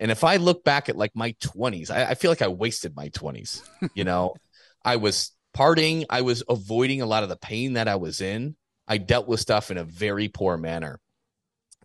And 0.00 0.10
if 0.10 0.24
I 0.24 0.36
look 0.36 0.64
back 0.64 0.88
at 0.88 0.96
like 0.96 1.14
my 1.14 1.32
20s, 1.42 1.90
I, 1.90 2.06
I 2.06 2.14
feel 2.14 2.30
like 2.30 2.40
I 2.42 2.48
wasted 2.48 2.96
my 2.96 3.10
20s. 3.10 3.62
You 3.94 4.04
know, 4.04 4.34
I 4.84 4.96
was 4.96 5.32
partying, 5.54 6.06
I 6.08 6.22
was 6.22 6.42
avoiding 6.48 7.02
a 7.02 7.06
lot 7.06 7.22
of 7.22 7.28
the 7.28 7.36
pain 7.36 7.74
that 7.74 7.86
I 7.86 7.96
was 7.96 8.22
in. 8.22 8.56
I 8.88 8.96
dealt 8.96 9.28
with 9.28 9.40
stuff 9.40 9.70
in 9.70 9.76
a 9.76 9.84
very 9.84 10.28
poor 10.28 10.56
manner. 10.56 10.98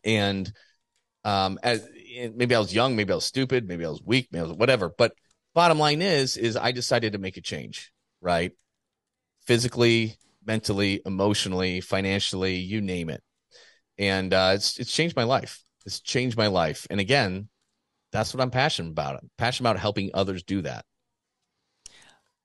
And 0.04 0.52
um 1.26 1.60
as 1.62 1.88
maybe 2.34 2.56
I 2.56 2.60
was 2.60 2.74
young, 2.74 2.96
maybe 2.96 3.12
I 3.12 3.16
was 3.16 3.26
stupid, 3.26 3.68
maybe 3.68 3.86
I 3.86 3.90
was 3.90 4.02
weak, 4.02 4.30
maybe 4.32 4.46
I 4.46 4.48
was 4.48 4.58
whatever. 4.58 4.90
But 4.98 5.14
bottom 5.54 5.78
line 5.78 6.02
is 6.02 6.38
is 6.38 6.56
I 6.56 6.72
decided 6.72 7.14
to 7.14 7.20
make 7.20 7.36
a 7.36 7.42
change, 7.42 7.92
right? 8.22 8.54
Physically, 9.46 10.16
mentally, 10.46 11.02
emotionally, 11.06 11.82
financially, 11.82 12.56
you 12.56 12.80
name 12.80 13.10
it. 13.10 13.22
And 13.98 14.34
uh, 14.34 14.52
it's 14.56 14.80
it's 14.80 14.92
changed 14.92 15.18
my 15.18 15.24
life. 15.24 15.62
It's 15.86 16.00
changed 16.00 16.38
my 16.38 16.48
life. 16.48 16.88
And 16.90 17.00
again, 17.00 17.50
that's 18.16 18.34
what 18.34 18.42
I'm 18.42 18.52
passionate 18.52 18.90
about. 18.90 19.16
I'm 19.16 19.30
passionate 19.38 19.70
about 19.70 19.80
helping 19.80 20.12
others 20.14 20.44
do 20.44 20.62
that. 20.62 20.86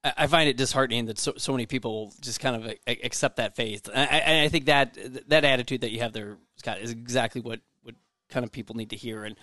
I 0.03 0.29
find 0.29 0.49
it 0.49 0.57
disheartening 0.57 1.07
that 1.07 1.19
so, 1.19 1.35
so 1.37 1.53
many 1.53 1.67
people 1.67 2.15
just 2.23 2.41
kind 2.41 2.57
of 2.57 2.75
accept 2.87 3.37
that 3.37 3.55
faith. 3.55 3.89
And 3.93 4.09
I, 4.11 4.45
I 4.45 4.49
think 4.49 4.65
that 4.67 4.97
that 5.29 5.45
attitude 5.45 5.83
that 5.83 5.91
you 5.91 6.01
have 6.01 6.15
there, 6.15 6.39
Scott, 6.57 6.81
is 6.81 6.91
exactly 6.91 7.43
what, 7.43 7.61
what 7.83 7.95
kind 8.31 8.45
of 8.45 8.51
people 8.51 8.77
need 8.77 8.91
to 8.91 8.97
hear. 8.97 9.25
And 9.25 9.37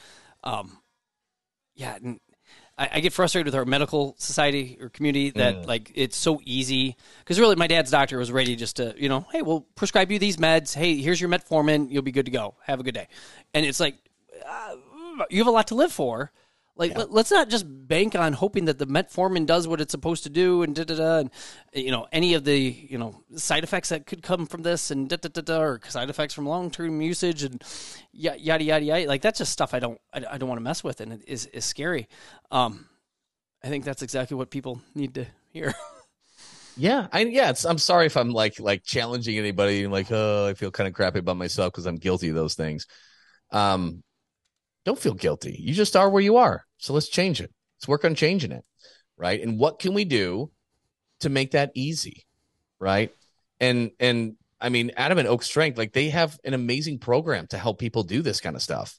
um, 0.43 0.79
yeah, 1.75 1.95
and 1.95 2.19
I, 2.77 2.89
I 2.93 2.99
get 2.99 3.13
frustrated 3.13 3.45
with 3.45 3.55
our 3.55 3.65
medical 3.65 4.15
society 4.17 4.77
or 4.79 4.89
community 4.89 5.31
that 5.31 5.67
like 5.67 5.91
it's 5.95 6.17
so 6.17 6.41
easy 6.43 6.95
because 7.19 7.39
really 7.39 7.55
my 7.55 7.67
dad's 7.67 7.91
doctor 7.91 8.17
was 8.17 8.31
ready 8.31 8.55
just 8.55 8.77
to 8.77 8.93
you 8.97 9.09
know 9.09 9.25
hey 9.31 9.41
we'll 9.41 9.61
prescribe 9.75 10.11
you 10.11 10.19
these 10.19 10.37
meds 10.37 10.73
hey 10.73 10.97
here's 10.97 11.19
your 11.19 11.29
metformin 11.29 11.91
you'll 11.91 12.03
be 12.03 12.11
good 12.11 12.25
to 12.25 12.31
go 12.31 12.55
have 12.63 12.79
a 12.79 12.83
good 12.83 12.93
day 12.93 13.07
and 13.53 13.65
it's 13.65 13.79
like 13.79 13.95
uh, 14.45 14.75
you 15.29 15.39
have 15.39 15.47
a 15.47 15.51
lot 15.51 15.67
to 15.67 15.75
live 15.75 15.91
for 15.91 16.31
like 16.77 16.95
let, 16.97 17.09
us 17.11 17.31
not 17.31 17.49
just 17.49 17.65
bank 17.67 18.15
on 18.15 18.33
hoping 18.33 18.65
that 18.65 18.77
the 18.77 18.85
metformin 18.85 19.45
does 19.45 19.67
what 19.67 19.81
it's 19.81 19.91
supposed 19.91 20.23
to 20.23 20.29
do 20.29 20.63
and 20.63 20.75
da 20.75 20.83
da 20.83 20.95
da 20.95 21.17
and 21.17 21.31
you 21.73 21.91
know 21.91 22.07
any 22.11 22.33
of 22.33 22.43
the 22.43 22.57
you 22.57 22.97
know 22.97 23.21
side 23.35 23.63
effects 23.63 23.89
that 23.89 24.05
could 24.05 24.21
come 24.21 24.45
from 24.45 24.61
this 24.61 24.91
and 24.91 25.09
da 25.09 25.15
da 25.17 25.29
da 25.29 25.41
da 25.41 25.59
or 25.59 25.81
side 25.87 26.09
effects 26.09 26.33
from 26.33 26.45
long 26.45 26.69
term 26.69 27.01
usage 27.01 27.43
and 27.43 27.63
ya- 28.11 28.35
yada 28.37 28.63
yada 28.63 28.85
yada 28.85 29.07
like 29.07 29.21
that's 29.21 29.39
just 29.39 29.51
stuff 29.51 29.73
I 29.73 29.79
don't 29.79 29.99
I, 30.13 30.23
I 30.31 30.37
don't 30.37 30.49
want 30.49 30.59
to 30.59 30.63
mess 30.63 30.83
with 30.83 31.01
and 31.01 31.13
it 31.13 31.21
is 31.27 31.47
is 31.47 31.65
scary. 31.65 32.07
Um, 32.51 32.87
I 33.63 33.69
think 33.69 33.83
that's 33.83 34.03
exactly 34.03 34.37
what 34.37 34.51
people 34.51 34.81
need 34.93 35.15
to 35.15 35.25
hear. 35.49 35.73
Yeah, 36.79 37.07
I 37.11 37.21
yeah, 37.21 37.49
it's, 37.49 37.65
I'm 37.65 37.79
sorry 37.79 38.05
if 38.05 38.15
I'm 38.15 38.29
like 38.29 38.59
like 38.59 38.83
challenging 38.83 39.35
anybody 39.39 39.83
and 39.83 39.91
like 39.91 40.11
oh 40.11 40.45
I 40.47 40.53
feel 40.53 40.69
kind 40.69 40.87
of 40.87 40.93
crappy 40.93 41.17
about 41.17 41.35
myself 41.35 41.73
because 41.73 41.87
I'm 41.87 41.95
guilty 41.95 42.29
of 42.29 42.35
those 42.35 42.53
things. 42.53 42.85
Um, 43.51 44.03
don't 44.87 44.97
feel 44.97 45.13
guilty. 45.13 45.57
You 45.59 45.73
just 45.73 45.97
are 45.97 46.09
where 46.09 46.23
you 46.23 46.37
are. 46.37 46.65
So 46.77 46.93
let's 46.93 47.09
change 47.09 47.41
it. 47.41 47.51
Let's 47.75 47.89
work 47.89 48.05
on 48.05 48.15
changing 48.15 48.53
it, 48.53 48.63
right? 49.17 49.41
And 49.41 49.59
what 49.59 49.79
can 49.79 49.93
we 49.93 50.05
do 50.05 50.49
to 51.19 51.29
make 51.29 51.51
that 51.51 51.71
easy, 51.75 52.25
right? 52.79 53.11
And 53.59 53.91
and 53.99 54.37
I 54.61 54.69
mean, 54.69 54.91
Adam 54.95 55.17
and 55.17 55.27
Oak 55.27 55.43
Strength, 55.43 55.77
like 55.77 55.91
they 55.91 56.09
have 56.09 56.39
an 56.45 56.53
amazing 56.53 56.99
program 56.99 57.47
to 57.47 57.57
help 57.57 57.79
people 57.79 58.03
do 58.03 58.21
this 58.21 58.39
kind 58.39 58.55
of 58.55 58.61
stuff. 58.61 58.97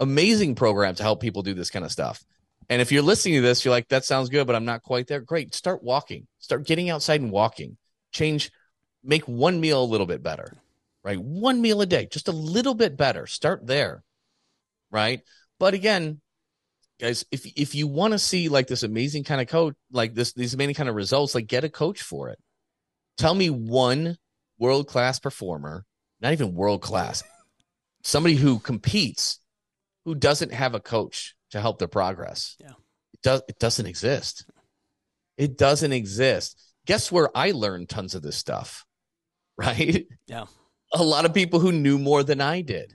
Amazing 0.00 0.56
program 0.56 0.96
to 0.96 1.04
help 1.04 1.20
people 1.20 1.42
do 1.42 1.54
this 1.54 1.70
kind 1.70 1.84
of 1.84 1.92
stuff. 1.92 2.24
And 2.68 2.82
if 2.82 2.90
you're 2.90 3.00
listening 3.00 3.36
to 3.36 3.40
this, 3.40 3.64
you're 3.64 3.70
like, 3.70 3.88
that 3.88 4.04
sounds 4.04 4.30
good, 4.30 4.48
but 4.48 4.56
I'm 4.56 4.64
not 4.64 4.82
quite 4.82 5.06
there. 5.06 5.20
Great. 5.20 5.54
Start 5.54 5.82
walking. 5.84 6.26
Start 6.40 6.66
getting 6.66 6.90
outside 6.90 7.20
and 7.20 7.30
walking. 7.30 7.76
Change, 8.12 8.50
make 9.04 9.28
one 9.28 9.60
meal 9.60 9.80
a 9.80 9.86
little 9.92 10.06
bit 10.06 10.24
better, 10.24 10.56
right? 11.04 11.20
One 11.20 11.60
meal 11.60 11.80
a 11.82 11.86
day, 11.86 12.08
just 12.10 12.26
a 12.26 12.32
little 12.32 12.74
bit 12.74 12.96
better. 12.96 13.28
Start 13.28 13.66
there, 13.66 14.02
right? 14.90 15.20
But 15.58 15.74
again, 15.74 16.20
guys, 17.00 17.24
if 17.30 17.46
if 17.56 17.74
you 17.74 17.86
want 17.86 18.12
to 18.12 18.18
see 18.18 18.48
like 18.48 18.66
this 18.66 18.82
amazing 18.82 19.24
kind 19.24 19.40
of 19.40 19.48
coach, 19.48 19.74
like 19.90 20.14
this 20.14 20.32
these 20.32 20.54
amazing 20.54 20.74
kind 20.74 20.88
of 20.88 20.94
results, 20.94 21.34
like 21.34 21.46
get 21.46 21.64
a 21.64 21.68
coach 21.68 22.02
for 22.02 22.28
it. 22.28 22.38
Tell 23.18 23.34
me 23.34 23.50
one 23.50 24.16
world 24.58 24.86
class 24.86 25.18
performer, 25.18 25.84
not 26.20 26.32
even 26.32 26.54
world 26.54 26.82
class, 26.82 27.22
somebody 28.02 28.34
who 28.34 28.58
competes, 28.58 29.40
who 30.04 30.14
doesn't 30.14 30.52
have 30.52 30.74
a 30.74 30.80
coach 30.80 31.34
to 31.50 31.60
help 31.60 31.78
their 31.78 31.88
progress. 31.88 32.56
Yeah. 32.60 32.72
It 33.12 33.22
does 33.22 33.42
it 33.48 33.58
doesn't 33.58 33.86
exist. 33.86 34.46
It 35.36 35.56
doesn't 35.56 35.92
exist. 35.92 36.60
Guess 36.86 37.10
where 37.10 37.30
I 37.36 37.52
learned 37.52 37.88
tons 37.88 38.14
of 38.14 38.22
this 38.22 38.36
stuff? 38.36 38.84
Right? 39.60 40.06
Yeah. 40.26 40.46
A 40.94 41.02
lot 41.02 41.26
of 41.26 41.34
people 41.34 41.60
who 41.60 41.70
knew 41.70 41.98
more 41.98 42.22
than 42.22 42.40
I 42.40 42.62
did. 42.62 42.94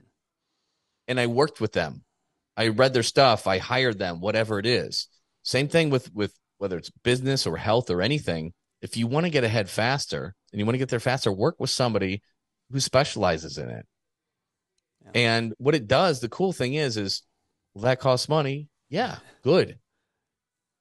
And 1.08 1.20
I 1.20 1.28
worked 1.28 1.62
with 1.62 1.74
them. 1.74 2.04
I 2.58 2.70
read 2.70 2.94
their 2.94 3.04
stuff, 3.04 3.48
I 3.48 3.58
hired 3.58 4.00
them, 4.00 4.22
whatever 4.22 4.60
it 4.60 4.66
is. 4.66 5.08
Same 5.44 5.68
thing 5.68 5.90
with 5.90 6.14
with 6.14 6.34
whether 6.58 6.78
it's 6.78 6.90
business 7.04 7.46
or 7.46 7.58
health 7.58 7.90
or 7.90 8.02
anything. 8.02 8.54
If 8.82 8.98
you 8.98 9.08
want 9.08 9.26
to 9.26 9.30
get 9.30 9.44
ahead 9.44 9.70
faster 9.70 10.36
and 10.52 10.60
you 10.60 10.66
want 10.66 10.76
to 10.76 10.80
get 10.80 10.90
there 10.90 11.00
faster, 11.00 11.32
work 11.32 11.56
with 11.60 11.70
somebody 11.70 12.22
who 12.72 12.80
specializes 12.80 13.58
in 13.58 13.70
it. 13.70 13.86
Yeah. 15.04 15.12
And 15.14 15.54
what 15.58 15.76
it 15.76 15.88
does, 15.88 16.20
the 16.20 16.30
cool 16.30 16.54
thing 16.54 16.76
is, 16.76 16.98
is 16.98 17.24
well, 17.74 17.84
that 17.84 18.00
costs 18.00 18.30
money. 18.30 18.70
Yeah, 18.90 19.18
good. 19.44 19.80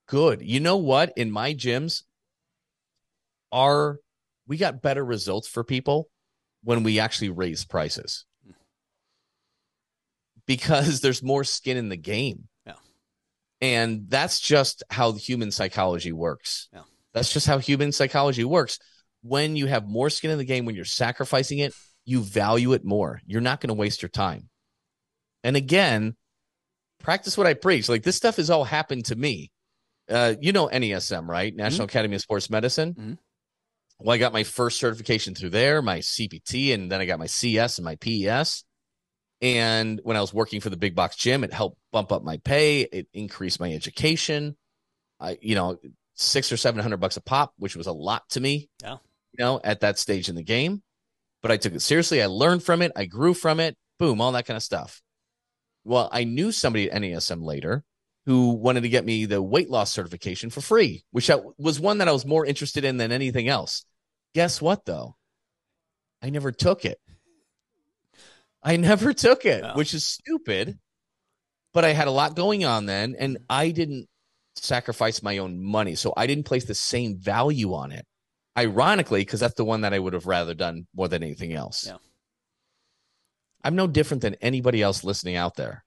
Good. 0.07 0.43
You 0.43 0.61
know 0.61 0.77
what? 0.77 1.13
In 1.17 1.31
my 1.31 1.55
gyms, 1.55 2.03
are 3.51 3.99
we 4.47 4.59
got 4.59 4.83
better 4.83 5.05
results 5.05 5.49
for 5.49 5.65
people 5.65 6.09
when 6.63 6.83
we 6.83 7.01
actually 7.01 7.31
raise 7.31 7.65
prices 7.65 8.25
because 10.47 11.01
there's 11.01 11.23
more 11.23 11.45
skin 11.45 11.77
in 11.77 11.89
the 11.89 11.97
game. 11.97 12.49
Yeah. 12.67 12.75
And 13.61 14.07
that's 14.09 14.41
just 14.41 14.83
how 14.91 15.13
human 15.13 15.51
psychology 15.51 16.13
works. 16.13 16.69
Yeah. 16.73 16.83
That's 17.13 17.33
just 17.33 17.47
how 17.47 17.59
human 17.59 17.93
psychology 17.93 18.45
works. 18.45 18.79
When 19.23 19.57
you 19.57 19.67
have 19.67 19.87
more 19.89 20.11
skin 20.11 20.31
in 20.31 20.39
the 20.39 20.45
game, 20.45 20.65
when 20.67 20.75
you're 20.75 20.85
sacrificing 20.85 21.61
it, 21.61 21.73
you 22.05 22.21
value 22.21 22.73
it 22.75 22.85
more. 22.85 23.21
You're 23.27 23.41
not 23.41 23.61
going 23.61 23.69
to 23.69 23.75
waste 23.75 24.03
your 24.03 24.11
time. 24.11 24.51
And 25.43 25.57
again, 25.57 26.17
practice 27.01 27.39
what 27.39 27.47
I 27.47 27.55
preach. 27.55 27.89
Like 27.89 28.03
this 28.03 28.17
stuff 28.17 28.37
has 28.37 28.51
all 28.51 28.65
happened 28.65 29.07
to 29.07 29.17
me. 29.17 29.51
Uh, 30.11 30.35
you 30.41 30.53
know 30.53 30.69
NASM, 30.69 31.27
right? 31.27 31.55
National 31.55 31.87
Academy 31.87 32.17
of 32.17 32.21
Sports 32.21 32.51
Medicine. 32.51 32.95
Mhm. 32.95 33.19
Well, 34.01 34.15
I 34.15 34.19
got 34.19 34.33
my 34.35 34.43
first 34.45 34.79
certification 34.79 35.35
through 35.35 35.51
there, 35.51 35.81
my 35.81 36.01
CPT, 36.01 36.75
and 36.75 36.91
then 36.91 37.01
I 37.01 37.07
got 37.07 37.19
my 37.19 37.27
CS 37.27 37.79
and 37.79 37.85
my 37.87 37.97
PES. 37.97 38.65
And 39.45 40.01
when 40.05 40.17
I 40.17 40.23
was 40.23 40.33
working 40.33 40.63
for 40.63 40.71
the 40.71 40.77
big 40.79 40.95
box 40.95 41.17
gym, 41.17 41.45
it 41.45 41.53
helped 41.53 41.77
bump 41.93 42.13
up 42.13 42.25
my 42.25 42.39
pay. 42.39 42.81
It 42.81 43.09
increased 43.13 43.61
my 43.61 43.71
education. 43.71 44.57
I, 45.21 45.37
you 45.43 45.55
know, 45.55 45.77
six 46.15 46.51
or 46.51 46.57
seven 46.57 46.81
hundred 46.81 46.97
bucks 46.97 47.19
a 47.19 47.21
pop, 47.21 47.53
which 47.59 47.77
was 47.77 47.87
a 47.87 47.93
lot 47.93 48.27
to 48.31 48.41
me. 48.41 48.71
Yeah. 48.83 48.97
You 49.37 49.45
know, 49.45 49.61
at 49.63 49.81
that 49.81 49.99
stage 49.99 50.31
in 50.31 50.35
the 50.35 50.43
game. 50.43 50.83
But 51.43 51.51
I 51.51 51.59
took 51.59 51.75
it 51.75 51.83
seriously. 51.83 52.23
I 52.23 52.27
learned 52.27 52.63
from 52.63 52.81
it. 52.81 52.93
I 52.97 53.05
grew 53.05 53.35
from 53.35 53.61
it. 53.61 53.77
Boom, 53.99 54.23
all 54.23 54.33
that 54.33 54.47
kind 54.47 54.57
of 54.57 54.63
stuff. 54.63 55.03
Well, 55.85 56.09
I 56.11 56.25
knew 56.25 56.51
somebody 56.51 56.91
at 56.91 57.03
NASM 57.03 57.45
later 57.45 57.85
who 58.25 58.53
wanted 58.53 58.85
to 58.85 58.89
get 58.89 59.05
me 59.05 59.27
the 59.27 59.43
weight 59.43 59.69
loss 59.69 59.93
certification 59.93 60.49
for 60.49 60.63
free, 60.63 61.05
which 61.11 61.29
I, 61.29 61.37
was 61.59 61.79
one 61.79 61.99
that 61.99 62.09
I 62.09 62.13
was 62.13 62.25
more 62.25 62.47
interested 62.47 62.87
in 62.87 62.97
than 62.97 63.13
anything 63.13 63.49
else. 63.49 63.85
Guess 64.35 64.63
what, 64.63 64.87
though? 64.87 65.17
I 66.23 66.31
never 66.31 66.51
took 66.51 66.87
it. 66.87 66.99
I 68.65 68.77
never 68.77 69.13
took 69.13 69.45
it, 69.45 69.63
Yeah. 69.63 69.75
which 69.75 69.93
is 69.95 70.07
stupid. 70.07 70.79
But 71.73 71.85
I 71.85 71.91
had 71.93 72.09
a 72.09 72.13
lot 72.13 72.35
going 72.37 72.65
on 72.65 72.87
then, 72.87 73.15
and 73.19 73.39
I 73.51 73.71
didn't 73.71 74.09
sacrifice 74.57 75.23
my 75.23 75.39
own 75.39 75.63
money. 75.63 75.95
So 75.97 76.15
I 76.17 76.27
didn't 76.27 76.45
place 76.47 76.65
the 76.65 76.75
same 76.75 77.19
value 77.19 77.75
on 77.75 77.93
it. 77.93 78.07
Ironically, 78.57 79.21
because 79.23 79.41
that's 79.41 79.55
the 79.57 79.65
one 79.65 79.81
that 79.83 79.93
I 79.93 79.99
would 79.99 80.13
have 80.13 80.27
rather 80.27 80.55
done 80.55 80.87
more 80.95 81.09
than 81.09 81.23
anything 81.25 81.53
else. 81.53 81.87
Yeah. 81.87 81.97
I'm 83.65 83.75
no 83.75 83.87
different 83.87 84.23
than 84.23 84.35
anybody 84.37 84.83
else 84.83 85.05
listening 85.05 85.37
out 85.37 85.57
there. 85.57 85.85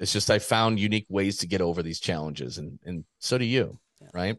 It's 0.00 0.12
just 0.12 0.30
I 0.30 0.38
found 0.38 0.80
unique 0.80 1.06
ways 1.08 1.36
to 1.38 1.46
get 1.46 1.60
over 1.60 1.82
these 1.82 2.00
challenges, 2.00 2.56
and 2.58 2.78
and 2.84 3.04
so 3.18 3.36
do 3.38 3.44
you, 3.44 3.78
Yeah. 4.00 4.08
right? 4.14 4.38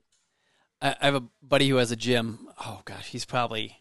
I, 0.82 0.96
I 1.00 1.06
have 1.06 1.16
a 1.16 1.24
buddy 1.42 1.70
who 1.70 1.76
has 1.76 1.92
a 1.92 1.96
gym. 1.96 2.48
Oh 2.66 2.82
gosh, 2.84 3.08
he's 3.10 3.26
probably 3.26 3.81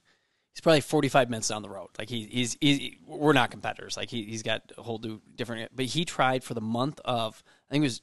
he's 0.52 0.60
probably 0.60 0.80
45 0.80 1.30
minutes 1.30 1.48
down 1.48 1.62
the 1.62 1.68
road. 1.68 1.88
Like 1.98 2.08
he, 2.08 2.26
he's, 2.26 2.56
he's, 2.60 2.94
we're 3.06 3.32
not 3.32 3.50
competitors. 3.50 3.96
Like 3.96 4.10
he, 4.10 4.24
he's 4.24 4.42
got 4.42 4.62
a 4.76 4.82
whole 4.82 4.98
new 4.98 5.20
different, 5.34 5.70
but 5.74 5.86
he 5.86 6.04
tried 6.04 6.44
for 6.44 6.54
the 6.54 6.60
month 6.60 7.00
of, 7.04 7.42
I 7.68 7.74
think 7.74 7.82
it 7.82 7.86
was 7.86 8.02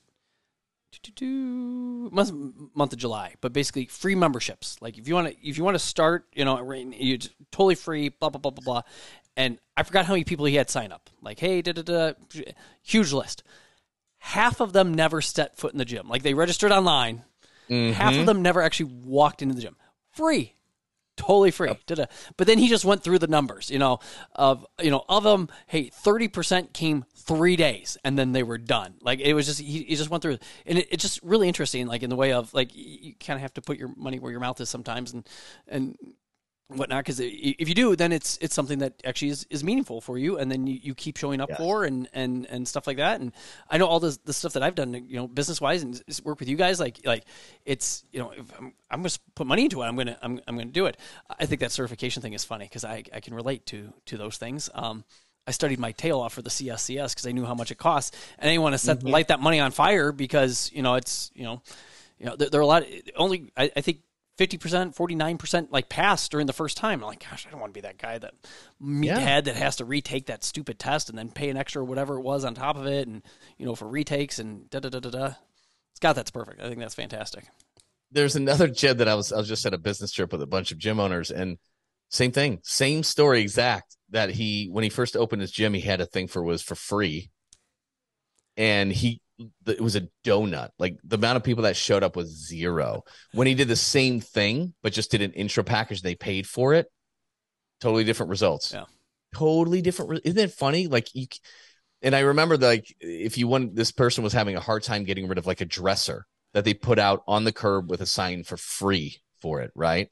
month, 1.20 2.32
month 2.74 2.94
of 2.94 3.00
July, 3.00 3.36
but 3.42 3.54
basically 3.54 3.86
free 3.86 4.16
memberships. 4.16 4.78
Like 4.82 4.98
if 4.98 5.08
you 5.08 5.16
want 5.16 5.28
to, 5.28 5.48
if 5.48 5.58
you 5.58 5.64
want 5.64 5.76
to 5.76 5.80
start, 5.80 6.26
you 6.34 6.46
know, 6.46 6.72
you 6.72 7.20
totally 7.52 7.76
free, 7.76 8.10
blah, 8.10 8.30
blah, 8.30 8.40
blah, 8.40 8.52
blah, 8.52 8.64
blah. 8.64 8.82
And 9.36 9.60
I 9.76 9.84
forgot 9.84 10.06
how 10.06 10.14
many 10.14 10.24
people 10.24 10.46
he 10.46 10.56
had 10.56 10.70
sign 10.70 10.92
up. 10.92 11.10
Like, 11.22 11.40
hey, 11.40 11.62
da, 11.62 11.74
da, 11.74 11.82
da, 11.84 12.14
huge 12.82 13.12
list. 13.14 13.44
Half 14.20 14.62
of 14.62 14.74
them 14.74 14.94
never 14.94 15.22
set 15.22 15.58
foot 15.58 15.74
in 15.74 15.78
the 15.78 15.86
gym. 15.86 16.08
Like 16.08 16.24
they 16.24 16.34
registered 16.34 16.72
online. 16.72 17.24
Mm-hmm. 17.70 17.94
Half 17.94 18.16
of 18.16 18.26
them 18.26 18.42
never 18.42 18.62
actually 18.62 18.92
walked 19.06 19.42
into 19.42 19.54
the 19.54 19.62
gym. 19.62 19.76
Free 20.14 20.57
totally 21.18 21.52
free. 21.52 21.70
Yep. 21.88 22.10
But 22.38 22.48
then 22.48 22.58
he 22.58 22.70
just 22.70 22.86
went 22.86 23.04
through 23.04 23.20
the 23.20 23.28
numbers, 23.28 23.70
you 23.70 23.80
know, 23.80 24.00
of 24.36 24.66
you 24.82 24.92
know 24.92 25.04
of 25.10 25.24
them. 25.24 25.50
Hey, 25.68 25.90
thirty 25.90 26.28
percent 26.28 26.74
came 26.74 27.04
three 27.16 27.58
days, 27.58 27.98
and 28.06 28.18
then 28.18 28.32
they 28.32 28.44
were 28.44 28.58
done. 28.58 28.94
Like 29.02 29.20
it 29.20 29.34
was 29.34 29.48
just 29.48 29.60
he, 29.60 29.84
he 29.84 29.96
just 29.96 30.10
went 30.10 30.22
through, 30.22 30.38
and 30.66 30.78
it, 30.78 30.88
it's 30.92 31.02
just 31.02 31.22
really 31.24 31.48
interesting. 31.48 31.88
Like 31.88 32.04
in 32.04 32.10
the 32.10 32.16
way 32.16 32.32
of 32.32 32.54
like 32.54 32.70
you 32.74 33.14
kind 33.20 33.36
of 33.36 33.42
have 33.42 33.54
to 33.56 33.62
put 33.62 33.78
your 33.78 33.90
money 33.98 34.20
where 34.20 34.32
your 34.32 34.40
mouth 34.40 34.62
is 34.62 34.70
sometimes, 34.70 35.12
and 35.12 35.28
and 35.68 35.98
whatnot 36.70 37.04
because 37.04 37.22
if 37.22 37.70
you 37.70 37.74
do 37.74 37.96
then 37.96 38.12
it's 38.12 38.38
it's 38.42 38.54
something 38.54 38.80
that 38.80 38.94
actually 39.06 39.30
is, 39.30 39.48
is 39.50 39.64
meaningful 39.64 40.02
for 40.02 40.18
you 40.18 40.38
and 40.38 40.52
then 40.52 40.68
you, 40.68 40.78
you 40.84 40.94
keep 40.94 41.16
showing 41.16 41.40
up 41.40 41.48
yes. 41.48 41.58
for 41.58 41.86
and 41.86 42.10
and 42.12 42.46
and 42.48 42.68
stuff 42.68 42.86
like 42.86 42.98
that 42.98 43.22
and 43.22 43.32
i 43.70 43.78
know 43.78 43.86
all 43.88 44.02
the 44.02 44.18
the 44.26 44.34
stuff 44.34 44.52
that 44.52 44.62
i've 44.62 44.76
done 44.76 44.94
you 44.94 45.16
know 45.16 45.28
business 45.28 45.62
wise 45.62 45.82
and 45.82 46.02
work 46.26 46.42
with 46.42 46.50
you 46.50 46.58
guys 46.58 46.78
like 46.78 47.00
like 47.06 47.24
it's 47.66 48.04
you 48.12 48.20
know 48.20 48.34
i'm, 48.60 48.74
I'm 48.92 49.00
going 49.00 49.10
to 49.10 49.20
put 49.34 49.48
money 49.48 49.64
into 49.64 49.82
it 49.82 49.86
i'm 49.86 49.96
going 49.96 50.08
to 50.08 50.18
i'm, 50.22 50.42
I'm 50.46 50.58
to 50.58 50.66
do 50.66 50.88
it 50.88 50.98
i 51.40 51.46
think 51.46 51.62
that 51.62 51.72
certification 51.72 52.22
thing 52.22 52.34
is 52.34 52.44
funny 52.44 52.66
because 52.66 52.84
i 52.84 53.02
i 53.14 53.22
can 53.22 53.34
relate 53.34 53.66
to 53.68 53.94
to 54.08 54.18
those 54.18 54.38
things 54.38 54.70
um 54.76 55.06
I 55.48 55.52
studied 55.52 55.80
my 55.80 55.94
tail 55.94 56.20
off 56.20 56.34
for 56.34 56.42
the 56.42 56.50
CSCS 56.50 57.12
because 57.12 57.26
I 57.26 57.32
knew 57.32 57.46
how 57.46 57.56
much 57.56 57.72
it 57.72 57.78
costs, 57.78 58.16
and 58.38 58.50
I 58.50 58.52
didn't 58.52 58.64
want 58.64 58.74
to 58.74 58.80
set 58.80 59.00
mm-hmm. 59.00 59.08
light 59.08 59.30
that 59.30 59.40
money 59.40 59.62
on 59.62 59.72
fire 59.72 60.12
because 60.12 60.70
you 60.74 60.82
know 60.82 60.96
it's 60.96 61.32
you 61.34 61.44
know, 61.44 61.62
you 62.20 62.26
know 62.26 62.36
there, 62.36 62.50
there 62.50 62.60
are 62.60 62.64
a 62.64 62.68
lot. 62.68 62.84
Only 63.16 63.50
I, 63.56 63.72
I 63.74 63.80
think 63.80 64.02
50%, 64.38 64.96
49% 64.96 65.68
like 65.72 65.90
pass 65.90 66.30
during 66.30 66.48
the 66.48 66.54
first 66.54 66.78
time. 66.78 67.02
I'm 67.02 67.08
like, 67.08 67.28
gosh, 67.28 67.46
I 67.48 67.52
don't 67.52 67.60
want 67.60 67.74
to 67.74 67.78
be 67.78 67.82
that 67.82 67.98
guy 67.98 68.18
that 68.20 68.36
meathead 68.82 69.04
yeah. 69.04 69.42
that 69.42 69.56
has 69.56 69.78
to 69.78 69.86
retake 69.86 70.28
that 70.28 70.44
stupid 70.44 70.78
test 70.78 71.10
and 71.10 71.18
then 71.18 71.30
pay 71.30 71.50
an 71.50 71.58
extra 71.58 71.84
whatever 71.84 72.16
it 72.18 72.22
was 72.22 72.46
on 72.46 72.54
top 72.54 72.78
of 72.78 72.86
it 72.86 73.08
and, 73.08 73.24
you 73.58 73.66
know, 73.66 73.76
for 73.76 73.88
retakes 73.88 74.38
and 74.40 74.70
da 74.70 74.80
da 74.80 74.90
da 74.90 75.00
da 75.00 75.10
da. 75.10 75.34
Scott, 75.96 76.16
that's 76.16 76.32
perfect. 76.32 76.62
I 76.62 76.68
think 76.68 76.80
that's 76.80 76.94
fantastic. 76.94 77.46
There's 78.12 78.36
another 78.36 78.68
gym 78.68 78.98
that 78.98 79.08
I 79.08 79.16
was 79.16 79.34
I 79.34 79.38
was 79.38 79.48
just 79.48 79.66
at 79.66 79.74
a 79.74 79.80
business 79.80 80.12
trip 80.12 80.32
with 80.32 80.42
a 80.42 80.48
bunch 80.48 80.72
of 80.72 80.78
gym 80.78 81.00
owners 81.00 81.32
and 81.32 81.58
same 82.10 82.32
thing, 82.32 82.60
same 82.64 83.04
story 83.04 83.42
exact 83.42 83.98
that 84.10 84.30
he 84.30 84.70
when 84.72 84.84
he 84.84 84.90
first 84.90 85.18
opened 85.18 85.42
his 85.42 85.52
gym, 85.52 85.74
he 85.74 85.82
had 85.82 86.00
a 86.00 86.06
thing 86.06 86.28
for 86.28 86.44
was 86.44 86.62
for 86.62 86.76
free. 86.76 87.32
And 88.56 88.92
he 88.92 89.22
it 89.66 89.82
was 89.82 89.96
a 89.96 90.08
donut. 90.24 90.70
Like 90.80 90.98
the 91.04 91.18
amount 91.18 91.38
of 91.38 91.44
people 91.44 91.64
that 91.64 91.76
showed 91.76 92.04
up 92.04 92.16
was 92.16 92.48
zero. 92.48 93.04
When 93.34 93.48
he 93.48 93.54
did 93.54 93.68
the 93.68 93.76
same 93.76 94.20
thing, 94.20 94.74
but 94.82 94.94
just 94.94 95.12
did 95.12 95.22
an 95.22 95.34
intro 95.34 95.64
package, 95.64 96.02
they 96.02 96.16
paid 96.16 96.48
for 96.48 96.74
it. 96.74 96.88
Totally 97.80 98.04
different 98.04 98.30
results. 98.30 98.74
Yeah. 98.74 98.86
Totally 99.36 99.82
different. 99.82 100.22
Isn't 100.26 100.40
it 100.40 100.52
funny? 100.52 100.88
Like 100.88 101.14
you, 101.14 101.28
and 102.02 102.16
I 102.16 102.20
remember 102.22 102.58
like 102.58 102.96
if 103.00 103.38
you 103.38 103.48
want, 103.48 103.76
this 103.76 103.92
person 103.92 104.24
was 104.24 104.34
having 104.34 104.56
a 104.56 104.62
hard 104.62 104.84
time 104.84 105.04
getting 105.04 105.28
rid 105.28 105.38
of 105.38 105.46
like 105.46 105.62
a 105.62 105.66
dresser 105.66 106.26
that 106.54 106.66
they 106.66 106.74
put 106.74 106.98
out 106.98 107.24
on 107.28 107.44
the 107.44 107.52
curb 107.52 107.90
with 107.90 108.02
a 108.02 108.06
sign 108.06 108.44
for 108.44 108.58
free 108.58 109.18
for 109.42 109.62
it, 109.62 109.72
right? 109.76 110.10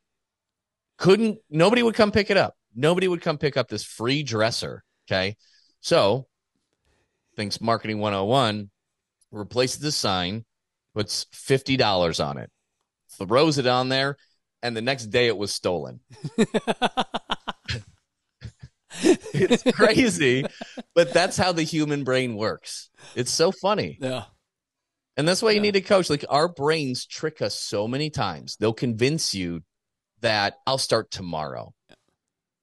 Couldn't, 0.98 1.40
nobody 1.50 1.82
would 1.82 1.96
come 1.96 2.12
pick 2.12 2.30
it 2.30 2.38
up. 2.38 2.56
Nobody 2.76 3.08
would 3.08 3.22
come 3.22 3.38
pick 3.38 3.58
up 3.58 3.68
this 3.68 3.84
free 3.84 4.22
dresser. 4.24 4.84
Okay. 5.08 5.36
So, 5.82 6.28
thinks 7.36 7.62
marketing 7.62 8.00
101 8.00 8.70
replaces 9.36 9.80
the 9.80 9.92
sign, 9.92 10.46
puts 10.94 11.28
fifty 11.32 11.78
dollars 11.78 12.20
on 12.20 12.38
it, 12.38 12.50
throws 13.18 13.58
it 13.58 13.68
on 13.68 13.90
there, 13.90 14.18
and 14.64 14.76
the 14.76 14.82
next 14.82 15.08
day 15.08 15.28
it 15.28 15.38
was 15.38 15.54
stolen. 15.54 16.00
it's 19.02 19.64
crazy, 19.76 20.46
but 20.94 21.14
that's 21.14 21.38
how 21.38 21.52
the 21.52 21.64
human 21.64 22.04
brain 22.04 22.36
works. 22.36 22.90
It's 23.16 23.32
so 23.32 23.52
funny. 23.52 23.98
Yeah. 24.00 24.24
And 25.18 25.28
that's 25.28 25.42
why 25.42 25.52
you 25.52 25.62
need 25.62 25.76
a 25.76 25.82
coach. 25.82 26.10
Like 26.10 26.26
our 26.30 26.48
brains 26.48 27.06
trick 27.06 27.42
us 27.42 27.56
so 27.56 27.88
many 27.88 28.10
times. 28.10 28.58
They'll 28.60 28.74
convince 28.74 29.34
you 29.34 29.62
that 30.22 30.56
I'll 30.68 30.78
start 30.78 31.12
tomorrow. 31.12 31.74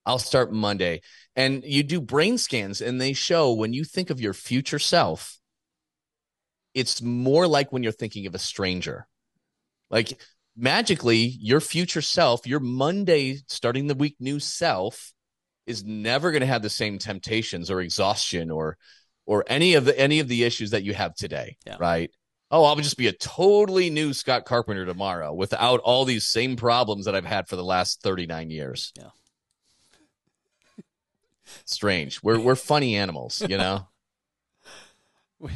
I'll 0.05 0.19
start 0.19 0.51
Monday. 0.51 1.01
And 1.35 1.63
you 1.63 1.81
do 1.81 2.01
brain 2.01 2.37
scans 2.37 2.81
and 2.81 2.99
they 2.99 3.13
show 3.13 3.53
when 3.53 3.73
you 3.73 3.83
think 3.83 4.09
of 4.09 4.19
your 4.19 4.33
future 4.33 4.79
self, 4.79 5.39
it's 6.73 7.01
more 7.01 7.47
like 7.47 7.71
when 7.71 7.83
you're 7.83 7.91
thinking 7.91 8.25
of 8.25 8.35
a 8.35 8.39
stranger. 8.39 9.07
Like 9.89 10.19
magically, 10.55 11.37
your 11.39 11.59
future 11.59 12.01
self, 12.01 12.47
your 12.47 12.59
Monday 12.59 13.39
starting 13.47 13.87
the 13.87 13.95
week 13.95 14.15
new 14.19 14.39
self 14.39 15.13
is 15.65 15.83
never 15.83 16.31
going 16.31 16.41
to 16.41 16.47
have 16.47 16.61
the 16.61 16.69
same 16.69 16.97
temptations 16.97 17.69
or 17.69 17.81
exhaustion 17.81 18.51
or 18.51 18.77
or 19.25 19.45
any 19.47 19.75
of 19.75 19.85
the 19.85 19.97
any 19.97 20.19
of 20.19 20.27
the 20.27 20.43
issues 20.43 20.71
that 20.71 20.83
you 20.83 20.93
have 20.93 21.15
today, 21.15 21.57
yeah. 21.65 21.77
right? 21.79 22.11
Oh, 22.51 22.65
I'll 22.65 22.75
just 22.75 22.97
be 22.97 23.07
a 23.07 23.13
totally 23.13 23.89
new 23.89 24.13
Scott 24.13 24.45
Carpenter 24.45 24.85
tomorrow 24.85 25.33
without 25.33 25.79
all 25.79 26.05
these 26.05 26.27
same 26.27 26.55
problems 26.55 27.05
that 27.05 27.15
I've 27.15 27.25
had 27.25 27.47
for 27.47 27.55
the 27.55 27.63
last 27.63 28.01
39 28.03 28.51
years. 28.51 28.93
Yeah. 28.95 29.09
Strange. 31.65 32.21
We're 32.21 32.39
we're 32.39 32.55
funny 32.55 32.95
animals, 32.95 33.41
you 33.47 33.57
know. 33.57 33.87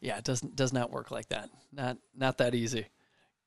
yeah, 0.00 0.18
it 0.18 0.24
doesn't 0.24 0.56
does 0.56 0.72
not 0.72 0.90
work 0.90 1.10
like 1.10 1.28
that. 1.30 1.50
Not 1.72 1.98
not 2.16 2.38
that 2.38 2.54
easy. 2.54 2.86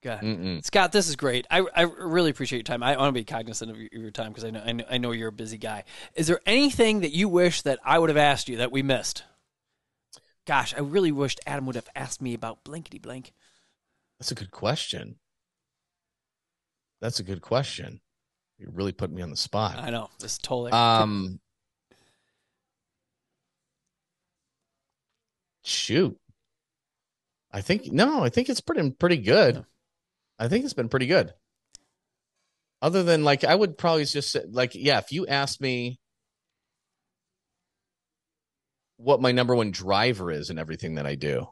God. 0.01 0.21
Mm-mm. 0.21 0.65
Scott, 0.65 0.91
this 0.91 1.07
is 1.07 1.15
great. 1.15 1.45
I, 1.51 1.63
I 1.75 1.83
really 1.83 2.31
appreciate 2.31 2.57
your 2.57 2.63
time. 2.63 2.81
I 2.81 2.97
want 2.97 3.09
to 3.09 3.19
be 3.19 3.23
cognizant 3.23 3.69
of 3.69 3.77
your, 3.77 3.89
your 3.91 4.09
time 4.09 4.29
because 4.29 4.43
I 4.43 4.49
know, 4.49 4.63
I 4.65 4.71
know 4.71 4.83
I 4.89 4.97
know 4.97 5.11
you're 5.11 5.29
a 5.29 5.33
busy 5.33 5.59
guy. 5.59 5.83
Is 6.15 6.25
there 6.25 6.39
anything 6.45 7.01
that 7.01 7.11
you 7.11 7.29
wish 7.29 7.61
that 7.61 7.77
I 7.85 7.99
would 7.99 8.09
have 8.09 8.17
asked 8.17 8.49
you 8.49 8.57
that 8.57 8.71
we 8.71 8.81
missed? 8.81 9.23
Gosh, 10.47 10.73
I 10.75 10.79
really 10.79 11.11
wished 11.11 11.39
Adam 11.45 11.67
would 11.67 11.75
have 11.75 11.89
asked 11.95 12.19
me 12.19 12.33
about 12.33 12.63
blankety 12.63 12.97
blank. 12.97 13.31
That's 14.19 14.31
a 14.31 14.35
good 14.35 14.49
question. 14.49 15.17
That's 16.99 17.19
a 17.19 17.23
good 17.23 17.41
question. 17.41 18.01
You 18.57 18.69
really 18.73 18.91
put 18.91 19.11
me 19.11 19.21
on 19.21 19.29
the 19.29 19.37
spot. 19.37 19.77
I 19.77 19.91
know. 19.91 20.09
This 20.19 20.39
totally. 20.39 20.71
Um. 20.71 21.39
Shoot. 25.63 26.17
I 27.51 27.61
think 27.61 27.91
no, 27.91 28.23
I 28.23 28.29
think 28.29 28.49
it's 28.49 28.61
pretty 28.61 28.91
pretty 28.91 29.17
good. 29.17 29.65
I 30.39 30.47
think 30.47 30.65
it's 30.65 30.73
been 30.73 30.89
pretty 30.89 31.07
good. 31.07 31.33
Other 32.81 33.03
than 33.03 33.23
like, 33.23 33.43
I 33.43 33.53
would 33.53 33.77
probably 33.77 34.05
just 34.05 34.31
say, 34.31 34.41
like, 34.49 34.71
yeah, 34.73 34.97
if 34.97 35.11
you 35.11 35.27
ask 35.27 35.61
me 35.61 35.99
what 38.97 39.21
my 39.21 39.31
number 39.31 39.55
one 39.55 39.71
driver 39.71 40.31
is 40.31 40.49
in 40.49 40.57
everything 40.57 40.95
that 40.95 41.05
I 41.05 41.15
do, 41.15 41.47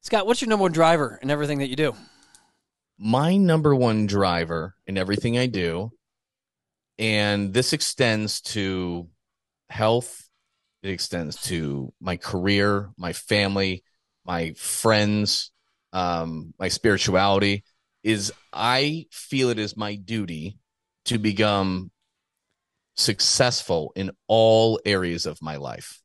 Scott, 0.00 0.26
what's 0.26 0.40
your 0.40 0.48
number 0.48 0.62
one 0.62 0.72
driver 0.72 1.18
in 1.22 1.30
everything 1.30 1.58
that 1.58 1.68
you 1.68 1.76
do? 1.76 1.94
My 2.98 3.36
number 3.36 3.74
one 3.74 4.06
driver 4.06 4.74
in 4.86 4.96
everything 4.96 5.36
I 5.36 5.46
do, 5.46 5.90
and 6.98 7.52
this 7.52 7.72
extends 7.72 8.40
to 8.42 9.08
health, 9.68 10.28
it 10.82 10.90
extends 10.90 11.42
to 11.42 11.92
my 12.00 12.16
career, 12.16 12.90
my 12.96 13.12
family, 13.12 13.82
my 14.24 14.52
friends, 14.52 15.50
um, 15.92 16.54
my 16.58 16.68
spirituality 16.68 17.64
is 18.02 18.32
I 18.52 19.06
feel 19.10 19.50
it 19.50 19.58
is 19.58 19.76
my 19.76 19.94
duty 19.94 20.58
to 21.06 21.18
become 21.18 21.90
successful 22.96 23.92
in 23.96 24.10
all 24.28 24.80
areas 24.84 25.26
of 25.26 25.42
my 25.42 25.56
life. 25.56 26.00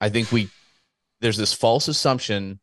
I 0.00 0.08
think 0.08 0.32
we 0.32 0.48
there's 1.20 1.36
this 1.36 1.52
false 1.52 1.88
assumption 1.88 2.60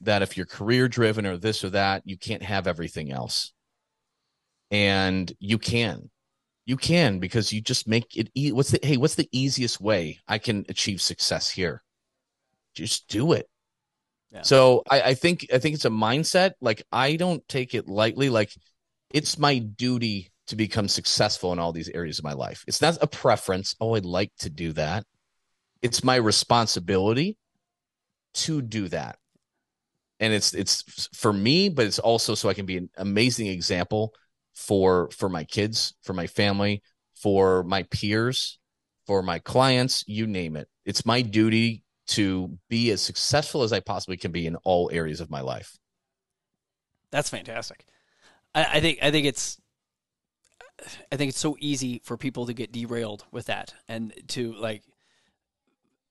that 0.00 0.22
if 0.22 0.36
you're 0.36 0.46
career 0.46 0.88
driven 0.88 1.24
or 1.24 1.36
this 1.36 1.64
or 1.64 1.70
that, 1.70 2.02
you 2.04 2.18
can't 2.18 2.42
have 2.42 2.66
everything 2.66 3.10
else. 3.10 3.52
And 4.70 5.32
you 5.38 5.58
can. 5.58 6.10
You 6.66 6.76
can 6.76 7.20
because 7.20 7.52
you 7.52 7.60
just 7.60 7.86
make 7.86 8.16
it 8.16 8.28
e- 8.34 8.50
what's 8.50 8.72
the 8.72 8.80
hey, 8.82 8.96
what's 8.96 9.14
the 9.14 9.28
easiest 9.30 9.80
way 9.80 10.18
I 10.26 10.38
can 10.38 10.66
achieve 10.68 11.00
success 11.00 11.48
here? 11.48 11.82
Just 12.74 13.06
do 13.06 13.32
it. 13.32 13.48
So 14.42 14.82
I, 14.90 15.00
I 15.02 15.14
think 15.14 15.46
I 15.52 15.58
think 15.58 15.74
it's 15.74 15.84
a 15.84 15.90
mindset. 15.90 16.52
Like 16.60 16.82
I 16.92 17.16
don't 17.16 17.46
take 17.48 17.74
it 17.74 17.88
lightly. 17.88 18.28
Like 18.30 18.52
it's 19.10 19.38
my 19.38 19.58
duty 19.58 20.32
to 20.48 20.56
become 20.56 20.88
successful 20.88 21.52
in 21.52 21.58
all 21.58 21.72
these 21.72 21.88
areas 21.90 22.18
of 22.18 22.24
my 22.24 22.32
life. 22.34 22.64
It's 22.68 22.80
not 22.80 22.98
a 23.02 23.06
preference. 23.06 23.74
Oh, 23.80 23.94
I'd 23.94 24.04
like 24.04 24.32
to 24.40 24.50
do 24.50 24.72
that. 24.74 25.04
It's 25.82 26.04
my 26.04 26.16
responsibility 26.16 27.36
to 28.34 28.62
do 28.62 28.88
that. 28.88 29.18
and 30.20 30.32
it's 30.32 30.54
it's 30.54 31.08
for 31.14 31.32
me, 31.32 31.68
but 31.68 31.86
it's 31.86 31.98
also 31.98 32.34
so 32.34 32.48
I 32.48 32.54
can 32.54 32.66
be 32.66 32.78
an 32.78 32.90
amazing 32.96 33.48
example 33.48 34.14
for 34.54 35.10
for 35.10 35.28
my 35.28 35.44
kids, 35.44 35.94
for 36.02 36.12
my 36.14 36.26
family, 36.26 36.82
for 37.14 37.62
my 37.64 37.82
peers, 37.84 38.58
for 39.06 39.22
my 39.22 39.38
clients, 39.38 40.04
you 40.06 40.26
name 40.26 40.56
it. 40.56 40.68
It's 40.84 41.04
my 41.04 41.22
duty 41.22 41.82
to 42.08 42.58
be 42.68 42.90
as 42.90 43.02
successful 43.02 43.62
as 43.62 43.72
I 43.72 43.80
possibly 43.80 44.16
can 44.16 44.32
be 44.32 44.46
in 44.46 44.56
all 44.56 44.90
areas 44.92 45.20
of 45.20 45.30
my 45.30 45.40
life. 45.40 45.76
That's 47.10 47.30
fantastic. 47.30 47.84
I, 48.54 48.64
I 48.74 48.80
think 48.80 48.98
I 49.02 49.10
think 49.10 49.26
it's 49.26 49.60
I 51.10 51.16
think 51.16 51.30
it's 51.30 51.38
so 51.38 51.56
easy 51.60 52.00
for 52.04 52.16
people 52.16 52.46
to 52.46 52.52
get 52.54 52.72
derailed 52.72 53.24
with 53.30 53.46
that 53.46 53.74
and 53.88 54.12
to 54.28 54.52
like 54.54 54.82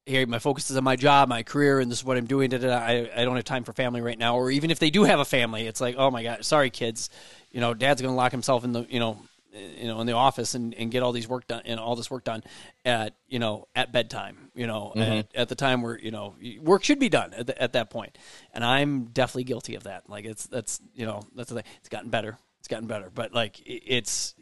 here 0.05 0.25
my 0.27 0.39
focus 0.39 0.69
is 0.69 0.77
on 0.77 0.83
my 0.83 0.95
job, 0.95 1.29
my 1.29 1.43
career, 1.43 1.79
and 1.79 1.89
this 1.89 1.99
is 1.99 2.05
what 2.05 2.17
I'm 2.17 2.27
doing. 2.27 2.53
I, 2.53 3.09
I 3.15 3.25
don't 3.25 3.35
have 3.35 3.43
time 3.43 3.63
for 3.63 3.73
family 3.73 4.01
right 4.01 4.17
now. 4.17 4.35
Or 4.37 4.51
even 4.51 4.69
if 4.69 4.77
they 4.77 4.91
do 4.91 5.03
have 5.03 5.19
a 5.19 5.25
family, 5.25 5.65
it's 5.65 5.81
like, 5.81 5.95
oh 5.97 6.11
my 6.11 6.23
god, 6.23 6.45
sorry 6.45 6.69
kids, 6.69 7.09
you 7.51 7.59
know, 7.59 7.73
dad's 7.73 8.01
gonna 8.01 8.15
lock 8.15 8.31
himself 8.31 8.63
in 8.63 8.71
the 8.71 8.85
you 8.89 8.99
know 8.99 9.19
you 9.55 9.87
know 9.87 10.01
in 10.01 10.07
the 10.07 10.13
office 10.13 10.55
and, 10.55 10.73
and 10.73 10.91
get 10.91 11.03
all 11.03 11.11
these 11.11 11.27
work 11.27 11.47
done 11.47 11.61
and 11.65 11.79
all 11.79 11.95
this 11.95 12.11
work 12.11 12.23
done 12.23 12.43
at 12.83 13.15
you 13.27 13.39
know 13.39 13.67
at 13.75 13.91
bedtime 13.91 14.49
you 14.53 14.67
know 14.67 14.91
mm-hmm. 14.95 15.19
at, 15.19 15.35
at, 15.35 15.49
the 15.49 15.55
time 15.55 15.81
where 15.81 15.97
you 15.99 16.11
know 16.11 16.35
work 16.61 16.83
should 16.83 16.99
be 16.99 17.09
done 17.09 17.33
at, 17.33 17.47
the, 17.47 17.61
at 17.61 17.73
that 17.73 17.89
point. 17.89 18.17
And 18.53 18.63
i'm 18.63 19.05
definitely 19.05 19.45
guilty 19.45 19.75
of 19.75 19.83
that. 19.83 20.09
Like 20.09 20.25
it's 20.25 20.47
that's 20.47 20.79
you 20.93 21.05
know 21.05 21.21
that's 21.35 21.49
the 21.49 21.55
thing. 21.55 21.71
It's 21.79 21.89
gotten 21.89 22.09
better. 22.09 22.37
It's 22.59 22.67
gotten 22.67 22.87
better. 22.87 23.09
But 23.13 23.33
like 23.33 23.61
it's 23.65 24.35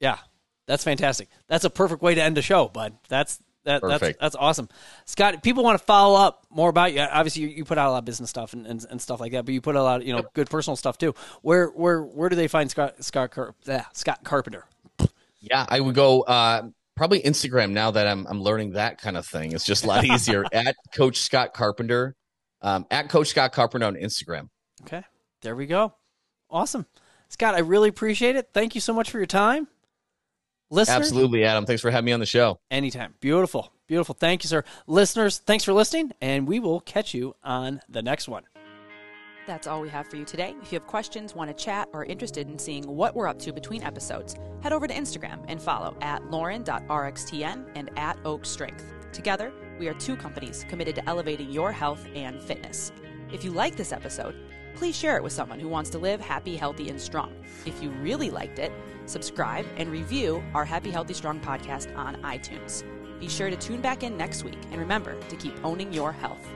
yeah 0.00 0.18
that's 0.66 0.84
fantastic. 0.84 1.28
That's 1.48 1.64
a 1.64 1.70
perfect 1.70 2.02
way 2.02 2.14
to 2.14 2.22
end 2.22 2.36
the 2.36 2.42
show 2.42 2.68
bud. 2.68 2.94
That's 3.08 3.40
that, 3.64 3.82
that's 3.82 4.18
that's 4.20 4.36
awesome, 4.36 4.68
Scott. 5.06 5.42
People 5.42 5.64
want 5.64 5.78
to 5.78 5.84
follow 5.84 6.20
up 6.20 6.46
more 6.50 6.68
about 6.68 6.92
you. 6.92 7.00
Obviously, 7.00 7.42
you, 7.42 7.48
you 7.48 7.64
put 7.64 7.78
out 7.78 7.88
a 7.88 7.92
lot 7.92 7.98
of 7.98 8.04
business 8.04 8.30
stuff 8.30 8.52
and, 8.52 8.66
and, 8.66 8.84
and, 8.90 9.00
stuff 9.00 9.20
like 9.20 9.32
that, 9.32 9.44
but 9.44 9.54
you 9.54 9.60
put 9.60 9.74
a 9.74 9.82
lot 9.82 10.02
of 10.02 10.06
you 10.06 10.14
know 10.14 10.22
good 10.34 10.50
personal 10.50 10.76
stuff 10.76 10.98
too. 10.98 11.14
Where 11.42 11.68
where 11.68 12.02
where 12.02 12.28
do 12.28 12.36
they 12.36 12.48
find 12.48 12.70
Scott 12.70 13.02
Scott 13.02 13.30
Car- 13.30 13.54
yeah, 13.64 13.86
Scott 13.94 14.20
Carpenter? 14.22 14.66
Yeah, 15.40 15.64
I 15.68 15.80
would 15.80 15.94
go 15.94 16.22
uh, 16.22 16.68
probably 16.94 17.20
Instagram 17.20 17.70
now 17.70 17.90
that 17.90 18.06
I'm 18.06 18.26
I'm 18.26 18.42
learning 18.42 18.72
that 18.72 19.00
kind 19.00 19.16
of 19.16 19.26
thing. 19.26 19.52
It's 19.52 19.64
just 19.64 19.84
a 19.84 19.88
lot 19.88 20.04
easier 20.04 20.44
at 20.52 20.76
Coach 20.94 21.20
Scott 21.20 21.54
Carpenter, 21.54 22.14
um, 22.60 22.86
at 22.90 23.08
Coach 23.08 23.28
Scott 23.28 23.52
Carpenter 23.52 23.86
on 23.86 23.94
Instagram. 23.94 24.50
Okay, 24.82 25.02
there 25.40 25.56
we 25.56 25.66
go. 25.66 25.94
Awesome, 26.50 26.84
Scott. 27.30 27.54
I 27.54 27.60
really 27.60 27.88
appreciate 27.88 28.36
it. 28.36 28.50
Thank 28.52 28.74
you 28.74 28.80
so 28.80 28.92
much 28.92 29.10
for 29.10 29.18
your 29.18 29.26
time. 29.26 29.68
Listeners, 30.74 30.96
Absolutely, 30.96 31.44
Adam. 31.44 31.66
Thanks 31.66 31.82
for 31.82 31.90
having 31.90 32.06
me 32.06 32.12
on 32.12 32.20
the 32.20 32.26
show. 32.26 32.58
Anytime. 32.70 33.14
Beautiful. 33.20 33.72
Beautiful. 33.86 34.16
Thank 34.18 34.42
you, 34.42 34.48
sir. 34.48 34.64
Listeners, 34.88 35.38
thanks 35.38 35.62
for 35.62 35.72
listening, 35.72 36.12
and 36.20 36.48
we 36.48 36.58
will 36.58 36.80
catch 36.80 37.14
you 37.14 37.36
on 37.44 37.80
the 37.88 38.02
next 38.02 38.28
one. 38.28 38.42
That's 39.46 39.66
all 39.66 39.82
we 39.82 39.88
have 39.90 40.08
for 40.08 40.16
you 40.16 40.24
today. 40.24 40.56
If 40.62 40.72
you 40.72 40.78
have 40.78 40.88
questions, 40.88 41.34
want 41.34 41.56
to 41.56 41.64
chat, 41.64 41.88
or 41.92 42.00
are 42.00 42.04
interested 42.04 42.48
in 42.48 42.58
seeing 42.58 42.84
what 42.88 43.14
we're 43.14 43.28
up 43.28 43.38
to 43.40 43.52
between 43.52 43.82
episodes, 43.82 44.34
head 44.62 44.72
over 44.72 44.88
to 44.88 44.94
Instagram 44.94 45.44
and 45.46 45.62
follow 45.62 45.96
at 46.00 46.28
lauren.rxtn 46.30 47.66
and 47.76 47.90
at 47.96 48.18
Oak 48.24 48.44
Strength. 48.44 48.92
Together, 49.12 49.52
we 49.78 49.86
are 49.86 49.94
two 49.94 50.16
companies 50.16 50.64
committed 50.68 50.96
to 50.96 51.08
elevating 51.08 51.50
your 51.50 51.70
health 51.70 52.04
and 52.16 52.42
fitness. 52.42 52.90
If 53.32 53.44
you 53.44 53.52
like 53.52 53.76
this 53.76 53.92
episode, 53.92 54.34
please 54.74 54.96
share 54.96 55.16
it 55.16 55.22
with 55.22 55.32
someone 55.32 55.60
who 55.60 55.68
wants 55.68 55.90
to 55.90 55.98
live 55.98 56.20
happy, 56.20 56.56
healthy, 56.56 56.88
and 56.88 57.00
strong. 57.00 57.32
If 57.64 57.82
you 57.82 57.90
really 57.90 58.30
liked 58.30 58.58
it, 58.58 58.72
subscribe, 59.06 59.66
and 59.76 59.90
review 59.90 60.42
our 60.54 60.64
Happy, 60.64 60.90
Healthy, 60.90 61.14
Strong 61.14 61.40
podcast 61.40 61.96
on 61.96 62.16
iTunes. 62.22 62.84
Be 63.20 63.28
sure 63.28 63.50
to 63.50 63.56
tune 63.56 63.80
back 63.80 64.02
in 64.02 64.16
next 64.16 64.44
week 64.44 64.58
and 64.70 64.80
remember 64.80 65.18
to 65.28 65.36
keep 65.36 65.54
owning 65.64 65.92
your 65.92 66.12
health. 66.12 66.46